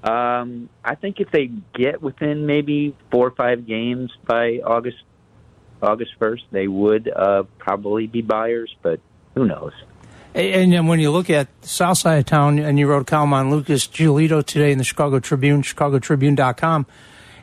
um, 0.05 0.71
I 0.83 0.95
think 0.95 1.21
if 1.21 1.31
they 1.33 1.51
get 1.75 2.01
within 2.01 2.47
maybe 2.47 2.97
four 3.11 3.27
or 3.27 3.33
five 3.33 3.67
games 3.67 4.11
by 4.25 4.61
August 4.65 5.03
August 5.83 6.13
first, 6.19 6.45
they 6.51 6.67
would 6.67 7.09
uh, 7.15 7.43
probably 7.59 8.07
be 8.07 8.23
buyers. 8.23 8.75
But 8.81 9.01
who 9.35 9.45
knows? 9.47 9.73
And 10.35 10.73
then 10.73 10.89
when 10.89 10.99
you 10.99 11.13
look 11.13 11.31
at 11.31 11.49
the 11.63 11.69
south 11.69 11.99
side 11.99 12.19
of 12.19 12.27
town, 12.27 12.59
and 12.59 12.77
you 12.77 12.89
wrote 12.89 13.03
a 13.03 13.05
column 13.05 13.33
on 13.33 13.51
Lucas 13.51 13.87
Giolito 13.87 14.45
today 14.45 14.73
in 14.73 14.79
the 14.79 14.85
Chicago 14.85 15.21
Tribune, 15.21 15.63
chicagotribune.com, 15.63 16.87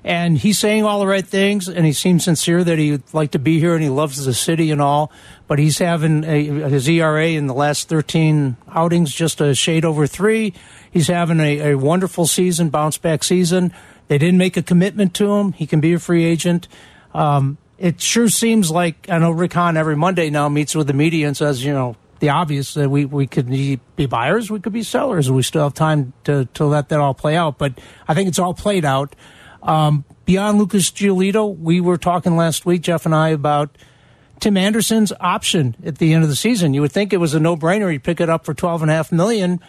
And 0.03 0.37
he's 0.37 0.59
saying 0.59 0.83
all 0.83 0.99
the 0.99 1.07
right 1.07 1.25
things, 1.25 1.69
and 1.69 1.85
he 1.85 1.93
seems 1.93 2.25
sincere 2.25 2.65
that 2.65 2.77
he'd 2.77 3.03
like 3.13 3.31
to 3.31 3.39
be 3.39 3.59
here 3.59 3.75
and 3.75 3.83
he 3.83 3.89
loves 3.89 4.25
the 4.25 4.33
city 4.33 4.71
and 4.71 4.81
all. 4.81 5.09
But 5.47 5.57
he's 5.57 5.77
having 5.77 6.25
a, 6.25 6.43
his 6.69 6.89
ERA 6.89 7.27
in 7.27 7.47
the 7.47 7.53
last 7.53 7.87
13 7.87 8.57
outings 8.69 9.13
just 9.13 9.39
a 9.39 9.55
shade 9.55 9.85
over 9.85 10.05
three. 10.05 10.53
He's 10.91 11.07
having 11.07 11.39
a, 11.39 11.71
a 11.71 11.75
wonderful 11.75 12.27
season, 12.27 12.69
bounce 12.69 12.97
back 12.97 13.23
season. 13.23 13.73
They 14.09 14.17
didn't 14.17 14.37
make 14.37 14.57
a 14.57 14.63
commitment 14.63 15.13
to 15.15 15.31
him. 15.35 15.53
He 15.53 15.65
can 15.65 15.79
be 15.79 15.93
a 15.93 15.99
free 15.99 16.25
agent. 16.25 16.67
Um, 17.13 17.57
it 17.77 18.01
sure 18.01 18.27
seems 18.27 18.69
like 18.69 19.09
I 19.09 19.17
know 19.17 19.31
Rick 19.31 19.53
Hahn 19.53 19.77
every 19.77 19.95
Monday 19.95 20.29
now 20.29 20.49
meets 20.49 20.75
with 20.75 20.87
the 20.87 20.93
media 20.93 21.27
and 21.27 21.37
says, 21.37 21.63
you 21.63 21.71
know, 21.71 21.95
the 22.21 22.29
obvious 22.29 22.75
that 22.75 22.89
we, 22.89 23.03
we 23.03 23.27
could 23.27 23.49
be 23.49 23.79
buyers, 24.05 24.49
we 24.49 24.59
could 24.61 24.71
be 24.71 24.83
sellers. 24.83 25.27
And 25.27 25.35
we 25.35 25.41
still 25.43 25.63
have 25.63 25.73
time 25.73 26.13
to, 26.23 26.45
to 26.53 26.65
let 26.65 26.87
that 26.89 26.99
all 26.99 27.13
play 27.13 27.35
out. 27.35 27.57
But 27.57 27.77
I 28.07 28.13
think 28.13 28.29
it's 28.29 28.39
all 28.39 28.53
played 28.53 28.85
out. 28.85 29.15
Um, 29.61 30.05
beyond 30.25 30.59
Lucas 30.59 30.89
Giolito, 30.91 31.57
we 31.57 31.81
were 31.81 31.97
talking 31.97 32.37
last 32.37 32.65
week, 32.65 32.83
Jeff 32.83 33.05
and 33.05 33.13
I, 33.13 33.29
about 33.29 33.77
Tim 34.39 34.55
Anderson's 34.55 35.11
option 35.19 35.75
at 35.83 35.97
the 35.97 36.13
end 36.13 36.23
of 36.23 36.29
the 36.29 36.35
season. 36.35 36.73
You 36.73 36.81
would 36.81 36.91
think 36.91 37.11
it 37.11 37.17
was 37.17 37.33
a 37.33 37.39
no 37.39 37.57
brainer. 37.57 37.91
He'd 37.91 38.03
pick 38.03 38.21
it 38.21 38.29
up 38.29 38.45
for 38.45 38.53
twelve 38.53 38.81
and 38.81 38.89
a 38.89 38.93
half 38.93 39.11
million. 39.11 39.59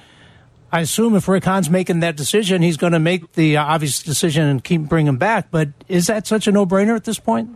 I 0.71 0.81
assume 0.81 1.15
if 1.15 1.29
Rick 1.29 1.45
Hahn's 1.45 1.69
making 1.69 2.01
that 2.01 2.17
decision, 2.17 2.63
he's 2.63 2.79
going 2.79 2.95
to 2.95 2.99
make 2.99 3.33
the 3.33 3.59
obvious 3.59 4.03
decision 4.03 4.47
and 4.47 4.65
keep 4.65 4.83
bringing 4.83 5.09
him 5.09 5.19
back. 5.19 5.51
But 5.51 5.69
is 5.89 6.07
that 6.07 6.27
such 6.27 6.47
a 6.47 6.53
no 6.53 6.65
brainer 6.65 6.97
at 6.97 7.05
this 7.05 7.19
point? 7.19 7.51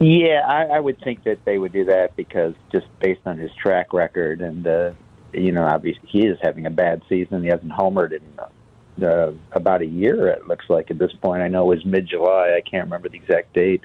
Yeah, 0.00 0.40
I, 0.46 0.76
I 0.76 0.80
would 0.80 0.98
think 1.02 1.24
that 1.24 1.44
they 1.44 1.58
would 1.58 1.72
do 1.72 1.84
that 1.84 2.16
because 2.16 2.54
just 2.72 2.86
based 3.00 3.20
on 3.26 3.36
his 3.38 3.50
track 3.62 3.92
record 3.92 4.40
and 4.40 4.66
uh, 4.66 4.92
you 5.32 5.52
know, 5.52 5.64
obviously 5.64 6.08
he 6.08 6.26
is 6.26 6.38
having 6.42 6.66
a 6.66 6.70
bad 6.70 7.02
season. 7.08 7.42
He 7.42 7.48
hasn't 7.48 7.72
homered 7.72 8.12
in 8.12 9.04
uh, 9.04 9.32
about 9.52 9.82
a 9.82 9.86
year. 9.86 10.28
It 10.28 10.46
looks 10.46 10.64
like 10.68 10.90
at 10.90 10.98
this 10.98 11.12
point. 11.22 11.42
I 11.42 11.48
know 11.48 11.70
it 11.70 11.76
was 11.76 11.84
mid 11.84 12.08
July. 12.08 12.54
I 12.56 12.60
can't 12.60 12.84
remember 12.84 13.08
the 13.08 13.16
exact 13.16 13.52
date. 13.52 13.84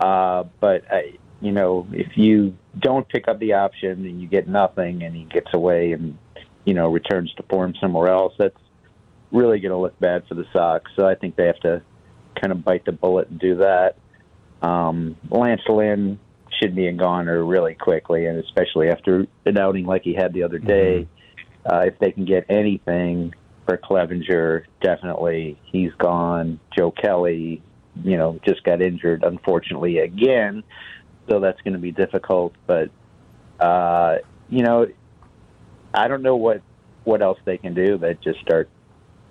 Uh, 0.00 0.44
but 0.60 0.84
I, 0.90 1.18
you 1.40 1.52
know, 1.52 1.86
if 1.92 2.16
you 2.16 2.56
don't 2.78 3.08
pick 3.08 3.28
up 3.28 3.38
the 3.38 3.54
option 3.54 4.04
and 4.06 4.20
you 4.20 4.28
get 4.28 4.48
nothing, 4.48 5.02
and 5.02 5.14
he 5.14 5.24
gets 5.24 5.48
away 5.52 5.92
and 5.92 6.18
you 6.64 6.74
know 6.74 6.90
returns 6.90 7.32
to 7.34 7.42
form 7.44 7.74
somewhere 7.80 8.08
else, 8.08 8.34
that's 8.38 8.58
really 9.32 9.60
going 9.60 9.72
to 9.72 9.78
look 9.78 9.98
bad 10.00 10.26
for 10.28 10.34
the 10.34 10.46
Sox. 10.52 10.90
So 10.96 11.06
I 11.06 11.14
think 11.14 11.36
they 11.36 11.46
have 11.46 11.60
to 11.60 11.82
kind 12.40 12.52
of 12.52 12.64
bite 12.64 12.84
the 12.84 12.92
bullet 12.92 13.28
and 13.28 13.38
do 13.38 13.56
that. 13.56 13.96
Um, 14.62 15.16
Lance 15.30 15.62
Lynn 15.68 16.18
should 16.60 16.74
be 16.74 16.86
a 16.86 16.92
goner 16.92 17.44
really 17.44 17.74
quickly, 17.74 18.26
and 18.26 18.38
especially 18.38 18.88
after 18.88 19.26
an 19.44 19.58
outing 19.58 19.86
like 19.86 20.02
he 20.02 20.14
had 20.14 20.32
the 20.32 20.42
other 20.42 20.58
day. 20.58 21.06
Mm-hmm. 21.06 21.74
Uh, 21.74 21.80
if 21.80 21.98
they 21.98 22.12
can 22.12 22.24
get 22.24 22.46
anything 22.48 23.34
for 23.66 23.76
Clevinger, 23.76 24.64
definitely 24.80 25.58
he's 25.64 25.92
gone. 25.98 26.60
Joe 26.76 26.92
Kelly, 26.92 27.62
you 28.04 28.16
know, 28.16 28.38
just 28.46 28.62
got 28.62 28.80
injured 28.80 29.24
unfortunately 29.24 29.98
again, 29.98 30.62
so 31.28 31.40
that's 31.40 31.60
going 31.62 31.74
to 31.74 31.80
be 31.80 31.92
difficult. 31.92 32.54
But 32.66 32.90
uh, 33.58 34.18
you 34.48 34.62
know, 34.62 34.86
I 35.92 36.08
don't 36.08 36.22
know 36.22 36.36
what 36.36 36.62
what 37.04 37.22
else 37.22 37.38
they 37.44 37.56
can 37.56 37.72
do 37.72 37.96
but 37.98 38.20
just 38.20 38.40
start 38.40 38.68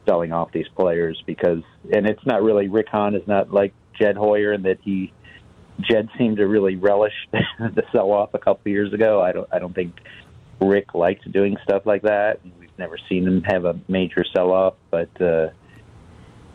selling 0.07 0.31
off 0.31 0.51
these 0.53 0.67
players 0.77 1.21
because, 1.25 1.61
and 1.91 2.07
it's 2.07 2.25
not 2.25 2.41
really 2.41 2.67
Rick 2.67 2.87
Hahn 2.89 3.15
is 3.15 3.27
not 3.27 3.51
like 3.51 3.73
Jed 3.99 4.15
Hoyer 4.15 4.53
in 4.53 4.63
that 4.63 4.77
he 4.81 5.11
Jed 5.81 6.09
seemed 6.17 6.37
to 6.37 6.47
really 6.47 6.75
relish 6.75 7.13
the 7.31 7.83
sell 7.91 8.11
off 8.11 8.33
a 8.33 8.39
couple 8.39 8.61
of 8.61 8.67
years 8.67 8.93
ago. 8.93 9.21
I 9.21 9.31
don't 9.31 9.47
I 9.51 9.59
don't 9.59 9.73
think 9.73 9.93
Rick 10.61 10.93
likes 10.93 11.25
doing 11.25 11.57
stuff 11.63 11.85
like 11.85 12.03
that. 12.03 12.39
We've 12.59 12.77
never 12.77 12.97
seen 13.09 13.27
him 13.27 13.43
have 13.43 13.65
a 13.65 13.77
major 13.87 14.23
sell 14.33 14.51
off, 14.51 14.75
but 14.89 15.09
uh, 15.21 15.49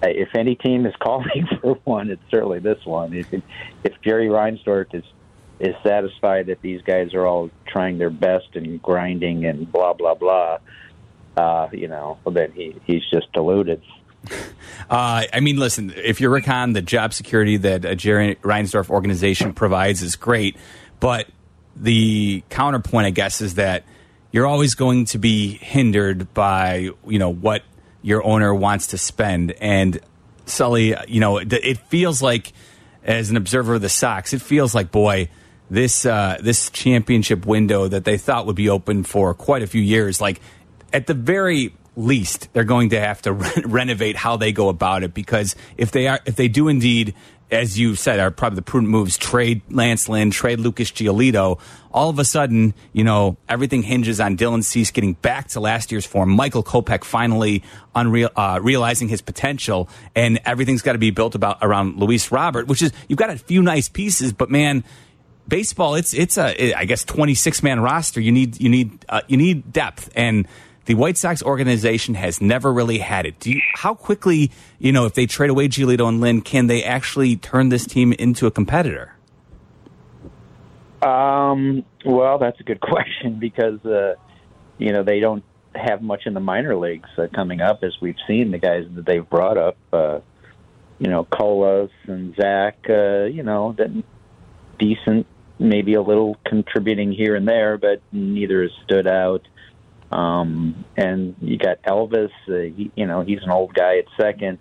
if 0.02 0.35
any 0.35 0.54
team 0.54 0.87
is 0.87 0.94
calling 1.00 1.46
for 1.61 1.74
one, 1.85 2.11
it's 2.11 2.22
certainly 2.30 2.59
this 2.59 2.85
one. 2.85 3.12
If, 3.12 3.33
if 3.85 4.00
Jerry 4.02 4.28
Reinsdorf 4.28 4.94
is 4.94 5.04
is 5.59 5.74
satisfied 5.85 6.46
that 6.46 6.62
these 6.62 6.80
guys 6.80 7.12
are 7.12 7.26
all 7.26 7.50
trying 7.66 7.98
their 7.98 8.09
best 8.09 8.48
and 8.54 8.80
grinding 8.83 9.44
and 9.44 9.70
blah 9.70 9.92
blah 9.92 10.14
blah, 10.14 10.59
uh, 11.37 11.68
you 11.72 11.88
know, 11.88 12.18
then 12.33 12.52
he 12.52 12.74
he's 12.87 13.02
just 13.12 13.30
deluded. 13.33 13.83
Uh, 14.88 15.22
I 15.33 15.38
mean, 15.38 15.56
listen, 15.56 15.92
if 15.94 16.20
you're 16.20 16.30
Rick 16.30 16.46
Hahn, 16.46 16.72
the 16.72 16.83
job 16.83 17.14
security 17.14 17.56
that 17.59 17.85
a 17.85 17.94
Jerry 17.94 18.35
Reinsdorf 18.42 18.90
organization 18.90 19.52
provides 19.52 20.02
is 20.02 20.16
great, 20.16 20.56
but 20.98 21.28
the 21.76 22.42
counterpoint, 22.50 23.06
I 23.06 23.11
guess, 23.11 23.40
is 23.40 23.54
that 23.54 23.85
you're 24.33 24.48
always 24.48 24.74
going 24.74 25.04
to 25.06 25.18
be 25.18 25.52
hindered 25.52 26.35
by 26.35 26.90
you 27.06 27.18
know 27.20 27.33
what 27.33 27.62
your 28.02 28.24
owner 28.24 28.52
wants 28.52 28.88
to 28.88 28.98
spend. 28.98 29.52
And 29.61 30.00
Sully, 30.46 30.96
you 31.06 31.20
know, 31.20 31.38
it 31.38 31.78
feels 31.87 32.20
like, 32.20 32.52
as 33.04 33.30
an 33.30 33.37
observer 33.37 33.74
of 33.74 33.83
the 33.83 33.88
Sox, 33.88 34.33
it 34.33 34.42
feels 34.42 34.74
like, 34.74 34.90
boy, 34.90 35.28
this 35.70 36.04
uh, 36.04 36.38
this 36.42 36.68
championship 36.70 37.46
window 37.46 37.87
that 37.87 38.04
they 38.04 38.18
thought 38.18 38.46
would 38.46 38.56
be 38.56 38.68
open 38.68 39.04
for 39.04 39.35
quite 39.35 39.62
a 39.62 39.68
few 39.68 39.83
years, 39.83 40.20
like 40.20 40.40
at 40.92 41.06
the 41.06 41.14
very 41.14 41.74
least, 41.96 42.48
they're 42.53 42.64
going 42.64 42.90
to 42.90 43.00
have 43.00 43.22
to 43.22 43.33
re 43.35 43.50
renovate 43.64 44.16
how 44.16 44.37
they 44.37 44.53
go 44.53 44.68
about 44.68 45.03
it 45.03 45.14
because 45.14 45.57
if 45.76 45.90
they 45.90 46.07
are, 46.07 46.20
if 46.26 46.37
they 46.37 46.48
do 46.48 46.68
indeed, 46.68 47.14
as 47.50 47.79
you 47.79 47.94
said, 47.94 48.20
are 48.20 48.31
probably 48.31 48.57
the 48.57 48.62
prudent 48.62 48.90
moves, 48.90 49.18
trade 49.18 49.62
Lance 49.70 50.09
Lynn, 50.09 50.31
trade 50.31 50.61
Lucas 50.61 50.90
Giolito, 50.90 51.59
all 51.92 52.09
of 52.09 52.18
a 52.18 52.24
sudden, 52.24 52.74
you 52.92 53.03
know, 53.03 53.37
everything 53.48 53.83
hinges 53.83 54.20
on 54.20 54.37
Dylan 54.37 54.62
Cease 54.62 54.90
getting 54.90 55.14
back 55.14 55.48
to 55.48 55.61
last 55.61 55.90
year's 55.90 56.07
form, 56.07 56.31
Michael 56.31 56.62
Kopech 56.62 57.03
finally 57.03 57.62
unreal, 57.94 58.31
uh, 58.37 58.61
realizing 58.62 59.09
his 59.09 59.20
potential, 59.20 59.88
and 60.14 60.40
everything's 60.44 60.83
got 60.83 60.92
to 60.92 60.98
be 60.98 61.11
built 61.11 61.35
about 61.35 61.59
around 61.62 61.96
Luis 61.98 62.31
Robert, 62.31 62.68
which 62.68 62.83
is 62.83 62.92
you've 63.09 63.18
got 63.18 63.31
a 63.31 63.37
few 63.37 63.62
nice 63.62 63.88
pieces, 63.88 64.33
but 64.33 64.50
man. 64.50 64.85
Baseball, 65.48 65.96
it's 65.96 66.14
it's 66.14 66.38
a 66.38 66.74
I 66.74 66.85
guess 66.85 67.03
twenty 67.03 67.35
six 67.35 67.61
man 67.61 67.81
roster. 67.81 68.20
You 68.20 68.31
need 68.31 68.61
you 68.61 68.68
need 68.68 69.05
uh, 69.09 69.22
you 69.26 69.37
need 69.37 69.72
depth, 69.72 70.09
and 70.14 70.46
the 70.90 70.96
White 70.96 71.16
Sox 71.16 71.40
organization 71.40 72.16
has 72.16 72.40
never 72.40 72.72
really 72.72 72.98
had 72.98 73.24
it. 73.24 73.46
You, 73.46 73.61
how 73.74 73.94
quickly, 73.94 74.50
you 74.81 74.90
know, 74.90 75.07
if 75.07 75.14
they 75.14 75.24
trade 75.24 75.48
away 75.48 75.68
Giolito 75.68 76.09
and 76.09 76.20
Lynn, 76.20 76.40
can 76.40 76.66
they 76.66 76.83
actually 76.83 77.37
turn 77.37 77.68
this 77.68 77.87
team 77.87 78.12
into 78.14 78.48
a 78.48 78.50
competitor? 78.50 79.14
Um, 81.00 81.85
well, 82.05 82.38
that's 82.38 82.59
a 82.59 82.64
good 82.64 82.81
question 82.92 83.38
because, 83.38 83.79
uh, 83.87 84.16
you 84.79 84.92
know, 84.92 85.05
they 85.05 85.20
don't 85.20 85.44
have 85.76 86.03
much 86.03 86.26
in 86.26 86.35
the 86.35 86.40
minor 86.40 86.74
leagues 86.74 87.09
uh, 87.16 87.29
coming 87.33 87.61
up, 87.61 87.85
as 87.85 87.92
we've 88.00 88.18
seen 88.26 88.50
the 88.50 88.59
guys 88.59 88.85
that 88.96 89.07
they've 89.07 89.31
brought 89.31 89.59
up. 89.59 89.76
Uh, 89.92 90.18
you 90.98 91.09
know, 91.09 91.22
Colas 91.22 91.92
and 92.09 92.35
Zach. 92.35 92.79
Uh, 92.88 93.26
you 93.26 93.44
know, 93.44 93.76
that 93.79 93.90
decent, 94.76 95.29
maybe 95.57 95.94
a 95.94 96.03
little 96.03 96.37
contributing 96.44 97.12
here 97.12 97.37
and 97.37 97.46
there, 97.46 97.79
but 97.79 98.03
neither 98.11 98.62
has 98.62 98.72
stood 98.85 99.07
out. 99.07 99.46
Um, 100.11 100.85
and 100.96 101.37
you 101.40 101.57
got 101.57 101.83
Elvis. 101.83 102.31
Uh, 102.49 102.75
he, 102.77 102.90
you 102.96 103.07
know, 103.07 103.23
he's 103.23 103.42
an 103.42 103.51
old 103.51 103.75
guy 103.75 103.99
at 103.99 104.05
second. 104.20 104.59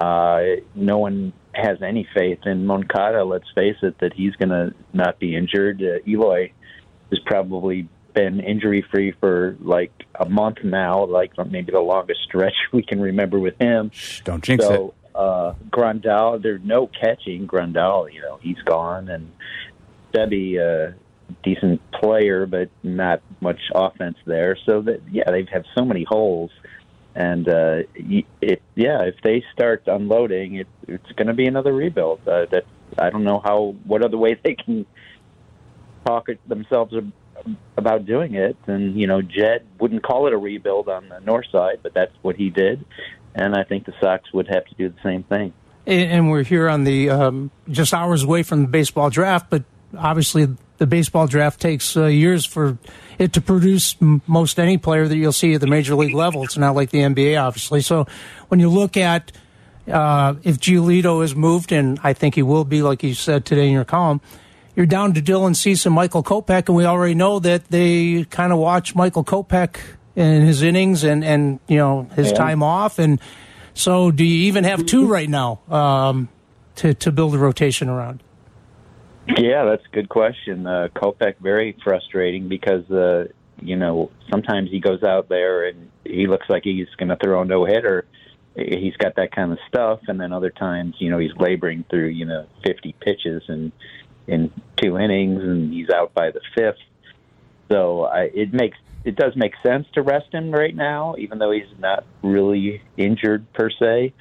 Uh, 0.00 0.42
no 0.74 0.98
one 0.98 1.32
has 1.54 1.82
any 1.82 2.08
faith 2.14 2.40
in 2.46 2.66
Moncada. 2.66 3.24
Let's 3.24 3.50
face 3.54 3.76
it, 3.82 3.98
that 4.00 4.12
he's 4.14 4.34
going 4.36 4.48
to 4.48 4.74
not 4.92 5.18
be 5.18 5.36
injured. 5.36 5.82
Uh, 5.82 6.08
Eloy 6.08 6.52
has 7.10 7.20
probably 7.26 7.88
been 8.14 8.40
injury 8.40 8.84
free 8.90 9.12
for 9.20 9.56
like 9.60 9.92
a 10.18 10.28
month 10.28 10.58
now, 10.64 11.04
like 11.06 11.32
maybe 11.50 11.72
the 11.72 11.80
longest 11.80 12.20
stretch 12.24 12.54
we 12.72 12.82
can 12.82 13.00
remember 13.00 13.38
with 13.38 13.58
him. 13.60 13.90
Shh, 13.92 14.20
don't 14.22 14.42
jinx 14.42 14.64
so, 14.64 14.88
it. 14.88 14.94
Uh, 15.14 15.54
Grandal, 15.70 16.42
there's 16.42 16.62
no 16.64 16.86
catching 16.86 17.46
Grandal. 17.46 18.12
You 18.12 18.22
know, 18.22 18.38
he's 18.42 18.60
gone, 18.64 19.08
and 19.08 19.30
Debbie, 20.12 20.58
uh, 20.58 20.92
decent 21.42 21.80
player, 21.92 22.46
but 22.46 22.70
not 22.82 23.22
much 23.40 23.60
offense 23.74 24.16
there. 24.26 24.56
So 24.66 24.82
that 24.82 25.02
yeah, 25.10 25.30
they 25.30 25.46
have 25.52 25.64
so 25.76 25.84
many 25.84 26.04
holes, 26.04 26.50
and 27.14 27.48
uh, 27.48 27.82
it 27.94 28.62
yeah, 28.74 29.02
if 29.02 29.16
they 29.22 29.44
start 29.52 29.84
unloading, 29.86 30.56
it, 30.56 30.68
it's 30.88 31.12
going 31.12 31.28
to 31.28 31.34
be 31.34 31.46
another 31.46 31.72
rebuild. 31.72 32.20
Uh, 32.26 32.46
that 32.50 32.64
I 32.98 33.10
don't 33.10 33.24
know 33.24 33.40
how 33.44 33.74
what 33.84 34.04
other 34.04 34.18
way 34.18 34.38
they 34.44 34.54
can 34.54 34.86
talk 36.04 36.28
themselves 36.46 36.94
about 37.76 38.06
doing 38.06 38.34
it. 38.34 38.56
And 38.66 38.98
you 38.98 39.06
know, 39.06 39.22
Jed 39.22 39.66
wouldn't 39.80 40.02
call 40.02 40.26
it 40.26 40.32
a 40.32 40.38
rebuild 40.38 40.88
on 40.88 41.08
the 41.08 41.20
north 41.20 41.46
side, 41.50 41.80
but 41.82 41.94
that's 41.94 42.14
what 42.22 42.36
he 42.36 42.50
did, 42.50 42.84
and 43.34 43.54
I 43.54 43.64
think 43.64 43.86
the 43.86 43.94
Sox 44.00 44.32
would 44.32 44.48
have 44.48 44.64
to 44.66 44.74
do 44.74 44.88
the 44.88 45.02
same 45.02 45.22
thing. 45.24 45.52
And 45.84 46.30
we're 46.30 46.44
here 46.44 46.68
on 46.68 46.84
the 46.84 47.10
um, 47.10 47.50
just 47.68 47.92
hours 47.92 48.22
away 48.22 48.44
from 48.44 48.62
the 48.62 48.68
baseball 48.68 49.10
draft, 49.10 49.50
but 49.50 49.64
obviously 49.98 50.48
the 50.78 50.86
baseball 50.86 51.26
draft 51.26 51.60
takes 51.60 51.96
uh, 51.96 52.06
years 52.06 52.44
for 52.44 52.78
it 53.18 53.32
to 53.34 53.40
produce 53.40 53.96
most 54.26 54.58
any 54.58 54.78
player 54.78 55.06
that 55.06 55.16
you'll 55.16 55.32
see 55.32 55.54
at 55.54 55.60
the 55.60 55.66
major 55.66 55.94
league 55.94 56.14
level. 56.14 56.42
It's 56.42 56.56
not 56.56 56.74
like 56.74 56.90
the 56.90 57.00
NBA, 57.00 57.40
obviously. 57.40 57.80
So 57.82 58.06
when 58.48 58.58
you 58.60 58.68
look 58.68 58.96
at 58.96 59.32
uh, 59.86 60.34
if 60.42 60.58
Giolito 60.58 61.22
is 61.24 61.34
moved, 61.34 61.72
and 61.72 61.98
I 62.02 62.12
think 62.12 62.34
he 62.34 62.42
will 62.42 62.64
be, 62.64 62.82
like 62.82 63.02
you 63.02 63.14
said 63.14 63.44
today 63.44 63.66
in 63.66 63.72
your 63.72 63.84
column, 63.84 64.20
you're 64.76 64.86
down 64.86 65.14
to 65.14 65.22
Dylan 65.22 65.54
Cease 65.54 65.84
and 65.86 65.94
Michael 65.94 66.22
Kopech, 66.22 66.68
and 66.68 66.76
we 66.76 66.84
already 66.84 67.14
know 67.14 67.38
that 67.40 67.68
they 67.68 68.24
kind 68.24 68.52
of 68.52 68.58
watch 68.58 68.94
Michael 68.94 69.24
Kopech 69.24 69.76
in 70.14 70.46
his 70.46 70.62
innings 70.62 71.04
and, 71.04 71.24
and 71.24 71.58
you 71.68 71.76
know 71.76 72.08
his 72.14 72.30
yeah. 72.30 72.36
time 72.36 72.62
off 72.62 72.98
and 72.98 73.18
So, 73.74 74.10
do 74.10 74.24
you 74.24 74.48
even 74.48 74.64
have 74.64 74.84
two 74.84 75.06
right 75.06 75.28
now 75.28 75.60
um, 75.68 76.28
to 76.76 76.94
to 76.94 77.12
build 77.12 77.34
a 77.34 77.38
rotation 77.38 77.88
around? 77.88 78.22
Yeah, 79.28 79.64
that's 79.64 79.84
a 79.84 79.94
good 79.94 80.08
question. 80.08 80.66
Uh, 80.66 80.88
Kopech 80.94 81.38
very 81.40 81.76
frustrating 81.84 82.48
because 82.48 82.90
uh, 82.90 83.26
you 83.60 83.76
know 83.76 84.10
sometimes 84.30 84.70
he 84.70 84.80
goes 84.80 85.02
out 85.02 85.28
there 85.28 85.68
and 85.68 85.90
he 86.04 86.26
looks 86.26 86.46
like 86.48 86.64
he's 86.64 86.88
going 86.98 87.08
to 87.08 87.16
throw 87.16 87.42
a 87.42 87.44
no 87.44 87.64
hitter. 87.64 88.06
He's 88.56 88.96
got 88.96 89.16
that 89.16 89.34
kind 89.34 89.52
of 89.52 89.58
stuff, 89.68 90.00
and 90.08 90.20
then 90.20 90.32
other 90.32 90.50
times 90.50 90.96
you 90.98 91.10
know 91.10 91.18
he's 91.18 91.34
laboring 91.38 91.84
through 91.88 92.08
you 92.08 92.26
know 92.26 92.46
50 92.66 92.94
pitches 93.00 93.42
and 93.48 93.72
in 94.26 94.52
two 94.76 94.98
innings, 94.98 95.42
and 95.42 95.72
he's 95.72 95.90
out 95.90 96.14
by 96.14 96.30
the 96.30 96.40
fifth. 96.54 96.76
So 97.70 98.04
I, 98.04 98.30
it 98.34 98.52
makes 98.52 98.76
it 99.04 99.16
does 99.16 99.34
make 99.36 99.54
sense 99.64 99.86
to 99.94 100.02
rest 100.02 100.32
him 100.32 100.50
right 100.50 100.74
now, 100.74 101.14
even 101.18 101.38
though 101.38 101.50
he's 101.50 101.64
not 101.78 102.04
really 102.22 102.82
injured 102.96 103.52
per 103.52 103.70
se. 103.70 104.12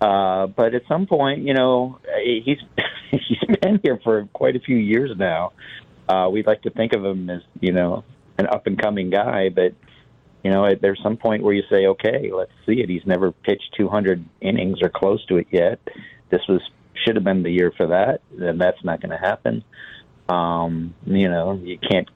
Uh, 0.00 0.46
but 0.46 0.74
at 0.74 0.82
some 0.88 1.06
point, 1.06 1.42
you 1.42 1.54
know, 1.54 1.98
he's 2.22 2.58
he's 3.10 3.58
been 3.60 3.80
here 3.82 3.98
for 4.02 4.26
quite 4.32 4.56
a 4.56 4.60
few 4.60 4.76
years 4.76 5.10
now. 5.16 5.52
Uh, 6.08 6.28
we'd 6.30 6.46
like 6.46 6.62
to 6.62 6.70
think 6.70 6.92
of 6.92 7.04
him 7.04 7.28
as 7.30 7.42
you 7.60 7.72
know 7.72 8.04
an 8.38 8.46
up 8.46 8.66
and 8.66 8.80
coming 8.80 9.10
guy, 9.10 9.48
but 9.48 9.74
you 10.44 10.52
know, 10.52 10.68
there's 10.80 11.00
some 11.02 11.16
point 11.16 11.42
where 11.42 11.54
you 11.54 11.64
say, 11.68 11.86
okay, 11.86 12.30
let's 12.32 12.52
see 12.66 12.80
it. 12.80 12.88
He's 12.88 13.04
never 13.04 13.32
pitched 13.32 13.74
200 13.76 14.24
innings 14.40 14.78
or 14.80 14.88
close 14.88 15.24
to 15.26 15.38
it 15.38 15.48
yet. 15.50 15.80
This 16.30 16.42
was 16.48 16.60
should 17.04 17.16
have 17.16 17.24
been 17.24 17.42
the 17.42 17.50
year 17.50 17.72
for 17.76 17.88
that, 17.88 18.20
and 18.38 18.60
that's 18.60 18.82
not 18.84 19.00
going 19.00 19.10
to 19.10 19.18
happen. 19.18 19.64
Um, 20.28 20.94
you 21.04 21.28
know, 21.28 21.60
you 21.62 21.78
can't. 21.78 22.08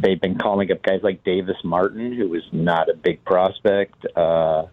They've 0.00 0.20
been 0.20 0.38
calling 0.38 0.70
up 0.72 0.82
guys 0.82 1.00
like 1.02 1.24
Davis 1.24 1.56
Martin, 1.64 2.12
who 2.12 2.28
was 2.28 2.42
not 2.52 2.88
a 2.88 2.94
big 2.94 3.24
prospect. 3.24 4.04
Uh, 4.16 4.64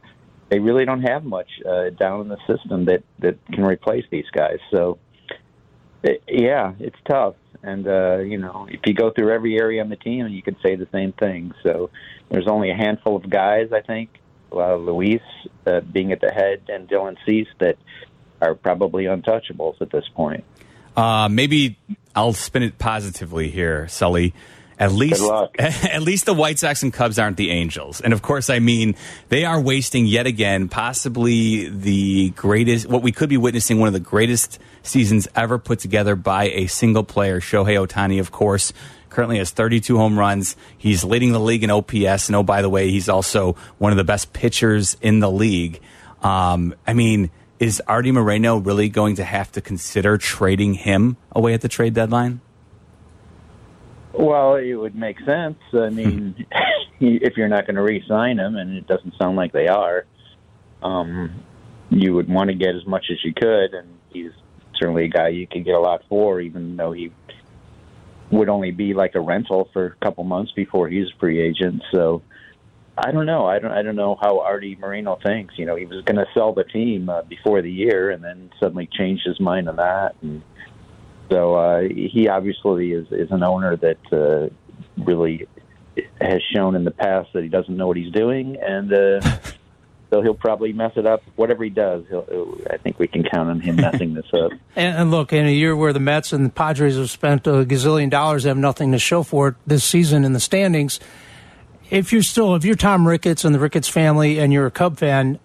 they 0.50 0.60
really 0.60 0.86
don't 0.86 1.02
have 1.02 1.24
much 1.24 1.50
uh, 1.68 1.90
down 1.90 2.22
in 2.22 2.28
the 2.28 2.38
system 2.48 2.86
that 2.86 3.04
that 3.20 3.38
can 3.48 3.64
replace 3.64 4.06
these 4.12 4.30
guys. 4.32 4.60
So, 4.72 5.00
it, 6.04 6.24
yeah, 6.28 6.74
it's 6.80 6.98
tough. 7.10 7.36
And 7.64 7.88
uh, 7.88 8.18
you 8.20 8.38
know, 8.38 8.68
if 8.70 8.82
you 8.86 8.94
go 8.94 9.12
through 9.12 9.34
every 9.34 9.58
area 9.60 9.82
on 9.82 9.90
the 9.90 9.96
team, 9.96 10.28
you 10.28 10.42
could 10.42 10.58
say 10.64 10.76
the 10.76 10.88
same 10.92 11.14
thing. 11.14 11.54
So, 11.64 11.90
there's 12.30 12.48
only 12.48 12.70
a 12.70 12.76
handful 12.76 13.16
of 13.16 13.30
guys, 13.30 13.70
I 13.74 13.82
think, 13.82 14.10
uh, 14.52 14.76
Luis 14.76 15.22
uh, 15.66 15.82
being 15.82 16.12
at 16.12 16.22
the 16.22 16.32
head 16.32 16.64
and 16.70 16.88
Dylan 16.88 17.18
Cease 17.26 17.48
that 17.60 17.78
are 18.42 18.56
probably 18.56 19.06
untouchables 19.06 19.82
at 19.82 19.92
this 19.92 20.06
point. 20.14 20.44
Uh, 20.96 21.28
maybe 21.30 21.78
I'll 22.16 22.34
spin 22.34 22.64
it 22.64 22.78
positively 22.78 23.50
here, 23.50 23.88
Sully. 23.88 24.34
At 24.78 24.92
least, 24.92 25.24
at 25.60 26.02
least 26.02 26.26
the 26.26 26.34
White 26.34 26.60
Sox 26.60 26.84
and 26.84 26.92
Cubs 26.92 27.18
aren't 27.18 27.38
the 27.38 27.50
Angels, 27.50 28.02
and 28.02 28.12
of 28.14 28.22
course, 28.22 28.50
I 28.50 28.60
mean 28.60 28.96
they 29.30 29.46
are 29.46 29.60
wasting 29.60 30.06
yet 30.06 30.28
again, 30.28 30.68
possibly 30.68 31.70
the 31.70 32.32
greatest. 32.32 32.88
What 32.88 33.02
we 33.02 33.12
could 33.12 33.30
be 33.30 33.38
witnessing 33.38 33.80
one 33.80 33.88
of 33.88 33.94
the 33.94 34.00
greatest 34.00 34.60
seasons 34.84 35.28
ever 35.36 35.58
put 35.58 35.80
together 35.80 36.16
by 36.16 36.50
a 36.50 36.68
single 36.68 37.04
player, 37.04 37.40
Shohei 37.40 37.86
Ohtani, 37.86 38.20
of 38.20 38.32
course. 38.32 38.74
Currently 39.10 39.38
has 39.38 39.52
32 39.52 39.98
home 39.98 40.20
runs. 40.20 40.58
He's 40.78 41.06
leading 41.06 41.32
the 41.32 41.40
league 41.40 41.64
in 41.64 41.72
OPS, 41.72 42.28
and 42.28 42.36
oh 42.36 42.44
by 42.44 42.62
the 42.62 42.70
way, 42.70 42.90
he's 42.90 43.08
also 43.08 43.54
one 43.78 43.94
of 43.94 43.98
the 43.98 44.04
best 44.04 44.34
pitchers 44.34 44.98
in 45.02 45.20
the 45.20 45.32
league. 45.32 45.80
Um, 46.22 46.76
I 46.86 46.94
mean, 46.94 47.30
is 47.60 47.82
Artie 47.88 48.12
Moreno 48.12 48.58
really 48.58 48.90
going 48.90 49.16
to 49.16 49.24
have 49.24 49.52
to 49.54 49.62
consider 49.62 50.18
trading 50.18 50.74
him 50.74 51.16
away 51.32 51.54
at 51.54 51.62
the 51.62 51.70
trade 51.70 51.94
deadline? 51.94 52.42
Well, 54.18 54.56
it 54.56 54.74
would 54.74 54.96
make 54.96 55.20
sense. 55.26 55.58
I 55.74 55.90
mean, 55.90 56.46
if 57.00 57.38
you're 57.38 57.48
not 57.48 57.66
going 57.66 57.76
to 57.76 57.82
re-sign 57.82 58.40
him, 58.40 58.56
and 58.56 58.78
it 58.78 58.88
doesn't 58.88 59.14
sound 59.20 59.36
like 59.36 59.52
they 59.52 59.68
are, 59.68 60.06
um, 60.82 61.44
you 61.90 62.14
would 62.14 62.30
want 62.30 62.50
to 62.50 62.56
get 62.56 62.76
as 62.76 62.86
much 62.86 63.06
as 63.12 63.18
you 63.24 63.34
could, 63.34 63.74
and 63.74 63.88
he's 64.10 64.32
certainly 64.80 65.06
a 65.06 65.10
guy 65.10 65.30
you 65.30 65.48
could 65.48 65.66
get 65.66 65.76
a 65.76 65.80
lot 65.80 66.04
for, 66.10 66.40
even 66.40 66.78
though 66.78 66.92
he 66.92 67.12
would 68.32 68.50
only 68.50 68.72
be 68.72 68.94
like 68.94 69.16
a 69.16 69.20
rental 69.20 69.70
for 69.72 69.86
a 69.86 70.06
couple 70.06 70.24
months 70.24 70.52
before 70.54 70.88
he's 70.88 71.08
a 71.08 71.20
free 71.20 71.42
agent. 71.42 71.84
So 71.94 72.22
I 72.98 73.12
don't 73.12 73.26
know. 73.26 73.46
I 73.46 73.60
don't. 73.60 73.72
I 73.72 73.82
don't 73.82 73.96
know 73.96 74.18
how 74.20 74.40
Artie 74.40 74.76
Moreno 74.76 75.20
thinks. 75.24 75.56
You 75.58 75.66
know, 75.66 75.76
he 75.76 75.86
was 75.86 76.04
going 76.06 76.18
to 76.18 76.26
sell 76.34 76.54
the 76.54 76.64
team 76.64 77.10
uh, 77.10 77.24
before 77.24 77.62
the 77.62 77.72
year, 77.72 78.10
and 78.10 78.24
then 78.24 78.50
suddenly 78.60 78.88
changed 78.92 79.24
his 79.26 79.40
mind 79.40 79.68
on 79.68 79.76
that. 79.76 80.16
And 80.22 80.42
so 81.30 81.56
uh, 81.56 81.82
he 81.82 82.28
obviously 82.28 82.92
is 82.92 83.08
is 83.12 83.32
an 83.32 83.44
owner 83.44 83.76
that 83.78 83.98
uh, 84.12 84.50
really 85.04 85.48
has 86.22 86.42
shown 86.54 86.76
in 86.76 86.84
the 86.84 86.92
past 86.92 87.30
that 87.34 87.44
he 87.44 87.50
doesn't 87.50 87.76
know 87.76 87.88
what 87.88 87.98
he's 87.98 88.12
doing, 88.12 88.58
and 88.62 88.94
uh, 88.94 89.22
so 90.10 90.22
he'll 90.22 90.34
probably 90.34 90.74
mess 90.74 90.94
it 90.96 91.06
up. 91.06 91.24
Whatever 91.36 91.64
he 91.64 91.70
does, 91.70 92.04
he'll, 92.10 92.58
I 92.70 92.78
think 92.78 93.00
we 93.00 93.08
can 93.08 93.24
count 93.24 93.50
on 93.50 93.60
him 93.60 93.78
messing 93.78 94.14
this 94.14 94.28
up. 94.34 94.52
And, 94.78 94.98
and, 94.98 95.12
look, 95.12 95.32
in 95.32 95.46
a 95.46 95.52
year 95.52 95.74
where 95.74 95.94
the 95.94 96.02
Mets 96.02 96.34
and 96.34 96.46
the 96.46 96.50
Padres 96.50 96.98
have 96.98 97.10
spent 97.10 97.48
a 97.48 97.64
gazillion 97.64 98.10
dollars, 98.10 98.44
have 98.44 98.58
nothing 98.58 98.92
to 98.92 99.00
show 99.00 99.24
for 99.24 99.50
it 99.50 99.56
this 99.66 99.86
season 99.86 100.26
in 100.26 100.34
the 100.34 100.40
standings. 100.42 101.00
If 101.90 102.12
you're 102.12 102.24
still, 102.24 102.56
if 102.56 102.66
you're 102.66 102.76
Tom 102.76 103.08
Ricketts 103.08 103.46
and 103.46 103.56
the 103.56 103.60
Ricketts 103.60 103.88
family, 103.88 104.40
and 104.40 104.52
you're 104.52 104.66
a 104.66 104.72
Cub 104.72 104.98
fan, 104.98 105.40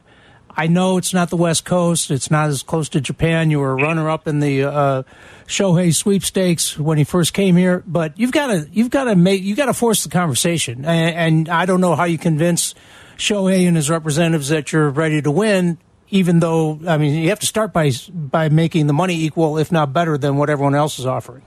I 0.57 0.66
know 0.66 0.96
it's 0.96 1.14
not 1.14 1.30
the 1.30 1.36
West 1.36 1.64
Coast. 1.64 2.11
It's 2.11 2.30
not 2.30 2.48
as 2.48 2.62
close 2.62 2.88
to 2.90 3.01
Japan. 3.01 3.51
You 3.51 3.61
were 3.61 3.72
a 3.72 3.82
runner-up 3.82 4.26
in 4.26 4.40
the 4.40 4.64
uh, 4.64 5.03
Shohei 5.46 5.94
sweepstakes 5.94 6.78
when 6.78 6.98
he 6.98 7.05
first 7.05 7.32
came 7.32 7.57
here, 7.57 7.82
but 7.86 8.18
you've 8.18 8.32
got 8.32 8.48
to 8.48 8.68
you've 8.72 8.90
got 8.90 9.05
to 9.05 9.16
make 9.16 9.42
you 9.42 9.55
got 9.55 9.66
to 9.66 9.74
force 9.74 10.03
the 10.05 10.11
conversation. 10.11 10.84
And, 10.84 11.16
and, 11.16 11.48
I 11.48 11.66
don't 11.66 11.80
know 11.80 11.94
how 11.94 12.05
you 12.05 12.18
convince 12.18 12.74
Shohei 13.16 13.66
and 13.66 13.76
his 13.76 13.90
representatives 13.90 14.48
that 14.48 14.72
you're 14.72 14.90
ready 14.90 15.22
to 15.22 15.30
win. 15.30 15.78
Even 16.11 16.40
though 16.40 16.80
I 16.86 16.98
mean, 16.98 17.14
you 17.14 17.28
have 17.28 17.40
to 17.40 17.46
start 17.46 17.72
by 17.72 17.92
by 18.12 18.48
making 18.48 18.86
the 18.86 18.92
money 18.92 19.14
equal, 19.14 19.59
if 19.59 19.70
not 19.70 19.92
better, 19.92 20.18
than 20.18 20.36
what 20.36 20.51
everyone 20.51 20.74
else 20.74 20.98
is 20.98 21.07
offering. 21.07 21.42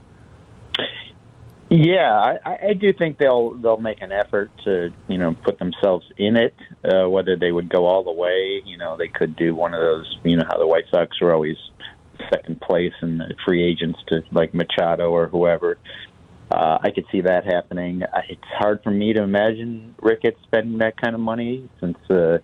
Yeah, 1.76 2.36
I, 2.44 2.68
I 2.68 2.72
do 2.74 2.92
think 2.92 3.18
they'll 3.18 3.54
they'll 3.54 3.78
make 3.78 4.00
an 4.00 4.12
effort 4.12 4.52
to 4.64 4.90
you 5.08 5.18
know 5.18 5.34
put 5.44 5.58
themselves 5.58 6.06
in 6.16 6.36
it. 6.36 6.54
Uh, 6.84 7.08
whether 7.08 7.34
they 7.36 7.50
would 7.50 7.68
go 7.68 7.86
all 7.86 8.04
the 8.04 8.12
way, 8.12 8.62
you 8.64 8.78
know, 8.78 8.96
they 8.96 9.08
could 9.08 9.34
do 9.34 9.56
one 9.56 9.74
of 9.74 9.80
those. 9.80 10.18
You 10.22 10.36
know 10.36 10.44
how 10.48 10.56
the 10.56 10.68
White 10.68 10.84
Sox 10.88 11.16
are 11.20 11.34
always 11.34 11.56
second 12.32 12.60
place 12.60 12.92
and 13.00 13.22
free 13.44 13.64
agents 13.64 13.98
to 14.06 14.22
like 14.30 14.54
Machado 14.54 15.10
or 15.10 15.26
whoever. 15.26 15.78
Uh, 16.48 16.78
I 16.80 16.92
could 16.92 17.06
see 17.10 17.22
that 17.22 17.44
happening. 17.44 18.02
It's 18.28 18.40
hard 18.56 18.80
for 18.84 18.92
me 18.92 19.12
to 19.12 19.22
imagine 19.24 19.96
Ricketts 20.00 20.38
spending 20.44 20.78
that 20.78 21.00
kind 21.00 21.16
of 21.16 21.20
money 21.20 21.68
since 21.80 21.98
uh, 22.08 22.38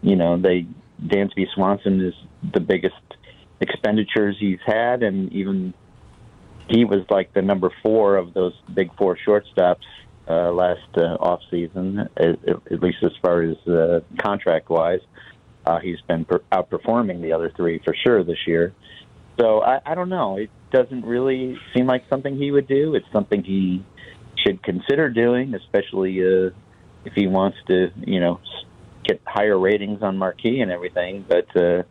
you 0.00 0.16
know 0.16 0.40
they 0.40 0.66
Dansby 1.04 1.44
Swanson 1.54 2.00
is 2.00 2.14
the 2.54 2.60
biggest 2.60 2.94
expenditures 3.60 4.36
he's 4.40 4.60
had, 4.64 5.02
and 5.02 5.30
even 5.34 5.74
he 6.68 6.84
was 6.84 7.04
like 7.10 7.32
the 7.32 7.42
number 7.42 7.70
four 7.82 8.16
of 8.16 8.34
those 8.34 8.54
big 8.72 8.94
four 8.96 9.16
shortstops 9.26 9.84
uh, 10.28 10.50
last 10.50 10.88
uh, 10.96 11.16
off 11.20 11.40
season, 11.50 12.08
at, 12.16 12.48
at 12.48 12.82
least 12.82 12.98
as 13.02 13.12
far 13.22 13.42
as 13.42 13.56
uh, 13.68 14.00
contract 14.18 14.68
wise. 14.68 15.00
Uh, 15.64 15.78
he's 15.80 16.00
been 16.08 16.24
per- 16.24 16.42
outperforming 16.52 17.22
the 17.22 17.32
other 17.32 17.52
three 17.56 17.80
for 17.84 17.94
sure 18.04 18.22
this 18.24 18.46
year. 18.46 18.72
So 19.38 19.62
I, 19.62 19.80
I 19.84 19.94
don't 19.94 20.08
know. 20.08 20.36
It 20.36 20.50
doesn't 20.72 21.04
really 21.04 21.56
seem 21.74 21.86
like 21.86 22.04
something 22.08 22.36
he 22.36 22.50
would 22.50 22.66
do. 22.66 22.94
It's 22.94 23.06
something 23.12 23.44
he 23.44 23.84
should 24.44 24.62
consider 24.62 25.10
doing, 25.10 25.54
especially 25.54 26.20
uh, 26.20 26.50
if 27.04 27.12
he 27.14 27.26
wants 27.26 27.58
to, 27.68 27.90
you 28.04 28.20
know, 28.20 28.40
get 29.04 29.20
higher 29.24 29.58
ratings 29.58 30.02
on 30.02 30.16
Marquee 30.16 30.60
and 30.60 30.70
everything. 30.70 31.24
But 31.28 31.56
uh, 31.56 31.82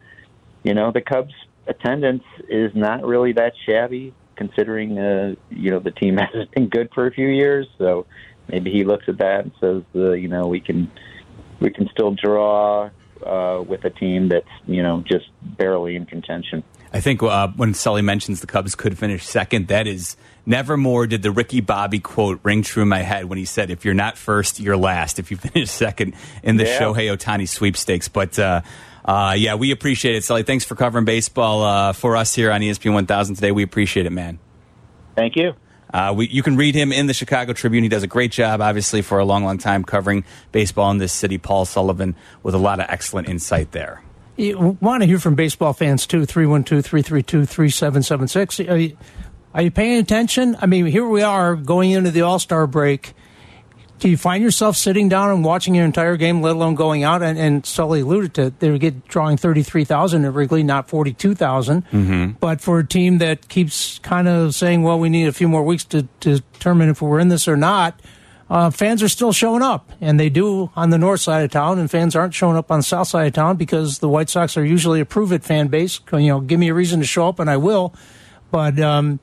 you 0.63 0.73
know, 0.73 0.91
the 0.91 1.01
Cubs' 1.01 1.33
attendance 1.67 2.23
is 2.49 2.71
not 2.75 3.05
really 3.05 3.33
that 3.33 3.53
shabby 3.65 4.13
considering 4.35 4.97
uh, 4.97 5.35
you 5.49 5.71
know 5.71 5.79
the 5.79 5.91
team 5.91 6.17
hasn't 6.33 6.51
been 6.51 6.69
good 6.69 6.89
for 6.93 7.07
a 7.07 7.11
few 7.11 7.27
years. 7.27 7.67
So 7.77 8.05
maybe 8.47 8.71
he 8.71 8.83
looks 8.83 9.05
at 9.07 9.17
that 9.19 9.41
and 9.45 9.51
says, 9.59 9.83
uh, 9.95 10.11
you 10.11 10.27
know, 10.27 10.47
we 10.47 10.59
can 10.59 10.91
we 11.59 11.71
can 11.71 11.87
still 11.89 12.15
draw 12.15 12.89
uh, 13.25 13.63
with 13.65 13.83
a 13.85 13.89
team 13.89 14.29
that's 14.29 14.47
you 14.67 14.83
know 14.83 15.03
just 15.07 15.25
barely 15.41 15.95
in 15.95 16.05
contention. 16.05 16.63
I 16.93 17.01
think 17.01 17.21
uh, 17.21 17.49
when 17.55 17.73
Sully 17.73 18.01
mentions 18.01 18.41
the 18.41 18.47
Cubs 18.47 18.75
could 18.75 18.97
finish 18.97 19.25
second, 19.25 19.67
that 19.67 19.85
is 19.87 20.15
never 20.45 20.77
more 20.77 21.07
did 21.07 21.23
the 21.23 21.31
Ricky 21.31 21.59
Bobby 21.59 21.99
quote 21.99 22.39
ring 22.43 22.61
true 22.61 22.83
in 22.83 22.89
my 22.89 23.01
head 23.01 23.25
when 23.25 23.37
he 23.37 23.45
said, 23.45 23.69
"If 23.69 23.83
you're 23.83 23.93
not 23.93 24.17
first, 24.17 24.59
you're 24.59 24.77
last. 24.77 25.19
If 25.19 25.31
you 25.31 25.37
finish 25.51 25.69
second 25.69 26.15
in 26.43 26.57
the 26.57 26.65
yeah. 26.65 26.79
Shohei 26.79 27.15
Ohtani 27.15 27.47
sweepstakes." 27.47 28.07
But 28.07 28.37
uh, 28.39 28.61
uh, 29.05 29.35
yeah, 29.37 29.53
we 29.53 29.69
appreciate 29.69 30.15
it, 30.15 30.23
Sully. 30.23 30.41
Thanks 30.41 30.65
for 30.65 30.75
covering 30.75 31.05
baseball 31.05 31.63
uh, 31.63 31.93
for 31.93 32.17
us 32.17 32.33
here 32.33 32.51
on 32.51 32.61
ESPN 32.61 32.93
1000 32.93 33.35
today. 33.35 33.51
We 33.51 33.61
appreciate 33.61 34.07
it, 34.07 34.11
man. 34.11 34.39
Thank 35.15 35.35
you. 35.35 35.53
Uh, 35.93 36.13
we, 36.13 36.27
you 36.27 36.41
can 36.41 36.57
read 36.57 36.73
him 36.73 36.91
in 36.91 37.05
the 37.05 37.13
Chicago 37.13 37.53
Tribune. 37.53 37.83
He 37.83 37.89
does 37.89 38.03
a 38.03 38.07
great 38.07 38.31
job, 38.31 38.61
obviously, 38.61 39.03
for 39.03 39.19
a 39.19 39.25
long, 39.25 39.43
long 39.43 39.59
time 39.59 39.83
covering 39.83 40.25
baseball 40.51 40.89
in 40.89 40.97
this 40.97 41.13
city. 41.13 41.37
Paul 41.37 41.65
Sullivan 41.65 42.15
with 42.41 42.55
a 42.55 42.57
lot 42.57 42.79
of 42.79 42.87
excellent 42.89 43.29
insight 43.29 43.71
there. 43.71 44.01
You 44.37 44.77
want 44.81 45.03
to 45.03 45.07
hear 45.07 45.19
from 45.19 45.35
baseball 45.35 45.71
fans 45.71 46.05
too? 46.07 46.25
312 46.25 46.83
332 46.83 47.45
3776. 47.45 48.97
Are 49.53 49.61
you 49.61 49.71
paying 49.71 49.99
attention? 49.99 50.57
I 50.59 50.65
mean, 50.65 50.87
here 50.87 51.07
we 51.07 51.21
are 51.21 51.55
going 51.55 51.91
into 51.91 52.11
the 52.11 52.21
All 52.21 52.39
Star 52.39 52.67
break 52.67 53.13
do 53.99 54.09
you 54.09 54.17
find 54.17 54.43
yourself 54.43 54.75
sitting 54.75 55.07
down 55.09 55.31
and 55.31 55.43
watching 55.43 55.73
your 55.73 55.85
entire 55.85 56.17
game, 56.17 56.41
let 56.41 56.55
alone 56.55 56.75
going 56.75 57.03
out? 57.03 57.23
And, 57.23 57.39
and 57.39 57.65
Sully 57.65 58.01
alluded 58.01 58.33
to 58.35 58.49
they 58.59 58.69
would 58.71 58.81
get 58.81 59.07
drawing 59.07 59.37
thirty 59.37 59.63
three 59.63 59.83
thousand 59.83 60.25
at 60.25 60.33
Wrigley, 60.33 60.63
not 60.63 60.89
forty 60.89 61.13
two 61.13 61.35
Mm-hmm. 61.35 62.31
But 62.39 62.61
for 62.61 62.79
a 62.79 62.87
team 62.87 63.19
that 63.19 63.47
keeps 63.47 63.99
kind 63.99 64.27
of 64.27 64.53
saying, 64.53 64.83
"Well, 64.83 64.99
we 64.99 65.09
need 65.09 65.27
a 65.27 65.33
few 65.33 65.47
more 65.47 65.63
weeks 65.63 65.85
to, 65.85 66.03
to 66.21 66.39
determine 66.39 66.89
if 66.89 67.01
we're 67.01 67.19
in 67.19 67.29
this 67.29 67.47
or 67.47 67.57
not," 67.57 67.99
uh, 68.49 68.69
fans 68.69 69.01
are 69.01 69.09
still 69.09 69.31
showing 69.31 69.61
up, 69.61 69.91
and 70.01 70.19
they 70.19 70.29
do 70.29 70.71
on 70.75 70.89
the 70.89 70.97
north 70.97 71.21
side 71.21 71.43
of 71.43 71.51
town, 71.51 71.79
and 71.79 71.89
fans 71.89 72.15
aren't 72.15 72.33
showing 72.33 72.57
up 72.57 72.71
on 72.71 72.79
the 72.79 72.83
south 72.83 73.07
side 73.07 73.27
of 73.27 73.33
town 73.33 73.55
because 73.55 73.99
the 73.99 74.09
White 74.09 74.29
Sox 74.29 74.57
are 74.57 74.65
usually 74.65 74.99
a 74.99 75.05
prove 75.05 75.31
it 75.31 75.43
fan 75.43 75.67
base. 75.67 75.99
You 76.11 76.19
know, 76.27 76.39
give 76.41 76.59
me 76.59 76.69
a 76.69 76.73
reason 76.73 76.99
to 76.99 77.05
show 77.05 77.27
up, 77.27 77.39
and 77.39 77.49
I 77.49 77.57
will. 77.57 77.93
But 78.51 78.79
um, 78.79 79.19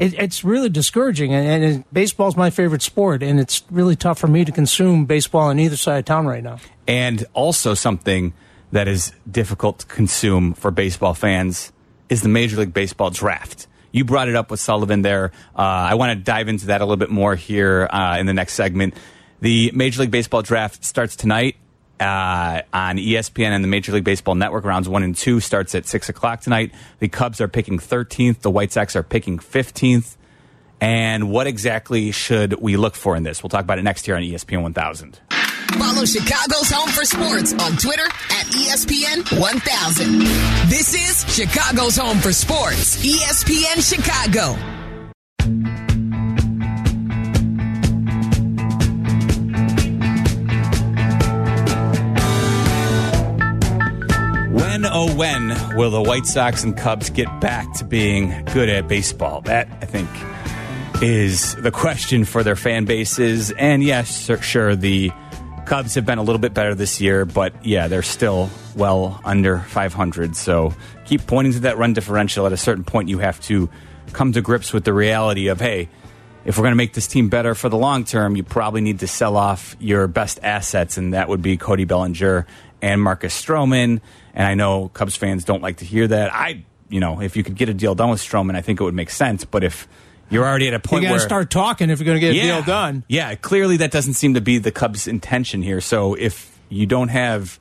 it, 0.00 0.14
it's 0.14 0.42
really 0.42 0.70
discouraging. 0.70 1.34
And, 1.34 1.62
and 1.62 1.84
baseball's 1.92 2.36
my 2.36 2.50
favorite 2.50 2.82
sport, 2.82 3.22
and 3.22 3.38
it's 3.38 3.62
really 3.70 3.94
tough 3.94 4.18
for 4.18 4.26
me 4.26 4.44
to 4.44 4.50
consume 4.50 5.04
baseball 5.04 5.48
on 5.48 5.60
either 5.60 5.76
side 5.76 5.98
of 5.98 6.04
town 6.06 6.26
right 6.26 6.42
now. 6.42 6.58
And 6.88 7.26
also 7.34 7.74
something 7.74 8.32
that 8.72 8.88
is 8.88 9.12
difficult 9.30 9.80
to 9.80 9.86
consume 9.86 10.54
for 10.54 10.70
baseball 10.70 11.12
fans 11.12 11.70
is 12.08 12.22
the 12.22 12.28
Major 12.28 12.56
League 12.56 12.72
Baseball 12.72 13.10
draft. 13.10 13.66
You 13.92 14.04
brought 14.04 14.28
it 14.28 14.36
up 14.36 14.50
with 14.50 14.60
Sullivan 14.60 15.02
there. 15.02 15.32
Uh, 15.54 15.60
I 15.60 15.94
want 15.94 16.16
to 16.16 16.24
dive 16.24 16.48
into 16.48 16.66
that 16.66 16.80
a 16.80 16.84
little 16.84 16.96
bit 16.96 17.10
more 17.10 17.34
here 17.34 17.88
uh, 17.90 18.16
in 18.18 18.26
the 18.26 18.34
next 18.34 18.54
segment. 18.54 18.94
The 19.40 19.70
Major 19.74 20.00
League 20.00 20.10
Baseball 20.10 20.42
draft 20.42 20.84
starts 20.84 21.14
tonight 21.14 21.56
uh, 22.00 22.62
on 22.72 22.96
ESPN 22.96 23.50
and 23.50 23.62
the 23.62 23.68
Major 23.68 23.92
League 23.92 24.04
Baseball 24.04 24.34
Network. 24.34 24.64
Rounds 24.64 24.88
one 24.88 25.02
and 25.02 25.14
two 25.14 25.40
starts 25.40 25.74
at 25.74 25.86
six 25.86 26.08
o'clock 26.08 26.40
tonight. 26.40 26.72
The 26.98 27.08
Cubs 27.08 27.40
are 27.40 27.48
picking 27.48 27.78
13th. 27.78 28.40
The 28.40 28.50
White 28.50 28.72
Sox 28.72 28.96
are 28.96 29.02
picking 29.02 29.38
15th. 29.38 30.16
And 30.80 31.30
what 31.30 31.46
exactly 31.46 32.10
should 32.10 32.54
we 32.54 32.76
look 32.78 32.94
for 32.94 33.14
in 33.14 33.22
this? 33.22 33.42
We'll 33.42 33.50
talk 33.50 33.64
about 33.64 33.78
it 33.78 33.82
next 33.82 34.08
year 34.08 34.16
on 34.16 34.22
ESPN 34.22 34.62
1000. 34.62 35.20
Follow 35.78 36.04
Chicago's 36.04 36.70
Home 36.70 36.88
for 36.88 37.04
Sports 37.04 37.52
on 37.52 37.76
Twitter 37.76 38.06
at 38.06 38.46
ESPN 38.46 39.38
1000. 39.38 40.18
This 40.68 40.94
is 40.94 41.34
Chicago's 41.34 41.96
Home 41.96 42.18
for 42.18 42.32
Sports, 42.32 43.04
ESPN 43.04 43.80
Chicago. 43.86 44.56
When, 54.80 54.90
oh, 54.90 55.14
when 55.14 55.76
will 55.76 55.90
the 55.90 56.00
White 56.00 56.24
Sox 56.24 56.64
and 56.64 56.74
Cubs 56.74 57.10
get 57.10 57.28
back 57.38 57.70
to 57.74 57.84
being 57.84 58.46
good 58.54 58.70
at 58.70 58.88
baseball? 58.88 59.42
That, 59.42 59.68
I 59.82 59.84
think, 59.84 60.08
is 61.02 61.54
the 61.56 61.70
question 61.70 62.24
for 62.24 62.42
their 62.42 62.56
fan 62.56 62.86
bases. 62.86 63.50
And 63.50 63.84
yes, 63.84 64.30
sure, 64.40 64.74
the 64.74 65.12
Cubs 65.66 65.96
have 65.96 66.06
been 66.06 66.16
a 66.16 66.22
little 66.22 66.38
bit 66.38 66.54
better 66.54 66.74
this 66.74 66.98
year, 66.98 67.26
but 67.26 67.52
yeah, 67.62 67.88
they're 67.88 68.00
still 68.00 68.48
well 68.74 69.20
under 69.22 69.58
500. 69.58 70.34
So 70.34 70.72
keep 71.04 71.26
pointing 71.26 71.52
to 71.52 71.60
that 71.60 71.76
run 71.76 71.92
differential. 71.92 72.46
At 72.46 72.54
a 72.54 72.56
certain 72.56 72.84
point, 72.84 73.10
you 73.10 73.18
have 73.18 73.38
to 73.42 73.68
come 74.14 74.32
to 74.32 74.40
grips 74.40 74.72
with 74.72 74.84
the 74.84 74.94
reality 74.94 75.48
of, 75.48 75.60
hey, 75.60 75.90
if 76.44 76.56
we're 76.56 76.62
going 76.62 76.72
to 76.72 76.76
make 76.76 76.94
this 76.94 77.06
team 77.06 77.28
better 77.28 77.54
for 77.54 77.68
the 77.68 77.76
long 77.76 78.04
term, 78.04 78.36
you 78.36 78.42
probably 78.42 78.80
need 78.80 79.00
to 79.00 79.06
sell 79.06 79.36
off 79.36 79.76
your 79.78 80.06
best 80.06 80.40
assets, 80.42 80.96
and 80.96 81.14
that 81.14 81.28
would 81.28 81.42
be 81.42 81.56
Cody 81.56 81.84
Bellinger 81.84 82.46
and 82.82 83.02
Marcus 83.02 83.40
Stroman. 83.40 84.00
And 84.34 84.46
I 84.46 84.54
know 84.54 84.88
Cubs 84.88 85.16
fans 85.16 85.44
don't 85.44 85.62
like 85.62 85.78
to 85.78 85.84
hear 85.84 86.06
that. 86.08 86.32
I, 86.32 86.64
you 86.88 87.00
know, 87.00 87.20
if 87.20 87.36
you 87.36 87.42
could 87.42 87.56
get 87.56 87.68
a 87.68 87.74
deal 87.74 87.94
done 87.94 88.10
with 88.10 88.20
Stroman, 88.20 88.56
I 88.56 88.62
think 88.62 88.80
it 88.80 88.84
would 88.84 88.94
make 88.94 89.10
sense. 89.10 89.44
But 89.44 89.64
if 89.64 89.86
you're 90.30 90.46
already 90.46 90.68
at 90.68 90.74
a 90.74 90.78
point 90.80 91.02
You 91.02 91.08
point 91.08 91.08
got 91.08 91.08
to 91.08 91.12
where 91.12 91.28
start 91.28 91.50
talking 91.50 91.90
if 91.90 91.98
you're 91.98 92.06
going 92.06 92.20
to 92.20 92.20
get 92.20 92.36
a 92.36 92.40
deal 92.40 92.62
done. 92.62 93.04
yeah, 93.08 93.34
clearly 93.34 93.78
that 93.78 93.90
doesn't 93.90 94.14
seem 94.14 94.34
to 94.34 94.40
be 94.40 94.58
the 94.58 94.72
Cubs' 94.72 95.06
intention 95.06 95.62
here. 95.62 95.80
So 95.80 96.14
if 96.14 96.56
you 96.68 96.86
don't 96.86 97.08
have 97.08 97.58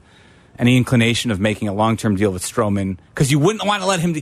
any 0.58 0.78
inclination 0.78 1.32
of 1.32 1.40
making 1.40 1.68
a 1.68 1.74
long 1.74 1.98
term 1.98 2.16
deal 2.16 2.32
with 2.32 2.44
Stroman, 2.44 2.98
because 3.10 3.32
you 3.32 3.40
wouldn't 3.40 3.66
want 3.66 3.82
to 3.82 3.88
let 3.88 4.00
him, 4.00 4.22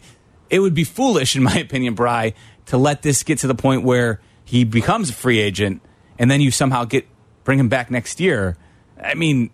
it 0.50 0.60
would 0.60 0.74
be 0.74 0.84
foolish, 0.84 1.36
in 1.36 1.44
my 1.44 1.58
opinion, 1.60 1.94
Bry, 1.94 2.34
to 2.68 2.78
let 2.78 3.02
this 3.02 3.24
get 3.24 3.40
to 3.40 3.48
the 3.48 3.56
point 3.56 3.84
where 3.84 4.22
he 4.48 4.64
becomes 4.64 5.10
a 5.10 5.14
free 5.14 5.40
agent 5.40 5.82
and 6.18 6.32
then 6.32 6.40
you 6.40 6.52
somehow 6.52 6.86
get 6.86 7.06
bring 7.44 7.60
him 7.60 7.68
back 7.68 7.92
next 7.92 8.20
year. 8.22 8.56
I 9.02 9.14
mean, 9.14 9.50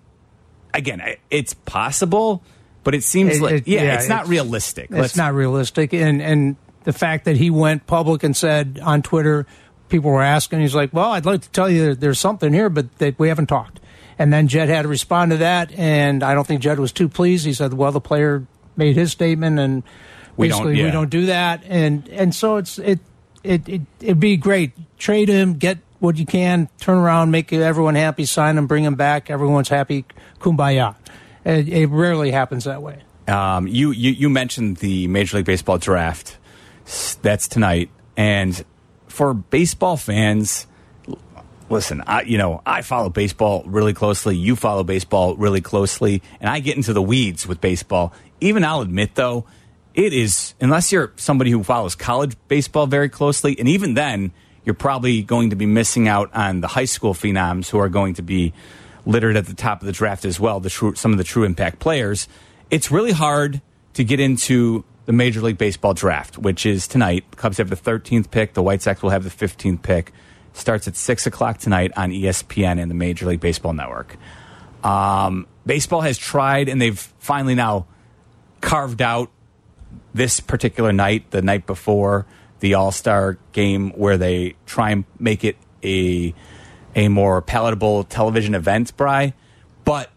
again, 0.74 1.02
it's 1.32 1.54
possible, 1.54 2.44
but 2.84 2.94
it 2.96 3.04
seems 3.04 3.38
It- 3.38 3.42
like 3.42 3.54
it- 3.54 3.68
yeah, 3.68 3.84
yeah, 3.84 3.96
it's 3.96 4.08
not 4.08 4.22
it's- 4.26 4.30
realistic. 4.30 4.86
It's 4.92 5.00
Let's- 5.00 5.18
not 5.18 5.34
realistic, 5.34 5.94
and 5.94 6.22
and 6.22 6.56
the 6.84 6.94
fact 6.94 7.26
that 7.26 7.38
he 7.38 7.50
went 7.50 7.88
public 7.88 8.24
and 8.24 8.36
said 8.36 8.80
on 8.84 9.02
Twitter, 9.02 9.46
people 9.90 10.12
were 10.12 10.22
asking, 10.24 10.60
he's 10.62 10.76
like, 10.76 10.94
"Well, 10.94 11.12
I'd 11.12 11.26
like 11.26 11.42
to 11.42 11.50
tell 11.50 11.70
you 11.70 11.88
that 11.88 12.00
there's 12.02 12.20
something 12.20 12.54
here, 12.54 12.70
but 12.70 12.98
that 13.00 13.18
we 13.18 13.30
haven't 13.30 13.48
talked." 13.48 13.80
And 14.20 14.32
then 14.32 14.48
Jed 14.48 14.70
had 14.70 14.84
to 14.84 14.88
respond 14.88 15.32
to 15.32 15.38
that, 15.38 15.72
and 15.78 16.22
I 16.24 16.36
don't 16.36 16.46
think 16.46 16.62
Jed 16.62 16.80
was 16.80 16.92
too 16.92 17.10
pleased. 17.10 17.46
He 17.48 17.54
said, 17.54 17.74
"Well, 17.74 17.92
the 17.92 18.00
player 18.02 18.44
made 18.78 18.96
his 18.96 19.12
statement, 19.12 19.58
and 19.60 19.82
We 20.38 20.50
don't- 20.50 20.60
basically 20.64 20.84
we 20.84 20.92
don't 20.92 21.10
do 21.10 21.26
that." 21.28 21.64
And 21.68 22.08
and 22.10 22.34
so 22.36 22.58
it's 22.58 22.78
it 22.80 23.00
it, 23.44 23.68
it 23.68 23.82
it'd 24.00 24.20
be 24.20 24.38
great. 24.38 24.72
Trade 24.98 25.30
him, 25.30 25.56
get 25.56 25.80
what 26.00 26.18
you 26.18 26.26
can, 26.26 26.70
turn 26.80 26.98
around, 26.98 27.32
make 27.32 27.52
everyone 27.54 27.96
happy, 27.96 28.26
sign 28.26 28.58
him, 28.58 28.68
bring 28.68 28.84
him 28.84 28.96
back. 28.96 29.30
Everyone's 29.30 29.70
happy, 29.70 30.06
kumbaya. 30.40 30.96
It, 31.46 31.68
it 31.70 31.88
rarely 31.88 32.32
happens 32.32 32.66
that 32.66 32.82
way. 32.82 33.04
Um, 33.28 33.68
you, 33.68 33.92
you 33.92 34.12
you 34.12 34.30
mentioned 34.30 34.78
the 34.78 35.08
Major 35.08 35.38
League 35.38 35.46
Baseball 35.46 35.78
draft. 35.78 36.38
That's 37.22 37.48
tonight, 37.48 37.90
and 38.18 38.64
for 39.08 39.34
baseball 39.34 39.96
fans, 39.96 40.68
listen. 41.70 42.04
I 42.06 42.24
you 42.24 42.38
know 42.38 42.62
I 42.66 42.82
follow 42.82 43.10
baseball 43.10 43.64
really 43.66 43.94
closely. 43.94 44.36
You 44.36 44.58
follow 44.58 44.84
baseball 44.84 45.36
really 45.38 45.62
closely, 45.62 46.22
and 46.42 46.50
I 46.50 46.60
get 46.60 46.76
into 46.76 46.92
the 46.92 47.02
weeds 47.02 47.48
with 47.48 47.62
baseball. 47.62 48.14
Even 48.42 48.66
I'll 48.66 48.82
admit 48.82 49.16
though, 49.16 49.46
it 49.94 50.14
is 50.14 50.54
unless 50.60 50.92
you're 50.92 51.12
somebody 51.16 51.52
who 51.52 51.64
follows 51.64 51.96
college 51.96 52.36
baseball 52.48 52.88
very 52.88 53.10
closely, 53.10 53.58
and 53.58 53.68
even 53.68 53.94
then, 53.94 54.32
you're 54.66 54.74
probably 54.74 55.22
going 55.22 55.50
to 55.50 55.56
be 55.56 55.66
missing 55.66 56.08
out 56.08 56.34
on 56.34 56.62
the 56.62 56.68
high 56.68 56.86
school 56.86 57.14
phenoms 57.14 57.70
who 57.70 57.78
are 57.80 57.90
going 57.90 58.14
to 58.16 58.22
be 58.22 58.54
littered 59.06 59.36
at 59.36 59.46
the 59.46 59.54
top 59.54 59.82
of 59.82 59.86
the 59.86 59.92
draft 59.92 60.26
as 60.26 60.40
well. 60.40 60.60
The 60.60 60.70
true, 60.70 60.96
some 60.96 61.12
of 61.12 61.18
the 61.18 61.24
true 61.24 61.44
impact 61.44 61.80
players. 61.80 62.28
It's 62.70 62.90
really 62.90 63.12
hard 63.12 63.62
to 63.94 64.04
get 64.04 64.20
into 64.20 64.86
the 65.06 65.14
Major 65.14 65.42
League 65.42 65.58
Baseball 65.58 65.94
draft, 65.94 66.38
which 66.38 66.66
is 66.66 66.88
tonight. 66.88 67.26
The 67.32 67.38
Cubs 67.38 67.58
have 67.58 67.70
the 67.70 67.76
13th 67.76 68.32
pick. 68.32 68.54
The 68.54 68.64
White 68.64 68.82
Sox 68.82 69.04
will 69.04 69.10
have 69.10 69.24
the 69.24 69.30
15th 69.48 69.82
pick. 69.82 70.14
Starts 70.54 70.88
at 70.88 70.96
six 70.96 71.28
o'clock 71.28 71.58
tonight 71.58 71.92
on 71.98 72.12
ESPN 72.12 72.82
and 72.82 72.90
the 72.90 72.96
Major 72.96 73.26
League 73.26 73.42
Baseball 73.42 73.74
Network. 73.74 74.18
Um, 74.84 75.48
baseball 75.66 76.02
has 76.02 76.18
tried, 76.18 76.70
and 76.70 76.82
they've 76.82 77.00
finally 77.20 77.56
now 77.56 77.88
carved 78.62 79.02
out 79.02 79.30
this 80.14 80.40
particular 80.40 80.94
night, 80.94 81.32
the 81.32 81.42
night 81.42 81.66
before 81.66 82.26
the 82.60 82.76
All 82.76 82.92
Star 82.92 83.38
game, 83.52 83.92
where 83.92 84.18
they 84.18 84.56
try 84.66 84.92
and 84.92 85.06
make 85.20 85.44
it 85.44 85.58
a 85.84 86.34
a 86.96 87.08
more 87.08 87.42
palatable 87.42 88.04
television 88.06 88.56
event, 88.56 88.96
Bry. 88.96 89.34
But 89.84 90.12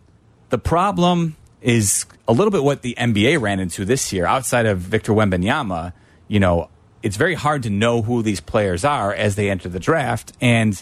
the 0.51 0.59
problem 0.59 1.37
is 1.61 2.07
a 2.29 2.33
little 2.33 2.51
bit 2.51 2.63
what 2.63 2.83
the 2.83 2.95
NBA 2.99 3.41
ran 3.41 3.61
into 3.61 3.85
this 3.85 4.13
year. 4.13 4.27
Outside 4.27 4.67
of 4.67 4.79
Victor 4.79 5.13
Wembanyama, 5.13 5.93
you 6.29 6.39
know, 6.39 6.69
it's 7.03 7.17
very 7.17 7.35
hard 7.35 7.63
to 7.65 7.71
know 7.71 8.03
who 8.03 8.23
these 8.23 8.41
players 8.41 8.85
are 8.85 9.13
as 9.13 9.37
they 9.37 9.51
enter 9.51 9.69
the 9.69 9.81
draft, 9.81 10.33
and 10.41 10.81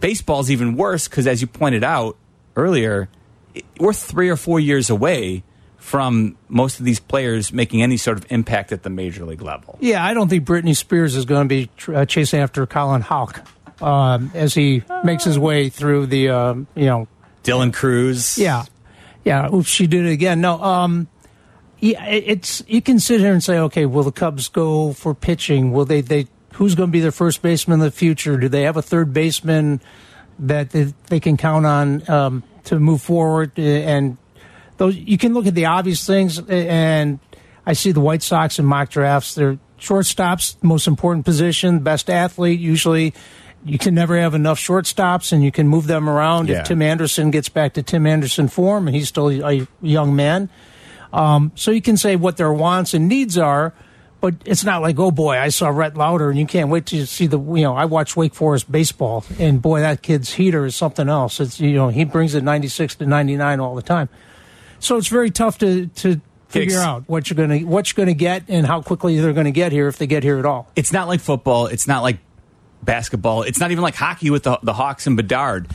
baseball's 0.00 0.50
even 0.50 0.76
worse 0.76 1.08
because, 1.08 1.26
as 1.26 1.40
you 1.40 1.46
pointed 1.46 1.84
out 1.84 2.16
earlier, 2.56 3.08
we're 3.78 3.92
three 3.92 4.28
or 4.28 4.36
four 4.36 4.60
years 4.60 4.90
away 4.90 5.42
from 5.88 6.36
most 6.48 6.78
of 6.78 6.84
these 6.84 7.00
players 7.00 7.50
making 7.50 7.82
any 7.82 7.96
sort 7.96 8.18
of 8.18 8.30
impact 8.30 8.72
at 8.72 8.82
the 8.82 8.90
major 8.90 9.24
league 9.24 9.40
level. 9.40 9.78
Yeah, 9.80 10.04
I 10.04 10.12
don't 10.12 10.28
think 10.28 10.44
Britney 10.44 10.76
Spears 10.76 11.16
is 11.16 11.24
going 11.24 11.48
to 11.48 11.48
be 11.48 11.70
tr- 11.78 11.94
uh, 11.96 12.04
chasing 12.04 12.40
after 12.40 12.66
Colin 12.66 13.00
Houck 13.00 13.40
um, 13.80 14.30
as 14.34 14.52
he 14.52 14.82
makes 15.02 15.24
his 15.24 15.38
way 15.38 15.70
through 15.70 16.06
the, 16.06 16.28
um, 16.28 16.66
you 16.74 16.84
know, 16.84 17.08
Dylan 17.42 17.72
Crews, 17.72 18.36
yeah, 18.36 18.64
yeah. 19.24 19.48
Oops, 19.50 19.66
she 19.66 19.86
did 19.86 20.04
it 20.04 20.10
again. 20.10 20.42
No, 20.42 20.62
um, 20.62 21.08
yeah, 21.78 22.04
it's 22.04 22.62
you 22.68 22.82
can 22.82 22.98
sit 22.98 23.20
here 23.20 23.32
and 23.32 23.42
say, 23.42 23.58
okay, 23.58 23.86
will 23.86 24.02
the 24.02 24.12
Cubs 24.12 24.48
go 24.48 24.92
for 24.92 25.14
pitching? 25.14 25.72
Will 25.72 25.86
they? 25.86 26.02
They 26.02 26.26
who's 26.54 26.74
going 26.74 26.90
to 26.90 26.92
be 26.92 27.00
their 27.00 27.12
first 27.12 27.40
baseman 27.40 27.80
in 27.80 27.86
the 27.86 27.90
future? 27.90 28.36
Do 28.36 28.50
they 28.50 28.64
have 28.64 28.76
a 28.76 28.82
third 28.82 29.14
baseman 29.14 29.80
that 30.40 30.70
they, 30.70 30.92
they 31.06 31.20
can 31.20 31.38
count 31.38 31.64
on 31.64 32.10
um, 32.10 32.42
to 32.64 32.78
move 32.78 33.00
forward? 33.00 33.52
Uh, 33.56 33.62
And 33.62 34.18
those 34.78 34.96
you 34.96 35.18
can 35.18 35.34
look 35.34 35.46
at 35.46 35.54
the 35.54 35.66
obvious 35.66 36.06
things, 36.06 36.38
and 36.48 37.18
I 37.66 37.74
see 37.74 37.92
the 37.92 38.00
White 38.00 38.22
Sox 38.22 38.58
in 38.58 38.64
mock 38.64 38.88
drafts. 38.88 39.34
They're 39.34 39.58
shortstops, 39.78 40.56
most 40.62 40.86
important 40.88 41.24
position, 41.24 41.80
best 41.80 42.08
athlete. 42.10 42.58
Usually, 42.58 43.12
you 43.64 43.78
can 43.78 43.94
never 43.94 44.18
have 44.18 44.34
enough 44.34 44.58
shortstops, 44.58 45.32
and 45.32 45.44
you 45.44 45.52
can 45.52 45.68
move 45.68 45.86
them 45.86 46.08
around. 46.08 46.48
Yeah. 46.48 46.60
If 46.60 46.68
Tim 46.68 46.80
Anderson 46.80 47.30
gets 47.30 47.48
back 47.48 47.74
to 47.74 47.82
Tim 47.82 48.06
Anderson 48.06 48.48
form, 48.48 48.88
and 48.88 48.96
he's 48.96 49.08
still 49.08 49.28
a 49.28 49.66
young 49.82 50.16
man, 50.16 50.48
um, 51.12 51.52
so 51.54 51.70
you 51.70 51.82
can 51.82 51.96
say 51.96 52.16
what 52.16 52.36
their 52.36 52.52
wants 52.52 52.94
and 52.94 53.08
needs 53.08 53.36
are. 53.36 53.74
but 54.20 54.34
it's 54.44 54.64
not 54.64 54.82
like 54.82 54.98
oh 54.98 55.10
boy, 55.10 55.38
I 55.38 55.48
saw 55.48 55.68
Rhett 55.68 55.96
Lowder, 55.96 56.30
and 56.30 56.38
you 56.38 56.46
can't 56.46 56.70
wait 56.70 56.86
to 56.86 57.06
see 57.06 57.26
the 57.26 57.38
you 57.38 57.62
know 57.62 57.74
I 57.76 57.84
watch 57.84 58.16
Wake 58.16 58.34
Forest 58.34 58.70
baseball, 58.70 59.24
and 59.38 59.62
boy, 59.62 59.80
that 59.80 60.02
kid's 60.02 60.34
heater 60.34 60.64
is 60.66 60.74
something 60.76 61.08
else. 61.08 61.40
It's 61.40 61.60
you 61.60 61.74
know 61.74 61.88
he 61.88 62.04
brings 62.04 62.34
it 62.34 62.42
ninety 62.42 62.68
six 62.68 62.94
to 62.96 63.06
ninety 63.06 63.36
nine 63.36 63.60
all 63.60 63.74
the 63.74 63.82
time, 63.82 64.08
so 64.80 64.96
it's 64.96 65.08
very 65.08 65.30
tough 65.30 65.58
to 65.58 65.86
to 65.86 66.20
figure 66.48 66.78
out 66.78 67.04
what 67.08 67.28
you're 67.28 67.36
gonna 67.36 67.60
what 67.60 67.90
you're 67.90 68.04
gonna 68.04 68.14
get 68.14 68.44
and 68.48 68.66
how 68.66 68.80
quickly 68.82 69.18
they're 69.20 69.32
gonna 69.32 69.50
get 69.50 69.72
here 69.72 69.88
if 69.88 69.98
they 69.98 70.06
get 70.06 70.22
here 70.22 70.38
at 70.38 70.46
all. 70.46 70.70
it's 70.76 70.92
not 70.92 71.08
like 71.08 71.20
football. 71.20 71.66
It's 71.66 71.86
not 71.86 72.02
like 72.02 72.18
basketball. 72.82 73.42
It's 73.42 73.60
not 73.60 73.70
even 73.70 73.82
like 73.82 73.94
hockey 73.94 74.30
with 74.30 74.44
the, 74.44 74.58
the 74.62 74.72
Hawks 74.72 75.06
and 75.06 75.16
Bedard. 75.16 75.68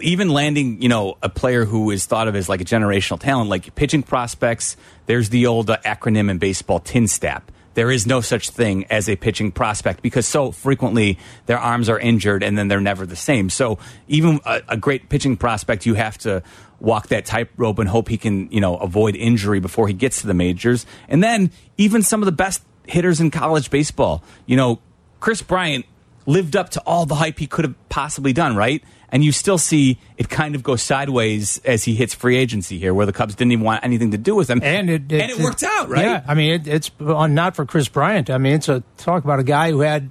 Even 0.00 0.28
landing, 0.30 0.82
you 0.82 0.88
know, 0.88 1.16
a 1.22 1.28
player 1.28 1.64
who 1.64 1.90
is 1.90 2.06
thought 2.06 2.28
of 2.28 2.34
as 2.34 2.48
like 2.48 2.60
a 2.60 2.64
generational 2.64 3.20
talent, 3.20 3.50
like 3.50 3.74
pitching 3.74 4.02
prospects. 4.02 4.76
There's 5.06 5.28
the 5.28 5.46
old 5.46 5.70
uh, 5.70 5.78
acronym 5.84 6.30
in 6.30 6.38
baseball, 6.38 6.80
TINSTAP. 6.80 7.42
There 7.76 7.90
is 7.90 8.06
no 8.06 8.22
such 8.22 8.48
thing 8.48 8.86
as 8.88 9.06
a 9.06 9.16
pitching 9.16 9.52
prospect 9.52 10.00
because 10.00 10.26
so 10.26 10.50
frequently 10.50 11.18
their 11.44 11.58
arms 11.58 11.90
are 11.90 11.98
injured 11.98 12.42
and 12.42 12.56
then 12.56 12.68
they're 12.68 12.80
never 12.80 13.04
the 13.04 13.16
same. 13.16 13.50
So 13.50 13.78
even 14.08 14.40
a, 14.46 14.62
a 14.70 14.76
great 14.78 15.10
pitching 15.10 15.36
prospect, 15.36 15.84
you 15.84 15.92
have 15.92 16.16
to 16.18 16.42
walk 16.80 17.08
that 17.08 17.26
tightrope 17.26 17.78
and 17.78 17.86
hope 17.86 18.08
he 18.08 18.16
can, 18.16 18.50
you 18.50 18.62
know, 18.62 18.78
avoid 18.78 19.14
injury 19.14 19.60
before 19.60 19.88
he 19.88 19.92
gets 19.92 20.22
to 20.22 20.26
the 20.26 20.32
majors. 20.32 20.86
And 21.06 21.22
then 21.22 21.50
even 21.76 22.00
some 22.00 22.22
of 22.22 22.26
the 22.26 22.32
best 22.32 22.62
hitters 22.88 23.20
in 23.20 23.30
college 23.30 23.68
baseball, 23.68 24.24
you 24.46 24.56
know, 24.56 24.80
Kris 25.20 25.42
Bryant 25.42 25.84
lived 26.24 26.56
up 26.56 26.70
to 26.70 26.80
all 26.86 27.04
the 27.04 27.16
hype 27.16 27.38
he 27.38 27.46
could 27.46 27.66
have 27.66 27.88
possibly 27.90 28.32
done, 28.32 28.56
right? 28.56 28.82
And 29.10 29.22
you 29.22 29.30
still 29.30 29.58
see 29.58 29.98
it 30.16 30.28
kind 30.28 30.54
of 30.54 30.62
go 30.62 30.74
sideways 30.74 31.58
as 31.64 31.84
he 31.84 31.94
hits 31.94 32.12
free 32.12 32.36
agency 32.36 32.78
here, 32.78 32.92
where 32.92 33.06
the 33.06 33.12
Cubs 33.12 33.36
didn't 33.36 33.52
even 33.52 33.64
want 33.64 33.84
anything 33.84 34.10
to 34.10 34.18
do 34.18 34.34
with 34.34 34.50
him, 34.50 34.60
and 34.62 34.90
it, 34.90 35.02
and 35.02 35.30
it 35.30 35.38
worked 35.38 35.62
out, 35.62 35.88
right? 35.88 36.04
Yeah, 36.04 36.24
I 36.26 36.34
mean, 36.34 36.60
it, 36.60 36.66
it's 36.66 36.90
on 37.00 37.34
not 37.34 37.54
for 37.54 37.64
Kris 37.64 37.88
Bryant. 37.88 38.30
I 38.30 38.38
mean, 38.38 38.54
it's 38.54 38.68
a 38.68 38.82
talk 38.96 39.22
about 39.22 39.38
a 39.38 39.44
guy 39.44 39.70
who 39.70 39.80
had 39.80 40.10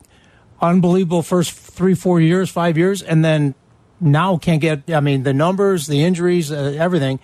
unbelievable 0.62 1.24
first 1.24 1.52
three, 1.52 1.94
four 1.94 2.22
years, 2.22 2.50
five 2.50 2.78
years, 2.78 3.02
and 3.02 3.24
then 3.24 3.54
now 4.00 4.38
can't 4.38 4.62
get. 4.62 4.90
I 4.90 5.02
mean, 5.02 5.24
the 5.24 5.34
numbers, 5.34 5.88
the 5.88 6.04
injuries, 6.04 6.52
uh, 6.52 6.76
everything. 6.78 7.20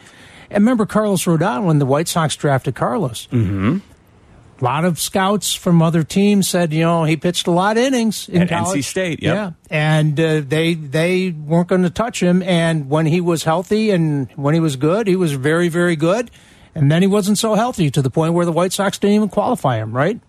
And 0.49 0.63
remember 0.63 0.85
Carlos 0.85 1.23
Rodon 1.23 1.63
when 1.63 1.79
the 1.79 1.85
White 1.85 2.09
Sox 2.09 2.35
drafted 2.35 2.75
Carlos. 2.75 3.27
Mm-hmm. 3.31 3.77
A 4.61 4.63
lot 4.63 4.85
of 4.85 4.99
scouts 4.99 5.53
from 5.55 5.81
other 5.81 6.03
teams 6.03 6.47
said, 6.47 6.71
you 6.71 6.81
know, 6.81 7.03
he 7.03 7.17
pitched 7.17 7.47
a 7.47 7.51
lot 7.51 7.77
of 7.77 7.83
innings 7.83 8.29
in 8.29 8.43
At 8.43 8.49
college. 8.49 8.81
NC 8.81 8.83
State, 8.83 9.23
yep. 9.23 9.35
yeah, 9.35 9.51
and 9.71 10.19
uh, 10.19 10.41
they 10.47 10.75
they 10.75 11.31
weren't 11.31 11.67
going 11.67 11.81
to 11.81 11.89
touch 11.89 12.21
him. 12.21 12.43
And 12.43 12.87
when 12.87 13.07
he 13.07 13.21
was 13.21 13.43
healthy 13.43 13.89
and 13.89 14.29
when 14.35 14.53
he 14.53 14.59
was 14.59 14.75
good, 14.75 15.07
he 15.07 15.15
was 15.15 15.33
very 15.33 15.67
very 15.67 15.95
good. 15.95 16.29
And 16.75 16.91
then 16.91 17.01
he 17.01 17.07
wasn't 17.07 17.37
so 17.39 17.55
healthy 17.55 17.89
to 17.91 18.01
the 18.01 18.11
point 18.11 18.33
where 18.33 18.45
the 18.45 18.51
White 18.51 18.71
Sox 18.71 18.97
didn't 18.99 19.15
even 19.15 19.29
qualify 19.29 19.77
him. 19.77 19.91
Right? 19.93 20.19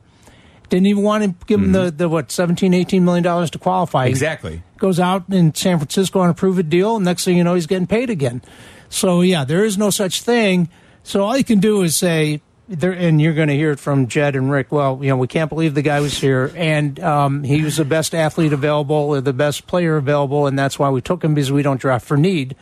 Didn't 0.70 0.86
even 0.86 1.02
want 1.02 1.22
to 1.24 1.46
give 1.46 1.60
him 1.60 1.72
the, 1.72 1.90
the 1.90 2.08
what 2.08 2.32
17, 2.32 2.72
18 2.72 3.04
million 3.04 3.22
dollars 3.22 3.50
to 3.50 3.58
qualify. 3.58 4.06
He 4.06 4.10
Exactly. 4.10 4.62
goes 4.78 4.98
out 4.98 5.24
in 5.30 5.54
San 5.54 5.76
Francisco 5.78 6.20
on 6.20 6.30
a 6.30 6.34
prove 6.34 6.58
it 6.58 6.70
deal, 6.70 6.96
and 6.96 7.04
next 7.04 7.26
thing 7.26 7.36
you 7.36 7.44
know, 7.44 7.54
he's 7.54 7.66
getting 7.66 7.86
paid 7.86 8.08
again. 8.08 8.40
So 8.88 9.20
yeah, 9.20 9.44
there 9.44 9.62
is 9.64 9.76
no 9.76 9.90
such 9.90 10.22
thing. 10.22 10.70
So 11.02 11.22
all 11.22 11.36
you 11.36 11.44
can 11.44 11.60
do 11.60 11.82
is 11.82 11.94
say 11.96 12.40
there, 12.68 12.92
and 12.92 13.20
you're 13.20 13.34
going 13.34 13.48
to 13.48 13.56
hear 13.56 13.72
it 13.72 13.80
from 13.80 14.06
Jed 14.06 14.36
and 14.36 14.50
Rick. 14.50 14.72
Well, 14.72 14.98
you 15.02 15.08
know, 15.08 15.16
we 15.16 15.28
can't 15.28 15.48
believe 15.48 15.74
the 15.74 15.82
guy 15.82 16.00
was 16.00 16.18
here, 16.18 16.52
and 16.56 16.98
um, 17.00 17.42
he 17.44 17.62
was 17.62 17.76
the 17.76 17.84
best 17.84 18.14
athlete 18.14 18.52
available, 18.52 18.96
or 18.96 19.20
the 19.20 19.32
best 19.32 19.66
player 19.66 19.96
available, 19.96 20.46
and 20.46 20.58
that's 20.58 20.78
why 20.78 20.90
we 20.90 21.00
took 21.00 21.22
him 21.24 21.34
because 21.34 21.52
we 21.52 21.62
don't 21.62 21.80
draft 21.80 22.06
for 22.06 22.16
need. 22.16 22.56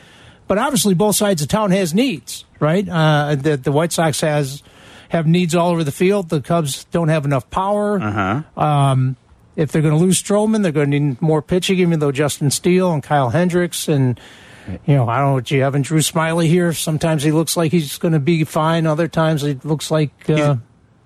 But 0.47 0.59
obviously, 0.59 0.95
both 0.95 1.17
sides 1.17 1.43
of 1.43 1.49
town 1.49 1.71
has 1.71 1.95
needs, 1.95 2.45
right? 2.59 2.89
Uh, 2.89 3.37
the, 3.37 3.57
the 3.57 3.73
White 3.73 3.93
Sox 3.93 4.21
has 4.23 4.63
have 5.11 5.27
needs 5.27 5.55
all 5.55 5.71
over 5.71 5.85
the 5.85 5.93
field. 5.93 6.29
The 6.29 6.41
Cubs 6.41 6.85
don't 6.85 7.09
have 7.09 7.25
enough 7.25 7.51
power. 7.51 8.01
Uh-huh. 8.01 8.61
Um, 8.61 9.17
if 9.57 9.73
they're 9.73 9.83
going 9.83 9.95
to 9.95 10.01
lose 10.01 10.23
Stroman, 10.23 10.63
they're 10.63 10.73
going 10.73 10.91
to 10.91 10.99
need 10.99 11.21
more 11.21 11.43
pitching, 11.43 11.79
even 11.81 11.99
though 11.99 12.13
Justin 12.13 12.51
Steele 12.51 12.93
and 12.93 13.03
Kyle 13.03 13.31
Hendricks 13.31 13.89
and 13.89 14.19
you 14.87 14.95
know, 14.95 15.09
I 15.09 15.19
don't 15.19 15.29
know 15.29 15.35
what 15.35 15.51
you 15.51 15.63
have 15.63 15.75
in 15.75 15.83
Drew 15.83 15.99
Smyly 16.01 16.47
here. 16.47 16.73
Sometimes 16.73 17.23
he 17.23 17.33
looks 17.33 17.57
like 17.57 17.73
he's 17.73 17.99
going 17.99 18.13
to 18.13 18.21
be 18.21 18.45
fine. 18.45 18.87
Other 18.87 19.09
times 19.09 19.43
it 19.45 19.65
looks 19.65 19.91
like 19.91 20.29
uh, 20.29 20.57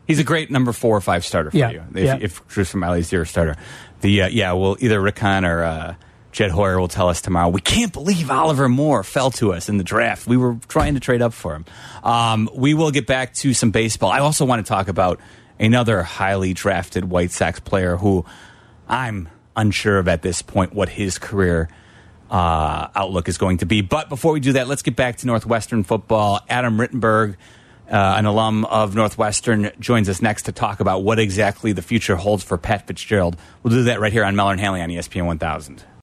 He's 0.06 0.18
a 0.18 0.24
great 0.24 0.50
number 0.50 0.72
four 0.72 0.96
or 0.96 1.00
five 1.00 1.24
starter 1.24 1.50
for 1.50 1.56
Yeah, 1.56 1.70
you. 1.70 1.82
If, 1.94 2.04
yeah. 2.04 2.18
if 2.20 2.46
Drew 2.48 2.64
Smyly's 2.64 3.10
your 3.10 3.24
starter, 3.24 3.56
the 4.02 4.22
uh, 4.22 4.28
yeah, 4.28 4.52
well, 4.52 4.76
either 4.80 5.00
Rick 5.00 5.18
Hahn 5.18 5.44
or 5.44 5.64
uh, 5.64 5.94
Jed 6.32 6.50
Hoyer 6.50 6.78
will 6.78 6.88
tell 6.88 7.08
us 7.08 7.20
tomorrow. 7.22 7.48
We 7.48 7.60
can't 7.60 7.92
believe 7.92 8.30
Oliver 8.30 8.68
Moore 8.68 9.02
fell 9.02 9.30
to 9.32 9.52
us 9.52 9.68
in 9.68 9.78
the 9.78 9.84
draft. 9.84 10.26
We 10.26 10.36
were 10.36 10.56
trying 10.68 10.94
to 10.94 11.00
trade 11.00 11.22
up 11.22 11.32
for 11.32 11.54
him. 11.54 11.64
Um, 12.02 12.50
we 12.54 12.74
will 12.74 12.90
get 12.90 13.06
back 13.06 13.34
to 13.34 13.54
some 13.54 13.70
baseball. 13.70 14.10
I 14.10 14.18
also 14.18 14.44
want 14.44 14.64
to 14.64 14.68
talk 14.68 14.88
about 14.88 15.20
another 15.58 16.02
highly 16.02 16.52
drafted 16.52 17.08
White 17.08 17.30
Sox 17.30 17.60
player 17.60 17.96
who 17.96 18.26
I'm 18.88 19.28
unsure 19.56 19.98
of 19.98 20.08
at 20.08 20.20
this 20.22 20.42
point 20.42 20.74
what 20.74 20.88
his 20.88 21.18
career 21.18 21.68
uh, 22.34 22.88
outlook 22.96 23.28
is 23.28 23.38
going 23.38 23.58
to 23.58 23.66
be. 23.66 23.80
But 23.80 24.08
before 24.08 24.32
we 24.32 24.40
do 24.40 24.54
that, 24.54 24.66
let's 24.66 24.82
get 24.82 24.96
back 24.96 25.18
to 25.18 25.26
Northwestern 25.28 25.84
football. 25.84 26.40
Adam 26.48 26.76
Rittenberg, 26.78 27.36
uh, 27.88 28.14
an 28.18 28.26
alum 28.26 28.64
of 28.64 28.96
Northwestern, 28.96 29.70
joins 29.78 30.08
us 30.08 30.20
next 30.20 30.42
to 30.42 30.52
talk 30.52 30.80
about 30.80 31.04
what 31.04 31.20
exactly 31.20 31.70
the 31.70 31.82
future 31.82 32.16
holds 32.16 32.42
for 32.42 32.58
Pat 32.58 32.88
Fitzgerald. 32.88 33.36
We'll 33.62 33.72
do 33.72 33.84
that 33.84 34.00
right 34.00 34.12
here 34.12 34.24
on 34.24 34.34
Meller 34.34 34.50
and 34.50 34.60
Hanley 34.60 34.82
on 34.82 34.88
ESPN 34.88 35.26
1000. 35.26 35.84